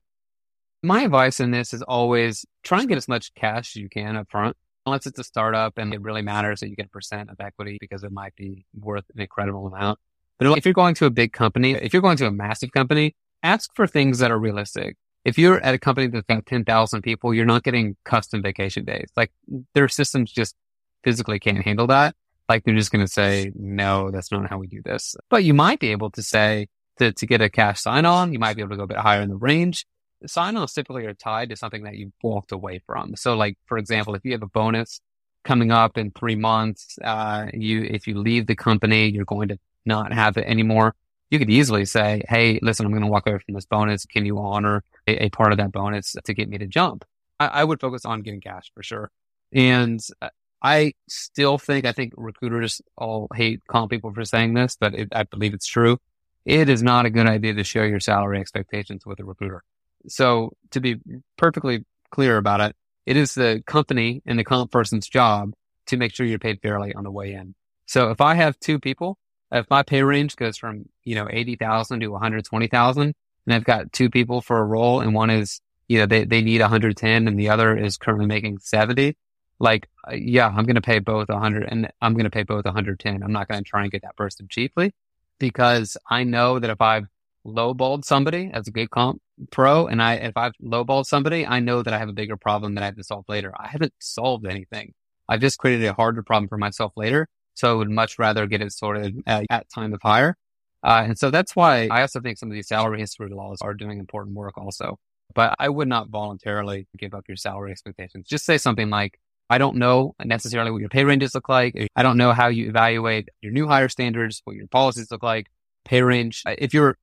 My 0.82 1.02
advice 1.02 1.40
in 1.40 1.50
this 1.50 1.72
is 1.72 1.82
always 1.82 2.44
try 2.62 2.80
and 2.80 2.88
get 2.88 2.98
as 2.98 3.08
much 3.08 3.34
cash 3.34 3.76
as 3.76 3.80
you 3.80 3.88
can 3.88 4.16
up 4.16 4.30
front. 4.30 4.56
Unless 4.86 5.06
it's 5.06 5.18
a 5.18 5.24
startup 5.24 5.76
and 5.76 5.92
it 5.92 6.00
really 6.00 6.22
matters 6.22 6.60
that 6.60 6.68
you 6.68 6.76
get 6.76 6.86
a 6.86 6.90
percent 6.90 7.30
of 7.30 7.40
equity 7.40 7.76
because 7.80 8.04
it 8.04 8.12
might 8.12 8.34
be 8.36 8.64
worth 8.74 9.04
an 9.14 9.20
incredible 9.20 9.66
amount. 9.66 9.98
But 10.38 10.56
if 10.56 10.64
you're 10.64 10.74
going 10.74 10.94
to 10.96 11.06
a 11.06 11.10
big 11.10 11.32
company, 11.32 11.72
if 11.72 11.92
you're 11.92 12.02
going 12.02 12.16
to 12.18 12.26
a 12.26 12.30
massive 12.30 12.72
company, 12.72 13.14
ask 13.42 13.70
for 13.74 13.86
things 13.86 14.20
that 14.20 14.30
are 14.30 14.38
realistic. 14.38 14.96
If 15.24 15.36
you're 15.36 15.60
at 15.60 15.74
a 15.74 15.78
company 15.78 16.06
that's 16.06 16.26
got 16.26 16.46
10,000 16.46 17.02
people, 17.02 17.34
you're 17.34 17.44
not 17.44 17.64
getting 17.64 17.96
custom 18.04 18.42
vacation 18.42 18.84
days. 18.84 19.08
Like 19.16 19.32
their 19.74 19.88
systems 19.88 20.32
just 20.32 20.54
physically 21.02 21.38
can't 21.38 21.64
handle 21.64 21.88
that. 21.88 22.14
Like 22.48 22.64
they're 22.64 22.74
just 22.74 22.92
going 22.92 23.04
to 23.04 23.12
say, 23.12 23.52
no, 23.54 24.10
that's 24.10 24.32
not 24.32 24.48
how 24.48 24.58
we 24.58 24.68
do 24.68 24.80
this. 24.82 25.16
But 25.28 25.44
you 25.44 25.54
might 25.54 25.80
be 25.80 25.90
able 25.90 26.10
to 26.12 26.22
say 26.22 26.68
to, 26.98 27.12
to 27.12 27.26
get 27.26 27.42
a 27.42 27.50
cash 27.50 27.82
sign 27.82 28.06
on, 28.06 28.32
you 28.32 28.38
might 28.38 28.56
be 28.56 28.62
able 28.62 28.70
to 28.70 28.76
go 28.76 28.84
a 28.84 28.88
bit 28.88 28.96
higher 28.96 29.20
in 29.20 29.28
the 29.28 29.36
range. 29.36 29.84
Sign 30.26 30.56
ons 30.56 30.72
typically 30.72 31.04
are 31.04 31.14
tied 31.14 31.50
to 31.50 31.56
something 31.56 31.84
that 31.84 31.96
you 31.96 32.12
walked 32.22 32.52
away 32.52 32.80
from. 32.86 33.14
So 33.16 33.36
like, 33.36 33.56
for 33.66 33.76
example, 33.76 34.14
if 34.14 34.24
you 34.24 34.32
have 34.32 34.42
a 34.42 34.48
bonus 34.48 35.00
coming 35.44 35.70
up 35.70 35.98
in 35.98 36.10
three 36.10 36.36
months, 36.36 36.98
uh, 37.04 37.46
you, 37.52 37.82
if 37.82 38.06
you 38.06 38.18
leave 38.18 38.46
the 38.46 38.56
company, 38.56 39.10
you're 39.10 39.24
going 39.24 39.48
to 39.48 39.58
not 39.88 40.12
have 40.12 40.36
it 40.36 40.44
anymore, 40.46 40.94
you 41.30 41.38
could 41.38 41.50
easily 41.50 41.84
say, 41.84 42.22
Hey, 42.28 42.58
listen, 42.62 42.86
I'm 42.86 42.92
going 42.92 43.02
to 43.02 43.08
walk 43.08 43.26
away 43.26 43.38
from 43.38 43.54
this 43.54 43.66
bonus. 43.66 44.06
Can 44.06 44.24
you 44.24 44.38
honor 44.38 44.84
a, 45.06 45.24
a 45.24 45.28
part 45.30 45.52
of 45.52 45.58
that 45.58 45.72
bonus 45.72 46.14
to 46.24 46.34
get 46.34 46.48
me 46.48 46.58
to 46.58 46.66
jump? 46.66 47.04
I, 47.40 47.46
I, 47.46 47.64
would 47.64 47.80
focus 47.80 48.04
on 48.04 48.22
getting 48.22 48.40
cash 48.40 48.70
for 48.74 48.82
sure. 48.82 49.10
And 49.52 50.00
uh, 50.22 50.30
I 50.62 50.94
still 51.08 51.58
think, 51.58 51.84
I 51.84 51.92
think 51.92 52.14
recruiters 52.16 52.80
all 52.96 53.28
hate 53.34 53.60
comp 53.68 53.90
people 53.90 54.12
for 54.12 54.24
saying 54.24 54.54
this, 54.54 54.76
but 54.78 54.94
it, 54.94 55.08
I 55.12 55.24
believe 55.24 55.54
it's 55.54 55.66
true. 55.66 55.98
It 56.44 56.68
is 56.68 56.82
not 56.82 57.06
a 57.06 57.10
good 57.10 57.26
idea 57.26 57.54
to 57.54 57.64
share 57.64 57.86
your 57.86 58.00
salary 58.00 58.40
expectations 58.40 59.04
with 59.04 59.20
a 59.20 59.24
recruiter. 59.24 59.62
So 60.08 60.52
to 60.70 60.80
be 60.80 60.96
perfectly 61.36 61.84
clear 62.10 62.36
about 62.38 62.60
it, 62.60 62.76
it 63.06 63.16
is 63.16 63.34
the 63.34 63.62
company 63.66 64.22
and 64.26 64.38
the 64.38 64.44
comp 64.44 64.70
person's 64.70 65.08
job 65.08 65.52
to 65.86 65.96
make 65.96 66.14
sure 66.14 66.26
you're 66.26 66.38
paid 66.38 66.60
fairly 66.62 66.94
on 66.94 67.04
the 67.04 67.10
way 67.10 67.32
in. 67.32 67.54
So 67.86 68.10
if 68.10 68.20
I 68.20 68.34
have 68.34 68.58
two 68.60 68.78
people 68.78 69.18
if 69.52 69.68
my 69.70 69.82
pay 69.82 70.02
range 70.02 70.36
goes 70.36 70.56
from, 70.56 70.88
you 71.04 71.14
know, 71.14 71.28
80,000 71.30 72.00
to 72.00 72.08
120,000 72.08 73.14
and 73.46 73.54
I've 73.54 73.64
got 73.64 73.92
two 73.92 74.10
people 74.10 74.40
for 74.40 74.58
a 74.58 74.64
role 74.64 75.00
and 75.00 75.14
one 75.14 75.30
is, 75.30 75.60
you 75.88 75.98
know, 75.98 76.06
they, 76.06 76.24
they 76.24 76.42
need 76.42 76.60
110 76.60 77.28
and 77.28 77.38
the 77.38 77.48
other 77.48 77.76
is 77.76 77.96
currently 77.96 78.26
making 78.26 78.58
70, 78.58 79.16
like, 79.58 79.88
uh, 80.06 80.14
yeah, 80.14 80.48
I'm 80.48 80.64
going 80.64 80.74
to 80.74 80.82
pay 80.82 80.98
both 80.98 81.28
100 81.28 81.66
and 81.68 81.90
I'm 82.00 82.14
going 82.14 82.24
to 82.24 82.30
pay 82.30 82.42
both 82.42 82.64
110. 82.64 83.22
I'm 83.22 83.32
not 83.32 83.48
going 83.48 83.62
to 83.62 83.68
try 83.68 83.82
and 83.82 83.90
get 83.90 84.02
that 84.02 84.16
person 84.16 84.48
cheaply 84.50 84.92
because 85.38 85.96
I 86.08 86.24
know 86.24 86.58
that 86.58 86.70
if 86.70 86.80
I've 86.80 87.06
lowballed 87.46 88.04
somebody 88.04 88.50
as 88.52 88.68
a 88.68 88.70
good 88.70 88.90
comp 88.90 89.22
pro 89.50 89.86
and 89.86 90.02
I, 90.02 90.14
if 90.14 90.36
I've 90.36 90.52
lowballed 90.62 91.06
somebody, 91.06 91.46
I 91.46 91.60
know 91.60 91.82
that 91.82 91.94
I 91.94 91.98
have 91.98 92.08
a 92.08 92.12
bigger 92.12 92.36
problem 92.36 92.74
that 92.74 92.82
I 92.82 92.86
have 92.86 92.96
to 92.96 93.04
solve 93.04 93.24
later. 93.28 93.52
I 93.58 93.68
haven't 93.68 93.94
solved 93.98 94.46
anything. 94.46 94.92
I've 95.28 95.40
just 95.40 95.58
created 95.58 95.86
a 95.86 95.94
harder 95.94 96.22
problem 96.22 96.48
for 96.48 96.58
myself 96.58 96.92
later 96.96 97.28
so 97.58 97.72
I 97.72 97.74
would 97.74 97.90
much 97.90 98.18
rather 98.18 98.46
get 98.46 98.62
it 98.62 98.72
sorted 98.72 99.20
at, 99.26 99.44
at 99.50 99.66
time 99.74 99.92
of 99.92 100.00
hire. 100.02 100.36
Uh, 100.84 101.02
and 101.06 101.18
so 101.18 101.30
that's 101.30 101.56
why 101.56 101.88
I 101.90 102.02
also 102.02 102.20
think 102.20 102.38
some 102.38 102.50
of 102.50 102.54
these 102.54 102.68
salary 102.68 103.00
history 103.00 103.30
laws 103.30 103.58
are 103.60 103.74
doing 103.74 103.98
important 103.98 104.36
work 104.36 104.56
also. 104.56 104.98
But 105.34 105.56
I 105.58 105.68
would 105.68 105.88
not 105.88 106.08
voluntarily 106.08 106.86
give 106.96 107.14
up 107.14 107.24
your 107.28 107.36
salary 107.36 107.72
expectations. 107.72 108.28
Just 108.28 108.44
say 108.46 108.58
something 108.58 108.90
like, 108.90 109.18
I 109.50 109.58
don't 109.58 109.76
know 109.76 110.14
necessarily 110.24 110.70
what 110.70 110.78
your 110.78 110.88
pay 110.88 111.04
ranges 111.04 111.34
look 111.34 111.48
like. 111.48 111.74
I 111.96 112.02
don't 112.02 112.16
know 112.16 112.32
how 112.32 112.48
you 112.48 112.68
evaluate 112.68 113.28
your 113.42 113.52
new 113.52 113.66
hire 113.66 113.88
standards, 113.88 114.40
what 114.44 114.56
your 114.56 114.68
policies 114.68 115.10
look 115.10 115.22
like, 115.22 115.48
pay 115.84 116.02
range. 116.02 116.42
If 116.46 116.72
you're, 116.72 116.96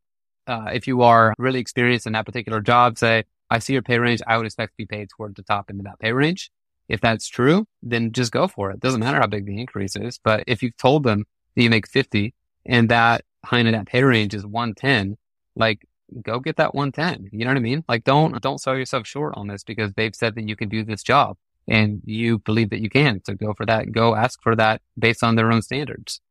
uh, 0.47 0.69
if 0.73 0.87
you 0.87 1.01
are 1.01 1.33
really 1.37 1.59
experienced 1.59 2.07
in 2.07 2.13
that 2.13 2.25
particular 2.25 2.61
job, 2.61 2.97
say, 2.97 3.25
I 3.49 3.59
see 3.59 3.73
your 3.73 3.81
pay 3.81 3.99
range. 3.99 4.21
I 4.25 4.37
would 4.37 4.45
expect 4.45 4.71
to 4.71 4.77
be 4.77 4.85
paid 4.85 5.09
toward 5.09 5.35
the 5.35 5.43
top 5.43 5.69
end 5.69 5.79
of 5.79 5.85
that 5.85 5.99
pay 5.99 6.13
range. 6.13 6.49
If 6.87 7.01
that's 7.01 7.27
true, 7.27 7.67
then 7.81 8.11
just 8.11 8.31
go 8.31 8.47
for 8.47 8.71
it. 8.71 8.79
Doesn't 8.79 8.99
matter 8.99 9.19
how 9.19 9.27
big 9.27 9.45
the 9.45 9.59
increase 9.59 9.95
is. 9.95 10.19
But 10.23 10.43
if 10.47 10.61
you've 10.61 10.77
told 10.77 11.03
them 11.03 11.25
that 11.55 11.63
you 11.63 11.69
make 11.69 11.87
50 11.87 12.33
and 12.65 12.89
that 12.89 13.23
behind 13.41 13.67
in 13.67 13.73
that 13.73 13.87
pay 13.87 14.03
range 14.03 14.33
is 14.33 14.45
110, 14.45 15.17
like 15.55 15.87
go 16.21 16.39
get 16.39 16.57
that 16.57 16.75
110. 16.75 17.29
You 17.31 17.45
know 17.45 17.51
what 17.51 17.57
I 17.57 17.61
mean? 17.61 17.83
Like 17.87 18.03
don't, 18.03 18.39
don't 18.41 18.59
sell 18.61 18.77
yourself 18.77 19.07
short 19.07 19.33
on 19.35 19.47
this 19.47 19.63
because 19.63 19.93
they've 19.93 20.15
said 20.15 20.35
that 20.35 20.47
you 20.47 20.55
can 20.55 20.69
do 20.69 20.83
this 20.83 21.03
job 21.03 21.37
and 21.67 22.01
you 22.05 22.39
believe 22.39 22.69
that 22.69 22.81
you 22.81 22.89
can. 22.89 23.21
So 23.25 23.33
go 23.33 23.53
for 23.53 23.65
that. 23.65 23.91
Go 23.91 24.15
ask 24.15 24.41
for 24.41 24.55
that 24.55 24.81
based 24.97 25.23
on 25.23 25.35
their 25.35 25.51
own 25.51 25.61
standards. 25.61 26.21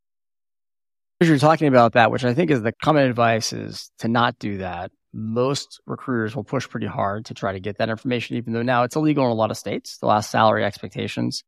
You're 1.20 1.38
talking 1.38 1.68
about 1.68 1.92
that, 1.92 2.10
which 2.10 2.24
I 2.24 2.34
think 2.34 2.50
is 2.50 2.62
the 2.62 2.72
common 2.72 3.04
advice 3.08 3.52
is 3.52 3.90
to 3.98 4.08
not 4.08 4.38
do 4.38 4.58
that. 4.58 4.90
Most 5.12 5.80
recruiters 5.86 6.34
will 6.34 6.44
push 6.44 6.68
pretty 6.68 6.88
hard 6.88 7.26
to 7.26 7.34
try 7.34 7.52
to 7.52 7.60
get 7.60 7.78
that 7.78 7.88
information, 7.88 8.36
even 8.36 8.52
though 8.52 8.62
now 8.62 8.82
it's 8.82 8.96
illegal 8.96 9.24
in 9.24 9.30
a 9.30 9.34
lot 9.34 9.50
of 9.50 9.56
states, 9.56 9.98
the 9.98 10.06
last 10.06 10.30
salary 10.30 10.64
expectations. 10.64 11.44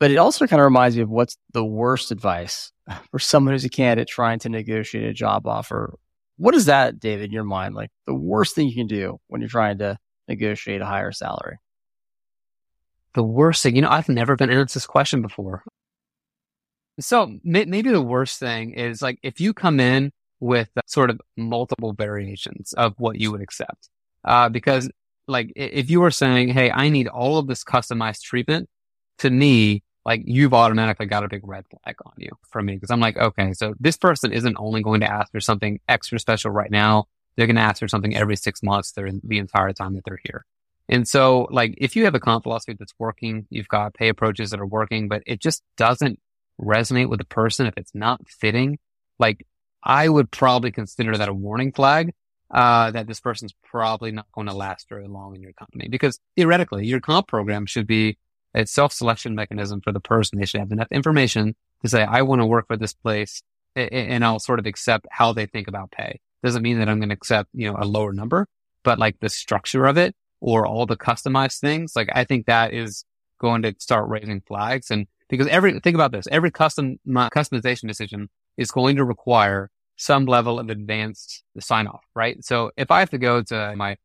But 0.00 0.10
it 0.10 0.16
also 0.16 0.46
kind 0.46 0.60
of 0.60 0.64
reminds 0.64 0.96
me 0.96 1.02
of 1.02 1.08
what's 1.08 1.36
the 1.52 1.64
worst 1.64 2.10
advice 2.10 2.72
for 3.10 3.18
someone 3.18 3.54
who's 3.54 3.64
a 3.64 3.70
candidate 3.70 4.08
trying 4.08 4.40
to 4.40 4.48
negotiate 4.48 5.04
a 5.04 5.12
job 5.12 5.46
offer. 5.46 5.94
What 6.36 6.54
is 6.54 6.66
that, 6.66 6.98
David, 7.00 7.26
in 7.26 7.32
your 7.32 7.44
mind? 7.44 7.74
Like 7.74 7.90
the 8.06 8.14
worst 8.14 8.54
thing 8.54 8.68
you 8.68 8.74
can 8.74 8.86
do 8.86 9.18
when 9.28 9.40
you're 9.40 9.48
trying 9.48 9.78
to 9.78 9.98
negotiate 10.28 10.80
a 10.80 10.86
higher 10.86 11.12
salary? 11.12 11.58
The 13.14 13.24
worst 13.24 13.62
thing, 13.62 13.74
you 13.74 13.82
know, 13.82 13.90
I've 13.90 14.08
never 14.08 14.36
been 14.36 14.50
asked 14.50 14.74
this 14.74 14.86
question 14.86 15.22
before. 15.22 15.64
So 17.00 17.38
maybe 17.44 17.90
the 17.90 18.02
worst 18.02 18.40
thing 18.40 18.72
is 18.72 19.02
like 19.02 19.18
if 19.22 19.40
you 19.40 19.54
come 19.54 19.78
in 19.80 20.12
with 20.40 20.70
sort 20.86 21.10
of 21.10 21.20
multiple 21.36 21.92
variations 21.92 22.72
of 22.72 22.94
what 22.98 23.20
you 23.20 23.30
would 23.30 23.40
accept, 23.40 23.88
uh, 24.24 24.48
because 24.48 24.90
like 25.26 25.52
if 25.54 25.90
you 25.90 26.00
were 26.00 26.10
saying, 26.10 26.48
Hey, 26.48 26.70
I 26.70 26.88
need 26.88 27.06
all 27.06 27.38
of 27.38 27.46
this 27.46 27.62
customized 27.62 28.22
treatment 28.22 28.68
to 29.18 29.30
me, 29.30 29.82
like 30.04 30.22
you've 30.24 30.54
automatically 30.54 31.06
got 31.06 31.24
a 31.24 31.28
big 31.28 31.46
red 31.46 31.64
flag 31.68 31.96
on 32.04 32.12
you 32.16 32.30
from 32.48 32.66
me. 32.66 32.78
Cause 32.78 32.90
I'm 32.90 33.00
like, 33.00 33.16
okay, 33.16 33.52
so 33.52 33.74
this 33.78 33.96
person 33.96 34.32
isn't 34.32 34.56
only 34.58 34.82
going 34.82 35.00
to 35.00 35.12
ask 35.12 35.30
for 35.30 35.40
something 35.40 35.80
extra 35.88 36.18
special 36.18 36.50
right 36.50 36.70
now. 36.70 37.06
They're 37.36 37.46
going 37.46 37.56
to 37.56 37.62
ask 37.62 37.78
for 37.78 37.88
something 37.88 38.16
every 38.16 38.36
six 38.36 38.62
months. 38.62 38.92
They're 38.92 39.10
the 39.22 39.38
entire 39.38 39.72
time 39.72 39.94
that 39.94 40.04
they're 40.04 40.20
here. 40.24 40.44
And 40.88 41.06
so 41.06 41.46
like 41.50 41.74
if 41.78 41.94
you 41.94 42.04
have 42.06 42.14
a 42.14 42.20
comp 42.20 42.44
philosophy 42.44 42.74
that's 42.78 42.94
working, 42.98 43.46
you've 43.50 43.68
got 43.68 43.94
pay 43.94 44.08
approaches 44.08 44.50
that 44.50 44.60
are 44.60 44.66
working, 44.66 45.08
but 45.08 45.22
it 45.26 45.40
just 45.40 45.62
doesn't 45.76 46.18
resonate 46.60 47.08
with 47.08 47.18
the 47.18 47.24
person, 47.26 47.66
if 47.66 47.74
it's 47.76 47.94
not 47.94 48.28
fitting, 48.28 48.78
like 49.18 49.46
I 49.82 50.08
would 50.08 50.30
probably 50.30 50.70
consider 50.70 51.16
that 51.16 51.28
a 51.28 51.34
warning 51.34 51.72
flag. 51.72 52.12
Uh, 52.50 52.90
that 52.90 53.06
this 53.06 53.20
person's 53.20 53.52
probably 53.62 54.10
not 54.10 54.24
going 54.32 54.46
to 54.46 54.54
last 54.54 54.88
very 54.88 55.06
long 55.06 55.36
in 55.36 55.42
your 55.42 55.52
company 55.52 55.86
because 55.86 56.18
theoretically 56.34 56.86
your 56.86 56.98
comp 56.98 57.28
program 57.28 57.66
should 57.66 57.86
be 57.86 58.16
a 58.54 58.66
self-selection 58.66 59.34
mechanism 59.34 59.82
for 59.82 59.92
the 59.92 60.00
person. 60.00 60.38
They 60.38 60.46
should 60.46 60.60
have 60.60 60.72
enough 60.72 60.88
information 60.90 61.54
to 61.82 61.90
say, 61.90 62.02
I 62.02 62.22
want 62.22 62.40
to 62.40 62.46
work 62.46 62.66
for 62.66 62.78
this 62.78 62.94
place 62.94 63.42
and 63.76 64.24
I'll 64.24 64.38
sort 64.38 64.58
of 64.58 64.64
accept 64.64 65.06
how 65.10 65.34
they 65.34 65.44
think 65.44 65.68
about 65.68 65.90
pay. 65.90 66.20
Doesn't 66.42 66.62
mean 66.62 66.78
that 66.78 66.88
I'm 66.88 67.00
going 67.00 67.10
to 67.10 67.14
accept, 67.14 67.50
you 67.52 67.70
know, 67.70 67.76
a 67.78 67.84
lower 67.84 68.14
number, 68.14 68.46
but 68.82 68.98
like 68.98 69.20
the 69.20 69.28
structure 69.28 69.84
of 69.84 69.98
it 69.98 70.14
or 70.40 70.66
all 70.66 70.86
the 70.86 70.96
customized 70.96 71.60
things, 71.60 71.94
like 71.94 72.08
I 72.14 72.24
think 72.24 72.46
that 72.46 72.72
is 72.72 73.04
going 73.38 73.60
to 73.62 73.74
start 73.78 74.08
raising 74.08 74.40
flags. 74.40 74.90
And 74.90 75.06
because 75.28 75.46
every, 75.48 75.78
think 75.80 75.94
about 75.94 76.12
this, 76.12 76.26
every 76.30 76.50
custom, 76.50 76.98
customization 77.06 77.86
decision 77.86 78.28
is 78.56 78.70
going 78.70 78.96
to 78.96 79.04
require 79.04 79.70
some 79.96 80.26
level 80.26 80.58
of 80.58 80.70
advanced 80.70 81.42
sign 81.58 81.86
off, 81.86 82.04
right? 82.14 82.42
So 82.44 82.70
if 82.76 82.90
I 82.90 83.00
have 83.00 83.10
to 83.10 83.18
go 83.18 83.42
to 83.42 83.74
my 83.76 83.96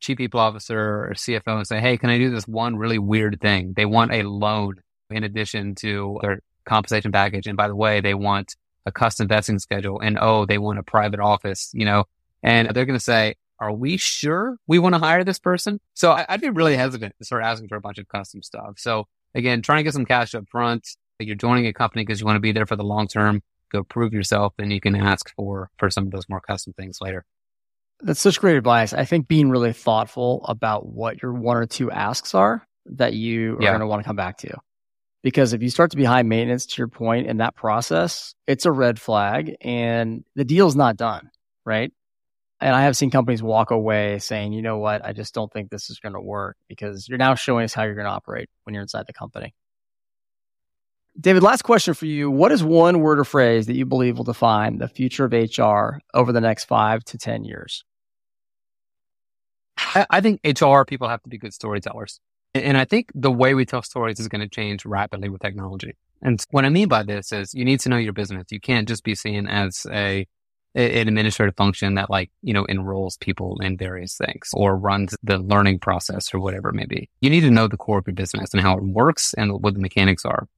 chief 0.00 0.18
people 0.18 0.40
officer 0.40 0.78
or 0.78 1.12
CFO 1.14 1.56
and 1.56 1.66
say, 1.66 1.80
Hey, 1.80 1.96
can 1.96 2.10
I 2.10 2.18
do 2.18 2.30
this 2.30 2.46
one 2.46 2.76
really 2.76 2.98
weird 2.98 3.40
thing? 3.40 3.72
They 3.76 3.86
want 3.86 4.12
a 4.12 4.22
loan 4.22 4.76
in 5.10 5.24
addition 5.24 5.74
to 5.76 6.18
their 6.22 6.40
compensation 6.64 7.12
package. 7.12 7.46
And 7.46 7.56
by 7.56 7.68
the 7.68 7.76
way, 7.76 8.00
they 8.00 8.14
want 8.14 8.56
a 8.86 8.92
custom 8.92 9.28
vesting 9.28 9.58
schedule 9.58 10.00
and 10.00 10.18
oh, 10.20 10.46
they 10.46 10.58
want 10.58 10.78
a 10.78 10.82
private 10.82 11.20
office, 11.20 11.70
you 11.72 11.84
know, 11.84 12.04
and 12.42 12.68
they're 12.70 12.86
going 12.86 12.98
to 12.98 13.04
say, 13.04 13.34
are 13.58 13.72
we 13.72 13.96
sure 13.96 14.56
we 14.66 14.80
want 14.80 14.94
to 14.94 14.98
hire 14.98 15.22
this 15.22 15.38
person? 15.38 15.80
So 15.94 16.10
I, 16.10 16.26
would 16.30 16.40
be 16.40 16.50
really 16.50 16.76
hesitant 16.76 17.14
to 17.18 17.24
start 17.24 17.44
asking 17.44 17.68
for 17.68 17.76
a 17.76 17.80
bunch 17.80 17.98
of 17.98 18.08
custom 18.08 18.42
stuff. 18.42 18.74
So 18.78 19.06
again, 19.34 19.62
trying 19.62 19.78
to 19.78 19.84
get 19.84 19.94
some 19.94 20.06
cash 20.06 20.34
up 20.34 20.48
front. 20.48 20.88
You're 21.18 21.36
joining 21.36 21.66
a 21.66 21.72
company 21.72 22.04
because 22.04 22.20
you 22.20 22.26
want 22.26 22.36
to 22.36 22.40
be 22.40 22.52
there 22.52 22.66
for 22.66 22.76
the 22.76 22.84
long 22.84 23.06
term. 23.06 23.42
Go 23.70 23.84
prove 23.84 24.12
yourself, 24.12 24.54
and 24.58 24.72
you 24.72 24.80
can 24.80 24.96
ask 24.96 25.32
for 25.34 25.70
for 25.78 25.88
some 25.88 26.04
of 26.04 26.10
those 26.10 26.28
more 26.28 26.40
custom 26.40 26.72
things 26.72 26.98
later. 27.00 27.24
That's 28.00 28.20
such 28.20 28.40
great 28.40 28.56
advice. 28.56 28.92
I 28.92 29.04
think 29.04 29.28
being 29.28 29.48
really 29.48 29.72
thoughtful 29.72 30.44
about 30.48 30.86
what 30.86 31.22
your 31.22 31.32
one 31.32 31.56
or 31.56 31.66
two 31.66 31.90
asks 31.90 32.34
are 32.34 32.66
that 32.86 33.14
you 33.14 33.56
are 33.58 33.62
yeah. 33.62 33.70
going 33.70 33.80
to 33.80 33.86
want 33.86 34.02
to 34.02 34.06
come 34.06 34.16
back 34.16 34.38
to. 34.38 34.58
Because 35.22 35.52
if 35.52 35.62
you 35.62 35.70
start 35.70 35.92
to 35.92 35.96
be 35.96 36.04
high 36.04 36.24
maintenance 36.24 36.66
to 36.66 36.78
your 36.78 36.88
point 36.88 37.28
in 37.28 37.36
that 37.36 37.54
process, 37.54 38.34
it's 38.48 38.66
a 38.66 38.72
red 38.72 39.00
flag 39.00 39.54
and 39.60 40.24
the 40.34 40.44
deal's 40.44 40.74
not 40.74 40.96
done, 40.96 41.30
right? 41.64 41.92
And 42.62 42.76
I 42.76 42.82
have 42.82 42.96
seen 42.96 43.10
companies 43.10 43.42
walk 43.42 43.72
away 43.72 44.20
saying, 44.20 44.52
you 44.52 44.62
know 44.62 44.78
what, 44.78 45.04
I 45.04 45.12
just 45.12 45.34
don't 45.34 45.52
think 45.52 45.68
this 45.68 45.90
is 45.90 45.98
going 45.98 46.12
to 46.12 46.20
work 46.20 46.56
because 46.68 47.08
you're 47.08 47.18
now 47.18 47.34
showing 47.34 47.64
us 47.64 47.74
how 47.74 47.82
you're 47.82 47.96
going 47.96 48.06
to 48.06 48.12
operate 48.12 48.48
when 48.62 48.72
you're 48.72 48.82
inside 48.82 49.08
the 49.08 49.12
company. 49.12 49.52
David, 51.20 51.42
last 51.42 51.62
question 51.62 51.92
for 51.92 52.06
you. 52.06 52.30
What 52.30 52.52
is 52.52 52.62
one 52.62 53.00
word 53.00 53.18
or 53.18 53.24
phrase 53.24 53.66
that 53.66 53.74
you 53.74 53.84
believe 53.84 54.16
will 54.16 54.24
define 54.24 54.78
the 54.78 54.86
future 54.86 55.24
of 55.24 55.32
HR 55.32 55.98
over 56.14 56.32
the 56.32 56.40
next 56.40 56.66
five 56.66 57.02
to 57.06 57.18
10 57.18 57.44
years? 57.44 57.84
I, 60.08 60.20
think 60.20 60.40
HR 60.44 60.84
people 60.84 61.08
have 61.08 61.22
to 61.24 61.28
be 61.28 61.38
good 61.38 61.52
storytellers. 61.52 62.20
And 62.54 62.78
I 62.78 62.84
think 62.84 63.10
the 63.12 63.32
way 63.32 63.54
we 63.54 63.66
tell 63.66 63.82
stories 63.82 64.20
is 64.20 64.28
going 64.28 64.40
to 64.40 64.48
change 64.48 64.86
rapidly 64.86 65.28
with 65.28 65.42
technology. 65.42 65.96
And 66.22 66.42
what 66.50 66.64
I 66.64 66.68
mean 66.68 66.86
by 66.86 67.02
this 67.02 67.32
is 67.32 67.52
you 67.54 67.64
need 67.64 67.80
to 67.80 67.88
know 67.88 67.96
your 67.96 68.12
business. 68.12 68.44
You 68.50 68.60
can't 68.60 68.86
just 68.86 69.02
be 69.02 69.16
seen 69.16 69.48
as 69.48 69.84
a 69.90 70.28
an 70.74 71.08
administrative 71.08 71.56
function 71.56 71.94
that 71.94 72.10
like, 72.10 72.30
you 72.42 72.54
know, 72.54 72.66
enrolls 72.68 73.16
people 73.18 73.58
in 73.60 73.76
various 73.76 74.16
things 74.16 74.50
or 74.54 74.76
runs 74.76 75.14
the 75.22 75.38
learning 75.38 75.78
process 75.78 76.32
or 76.32 76.40
whatever 76.40 76.70
it 76.70 76.74
may 76.74 76.86
be. 76.86 77.08
You 77.20 77.30
need 77.30 77.40
to 77.40 77.50
know 77.50 77.68
the 77.68 77.76
core 77.76 77.98
of 77.98 78.06
your 78.06 78.14
business 78.14 78.52
and 78.52 78.62
how 78.62 78.76
it 78.76 78.82
works 78.82 79.34
and 79.34 79.52
what 79.62 79.74
the 79.74 79.80
mechanics 79.80 80.24
are. 80.24 80.48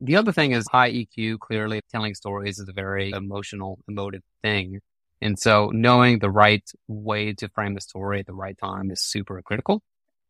The 0.00 0.16
other 0.16 0.32
thing 0.32 0.52
is 0.52 0.66
high 0.70 0.92
EQ. 0.92 1.40
Clearly 1.40 1.82
telling 1.90 2.14
stories 2.14 2.58
is 2.58 2.68
a 2.68 2.72
very 2.72 3.10
emotional, 3.10 3.78
emotive 3.88 4.22
thing. 4.42 4.80
And 5.20 5.38
so 5.38 5.70
knowing 5.74 6.20
the 6.20 6.30
right 6.30 6.62
way 6.86 7.32
to 7.34 7.48
frame 7.48 7.74
the 7.74 7.80
story 7.80 8.20
at 8.20 8.26
the 8.26 8.34
right 8.34 8.56
time 8.56 8.90
is 8.90 9.02
super 9.02 9.42
critical. 9.42 9.82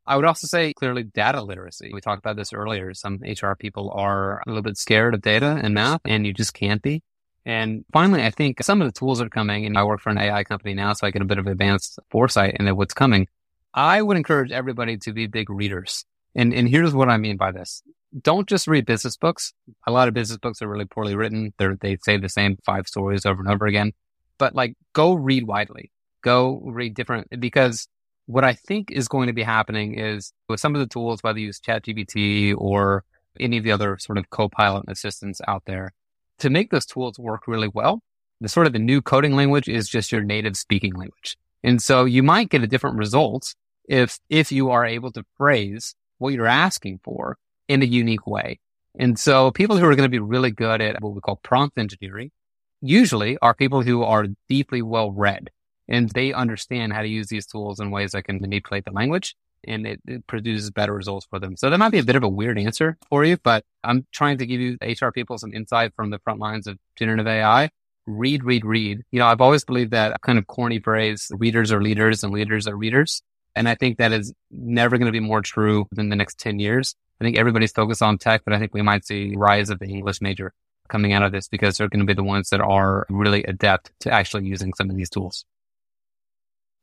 I 0.07 0.17
would 0.17 0.25
also 0.25 0.47
say 0.47 0.73
clearly 0.73 1.03
data 1.03 1.43
literacy. 1.43 1.91
We 1.93 2.01
talked 2.01 2.21
about 2.21 2.37
this 2.37 2.55
earlier. 2.55 2.95
Some 2.95 3.21
HR 3.23 3.53
people 3.53 3.93
are 3.95 4.39
a 4.39 4.49
little 4.49 4.63
bit 4.63 4.79
scared 4.79 5.13
of 5.13 5.21
data 5.21 5.61
and 5.63 5.75
math 5.75 6.01
and 6.07 6.27
you 6.27 6.33
just 6.33 6.55
can't 6.55 6.81
be. 6.81 7.03
And 7.45 7.85
finally, 7.93 8.23
I 8.23 8.31
think 8.31 8.63
some 8.63 8.83
of 8.83 8.89
the 8.89 8.99
tools 8.99 9.21
are 9.21 9.29
coming 9.29 9.65
and 9.65 9.79
I 9.79 9.85
work 9.85 10.01
for 10.01 10.11
an 10.11 10.19
AI 10.19 10.45
company 10.45 10.75
now, 10.75 10.93
so 10.93 11.07
I 11.07 11.11
get 11.11 11.23
a 11.23 11.27
bit 11.27 11.39
of 11.39 11.47
advanced 11.47 11.99
foresight 12.11 12.57
into 12.59 12.75
what's 12.75 12.95
coming. 12.95 13.27
I 13.73 14.03
would 14.03 14.17
encourage 14.17 14.53
everybody 14.53 14.97
to 14.99 15.13
be 15.13 15.27
big 15.27 15.49
readers. 15.49 16.05
And, 16.35 16.53
and 16.53 16.69
here's 16.69 16.93
what 16.93 17.09
I 17.09 17.17
mean 17.17 17.37
by 17.37 17.53
this. 17.53 17.83
Don't 18.21 18.49
just 18.49 18.67
read 18.67 18.87
business 18.87 19.17
books. 19.17 19.53
A 19.87 19.93
lot 19.93 20.09
of 20.09 20.15
business 20.15 20.39
books 20.39 20.63
are 20.63 20.69
really 20.69 20.85
poorly 20.85 21.15
written. 21.15 21.53
They're, 21.59 21.77
they 21.77 21.97
say 22.03 22.17
the 22.17 22.29
same 22.29 22.59
five 22.65 22.87
stories 22.87 23.25
over 23.25 23.41
and 23.41 23.51
over 23.51 23.67
again 23.67 23.93
but 24.39 24.55
like 24.55 24.75
go 24.93 25.15
read 25.15 25.47
widely, 25.47 25.91
go 26.23 26.63
read 26.65 26.95
different 26.95 27.29
because 27.39 27.89
what 28.27 28.45
I 28.45 28.55
think 28.55 28.91
is 28.91 29.09
going 29.09 29.27
to 29.27 29.33
be 29.33 29.43
happening 29.43 29.99
is 29.99 30.33
with 30.49 30.61
some 30.61 30.75
of 30.75 30.81
the 30.81 30.87
tools, 30.87 31.23
whether 31.23 31.39
you 31.39 31.47
use 31.47 31.61
ChatGPT 31.61 32.55
or 32.57 33.05
any 33.41 33.59
of 33.59 33.65
the 33.65 33.73
other 33.73 33.99
sort 33.99 34.19
of 34.19 34.31
co-pilot 34.31 34.85
assistants 34.89 35.41
out 35.47 35.63
there, 35.67 35.93
to 36.39 36.51
make 36.51 36.71
those 36.71 36.87
tools 36.87 37.19
work 37.19 37.47
really 37.47 37.69
well, 37.69 38.03
the 38.41 38.49
sort 38.49 38.67
of 38.67 38.73
the 38.73 38.79
new 38.79 39.03
coding 39.03 39.35
language 39.35 39.69
is 39.69 39.89
just 39.89 40.13
your 40.13 40.23
native 40.23 40.57
speaking 40.57 40.95
language. 40.95 41.37
And 41.65 41.83
so 41.83 42.05
you 42.05 42.23
might 42.23 42.51
get 42.51 42.63
a 42.63 42.69
different 42.69 42.97
result 42.97 43.55
if, 43.89 44.19
if 44.29 44.53
you 44.53 44.71
are 44.71 44.87
able 44.87 45.11
to 45.13 45.25
phrase 45.37 45.95
what 46.19 46.33
you're 46.33 46.47
asking 46.47 47.01
for 47.03 47.37
in 47.67 47.83
a 47.83 47.87
unique 47.87 48.27
way. 48.27 48.61
And 48.99 49.19
so 49.19 49.51
people 49.51 49.77
who 49.77 49.85
are 49.85 49.95
going 49.95 50.09
to 50.09 50.09
be 50.09 50.19
really 50.19 50.51
good 50.51 50.81
at 50.81 51.01
what 51.01 51.15
we 51.15 51.21
call 51.21 51.37
prompt 51.37 51.79
engineering 51.79 52.31
usually 52.81 53.39
are 53.43 53.55
people 53.55 53.83
who 53.83 54.03
are 54.03 54.27
deeply 54.49 54.83
well 54.83 55.11
read 55.11 55.51
and 55.89 56.11
they 56.11 56.33
understand 56.33 56.93
how 56.93 57.03
to 57.03 57.09
use 57.09 57.29
these 57.29 57.47
tools 57.47 57.81
in 57.81 57.91
ways 57.91 58.13
that 58.13 58.25
can 58.25 58.41
manipulate 58.41 58.85
the 58.85 58.93
language 58.93 59.35
and 59.67 59.87
it, 59.87 60.01
it, 60.07 60.27
produces 60.27 60.71
better 60.71 60.93
results 60.93 61.27
for 61.29 61.39
them. 61.39 61.57
So 61.57 61.71
that 61.71 61.79
might 61.79 61.93
be 61.93 61.99
a 61.99 62.05
bit 62.05 62.17
of 62.17 62.23
a 62.23 62.29
weird 62.29 62.59
answer 62.59 62.97
for 63.09 63.25
you, 63.25 63.37
but 63.37 63.65
I'm 63.85 64.07
trying 64.13 64.39
to 64.39 64.47
give 64.47 64.61
you 64.61 64.79
HR 64.83 65.11
people 65.11 65.39
some 65.39 65.53
insight 65.53 65.95
from 65.95 66.11
the 66.11 66.19
front 66.21 66.41
lines 66.41 66.67
of 66.67 66.79
generative 66.97 67.27
AI. 67.27 67.71
Read, 68.07 68.45
read, 68.45 68.65
read. 68.65 69.03
You 69.11 69.19
know, 69.19 69.27
I've 69.27 69.41
always 69.41 69.65
believed 69.65 69.91
that 69.91 70.21
kind 70.23 70.39
of 70.39 70.47
corny 70.47 70.81
phrase, 70.81 71.31
readers 71.33 71.73
are 71.73 71.83
leaders 71.83 72.25
and 72.25 72.33
leaders 72.33 72.67
are 72.67 72.77
readers. 72.77 73.23
And 73.55 73.69
I 73.69 73.75
think 73.75 73.99
that 73.99 74.13
is 74.13 74.33
never 74.51 74.99
going 74.99 75.07
to 75.07 75.13
be 75.13 75.21
more 75.21 75.43
true 75.43 75.87
than 75.93 76.09
the 76.09 76.17
next 76.17 76.39
10 76.39 76.59
years. 76.59 76.95
I 77.21 77.25
think 77.25 77.37
everybody's 77.37 77.73
focused 77.73 78.03
on 78.03 78.19
tech, 78.19 78.43
but 78.45 78.55
I 78.55 78.59
think 78.59 78.73
we 78.73 78.83
might 78.83 79.05
see 79.05 79.35
rise 79.37 79.71
of 79.71 79.81
the 79.81 79.87
English 79.87 80.21
major 80.21 80.53
coming 80.89 81.13
out 81.13 81.23
of 81.23 81.33
this 81.33 81.49
because 81.49 81.77
they're 81.77 81.89
going 81.89 82.01
to 82.01 82.07
be 82.07 82.15
the 82.15 82.23
ones 82.23 82.51
that 82.51 82.61
are 82.61 83.07
really 83.11 83.45
adept 83.45 83.91
to 84.01 84.13
actually 84.13 84.47
using 84.47 84.73
some 84.75 84.91
of 84.91 84.97
these 84.97 85.11
tools. 85.11 85.45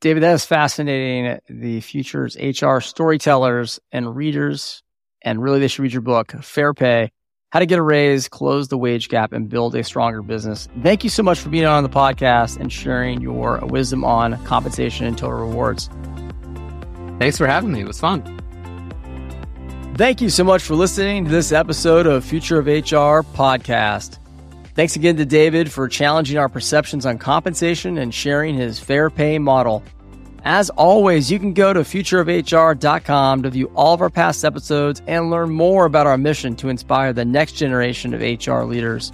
David, 0.01 0.23
that 0.23 0.33
is 0.33 0.45
fascinating. 0.45 1.39
The 1.49 1.81
future's 1.81 2.37
HR 2.37 2.79
storytellers 2.79 3.79
and 3.91 4.15
readers, 4.15 4.83
and 5.21 5.41
really 5.41 5.59
they 5.59 5.67
should 5.67 5.83
read 5.83 5.93
your 5.93 6.01
book, 6.01 6.33
Fair 6.41 6.73
Pay, 6.73 7.11
how 7.51 7.59
to 7.59 7.65
get 7.65 7.79
a 7.79 7.81
raise, 7.81 8.27
close 8.27 8.67
the 8.67 8.77
wage 8.77 9.07
gap, 9.09 9.31
and 9.31 9.49
build 9.49 9.73
a 9.75 9.83
stronger 9.83 10.21
business. 10.21 10.67
Thank 10.83 11.03
you 11.03 11.09
so 11.09 11.23
much 11.23 11.39
for 11.39 11.49
being 11.49 11.65
on 11.65 11.83
the 11.83 11.89
podcast 11.89 12.59
and 12.59 12.71
sharing 12.71 13.21
your 13.21 13.59
wisdom 13.65 14.03
on 14.03 14.43
compensation 14.45 15.05
and 15.05 15.17
total 15.17 15.39
rewards. 15.39 15.89
Thanks 17.17 17.37
for 17.37 17.47
having 17.47 17.71
me. 17.71 17.81
It 17.81 17.87
was 17.87 17.99
fun. 17.99 18.21
Thank 19.95 20.19
you 20.19 20.29
so 20.29 20.43
much 20.43 20.61
for 20.61 20.75
listening 20.75 21.23
to 21.23 21.31
this 21.31 21.53
episode 21.53 22.05
of 22.05 22.25
Future 22.25 22.59
of 22.59 22.67
HR 22.67 23.23
podcast. 23.33 24.19
Thanks 24.75 24.97
again 24.97 25.15
to 25.15 25.25
David 25.25 25.71
for 25.71 25.87
challenging 25.87 26.37
our 26.37 26.49
perceptions 26.49 27.05
on 27.05 27.17
compensation 27.17 27.97
and 27.97 28.13
sharing 28.13 28.55
his 28.55 28.77
fair 28.77 29.09
pay 29.09 29.39
model. 29.39 29.81
As 30.43 30.69
always, 30.71 31.31
you 31.31 31.39
can 31.39 31.53
go 31.53 31.71
to 31.71 31.79
futureofhr.com 31.79 33.43
to 33.43 33.49
view 33.49 33.71
all 33.73 33.93
of 33.93 34.01
our 34.01 34.09
past 34.09 34.43
episodes 34.43 35.01
and 35.07 35.31
learn 35.31 35.49
more 35.49 35.85
about 35.85 36.07
our 36.07 36.17
mission 36.17 36.57
to 36.57 36.67
inspire 36.67 37.13
the 37.13 37.23
next 37.23 37.53
generation 37.53 38.13
of 38.13 38.19
HR 38.19 38.63
leaders. 38.63 39.13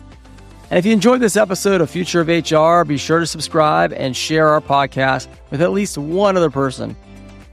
And 0.71 0.79
if 0.79 0.85
you 0.85 0.93
enjoyed 0.93 1.21
this 1.21 1.37
episode 1.37 1.79
of 1.79 1.91
Future 1.91 2.21
of 2.21 2.27
HR, 2.27 2.83
be 2.83 2.97
sure 2.97 3.19
to 3.19 3.27
subscribe 3.27 3.93
and 3.93 4.17
share 4.17 4.49
our 4.49 4.61
podcast 4.61 5.27
with 5.51 5.61
at 5.61 5.71
least 5.71 5.95
one 5.95 6.37
other 6.37 6.49
person. 6.49 6.95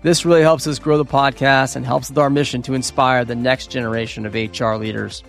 This 0.01 0.25
really 0.25 0.43
helps 0.43 0.67
us 0.67 0.79
grow 0.79 0.97
the 0.97 1.05
podcast 1.05 1.77
and 1.77 1.85
helps 1.85 2.09
with 2.09 2.19
our 2.19 2.31
mission 2.31 2.63
to 2.63 2.75
inspire 2.75 3.27
the 3.27 3.35
next 3.35 3.71
generation 3.71 4.25
of 4.25 4.35
HR 4.35 4.77
leaders. 4.77 5.23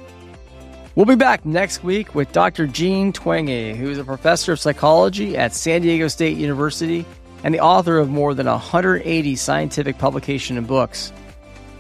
We'll 1.00 1.06
be 1.06 1.16
back 1.16 1.46
next 1.46 1.82
week 1.82 2.14
with 2.14 2.34
Dr. 2.34 2.68
Jean 2.68 3.14
Twenge, 3.14 3.74
who 3.78 3.90
is 3.90 3.98
a 4.00 4.04
professor 4.04 4.52
of 4.52 4.60
psychology 4.60 5.38
at 5.38 5.54
San 5.54 5.82
Diego 5.82 6.10
State 6.10 6.36
University 6.36 7.06
and 7.46 7.54
the 7.54 7.62
author 7.62 8.00
of 8.00 8.10
more 8.10 8.34
than 8.34 8.48
180 8.48 9.36
scientific 9.38 9.98
publications 9.98 10.58
and 10.58 10.68
books. 10.68 11.14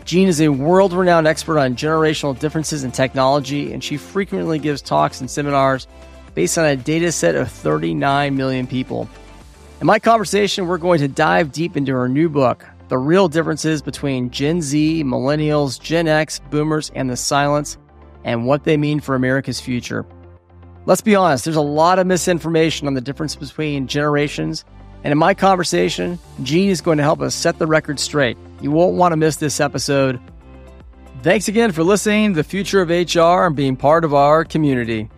Jean 0.05 0.29
is 0.29 0.39
a 0.39 0.47
world 0.47 0.93
renowned 0.93 1.27
expert 1.27 1.59
on 1.59 1.75
generational 1.75 2.39
differences 2.39 2.85
in 2.85 2.93
technology, 2.93 3.73
and 3.73 3.83
she 3.83 3.97
frequently 3.97 4.57
gives 4.57 4.81
talks 4.81 5.19
and 5.19 5.29
seminars 5.29 5.85
based 6.33 6.57
on 6.57 6.63
a 6.63 6.77
data 6.77 7.11
set 7.11 7.35
of 7.35 7.51
39 7.51 8.37
million 8.37 8.67
people. 8.67 9.09
In 9.81 9.87
my 9.87 9.99
conversation, 9.99 10.65
we're 10.65 10.77
going 10.77 10.99
to 10.99 11.09
dive 11.09 11.51
deep 11.51 11.75
into 11.75 11.91
her 11.91 12.07
new 12.07 12.29
book, 12.29 12.65
The 12.87 12.97
Real 12.97 13.27
Differences 13.27 13.81
Between 13.81 14.29
Gen 14.29 14.61
Z, 14.61 15.03
Millennials, 15.03 15.77
Gen 15.77 16.07
X, 16.07 16.39
Boomers, 16.49 16.89
and 16.95 17.09
the 17.09 17.15
Silents 17.15 17.75
and 18.23 18.45
what 18.45 18.63
they 18.63 18.77
mean 18.77 18.99
for 18.99 19.15
America's 19.15 19.59
future. 19.59 20.05
Let's 20.85 21.01
be 21.01 21.15
honest, 21.15 21.45
there's 21.45 21.55
a 21.55 21.61
lot 21.61 21.99
of 21.99 22.07
misinformation 22.07 22.87
on 22.87 22.93
the 22.93 23.01
difference 23.01 23.35
between 23.35 23.87
generations. 23.87 24.65
And 25.03 25.11
in 25.11 25.17
my 25.17 25.33
conversation, 25.33 26.19
Jean 26.43 26.69
is 26.69 26.81
going 26.81 26.97
to 26.97 27.03
help 27.03 27.21
us 27.21 27.35
set 27.35 27.59
the 27.59 27.67
record 27.67 27.99
straight. 27.99 28.37
You 28.61 28.71
won't 28.71 28.95
want 28.95 29.11
to 29.13 29.17
miss 29.17 29.37
this 29.37 29.59
episode. 29.59 30.19
Thanks 31.21 31.47
again 31.47 31.71
for 31.71 31.83
listening 31.83 32.31
to 32.31 32.35
the 32.35 32.43
future 32.43 32.81
of 32.81 32.89
HR 32.89 33.45
and 33.45 33.55
being 33.55 33.75
part 33.75 34.03
of 34.03 34.13
our 34.13 34.43
community. 34.45 35.09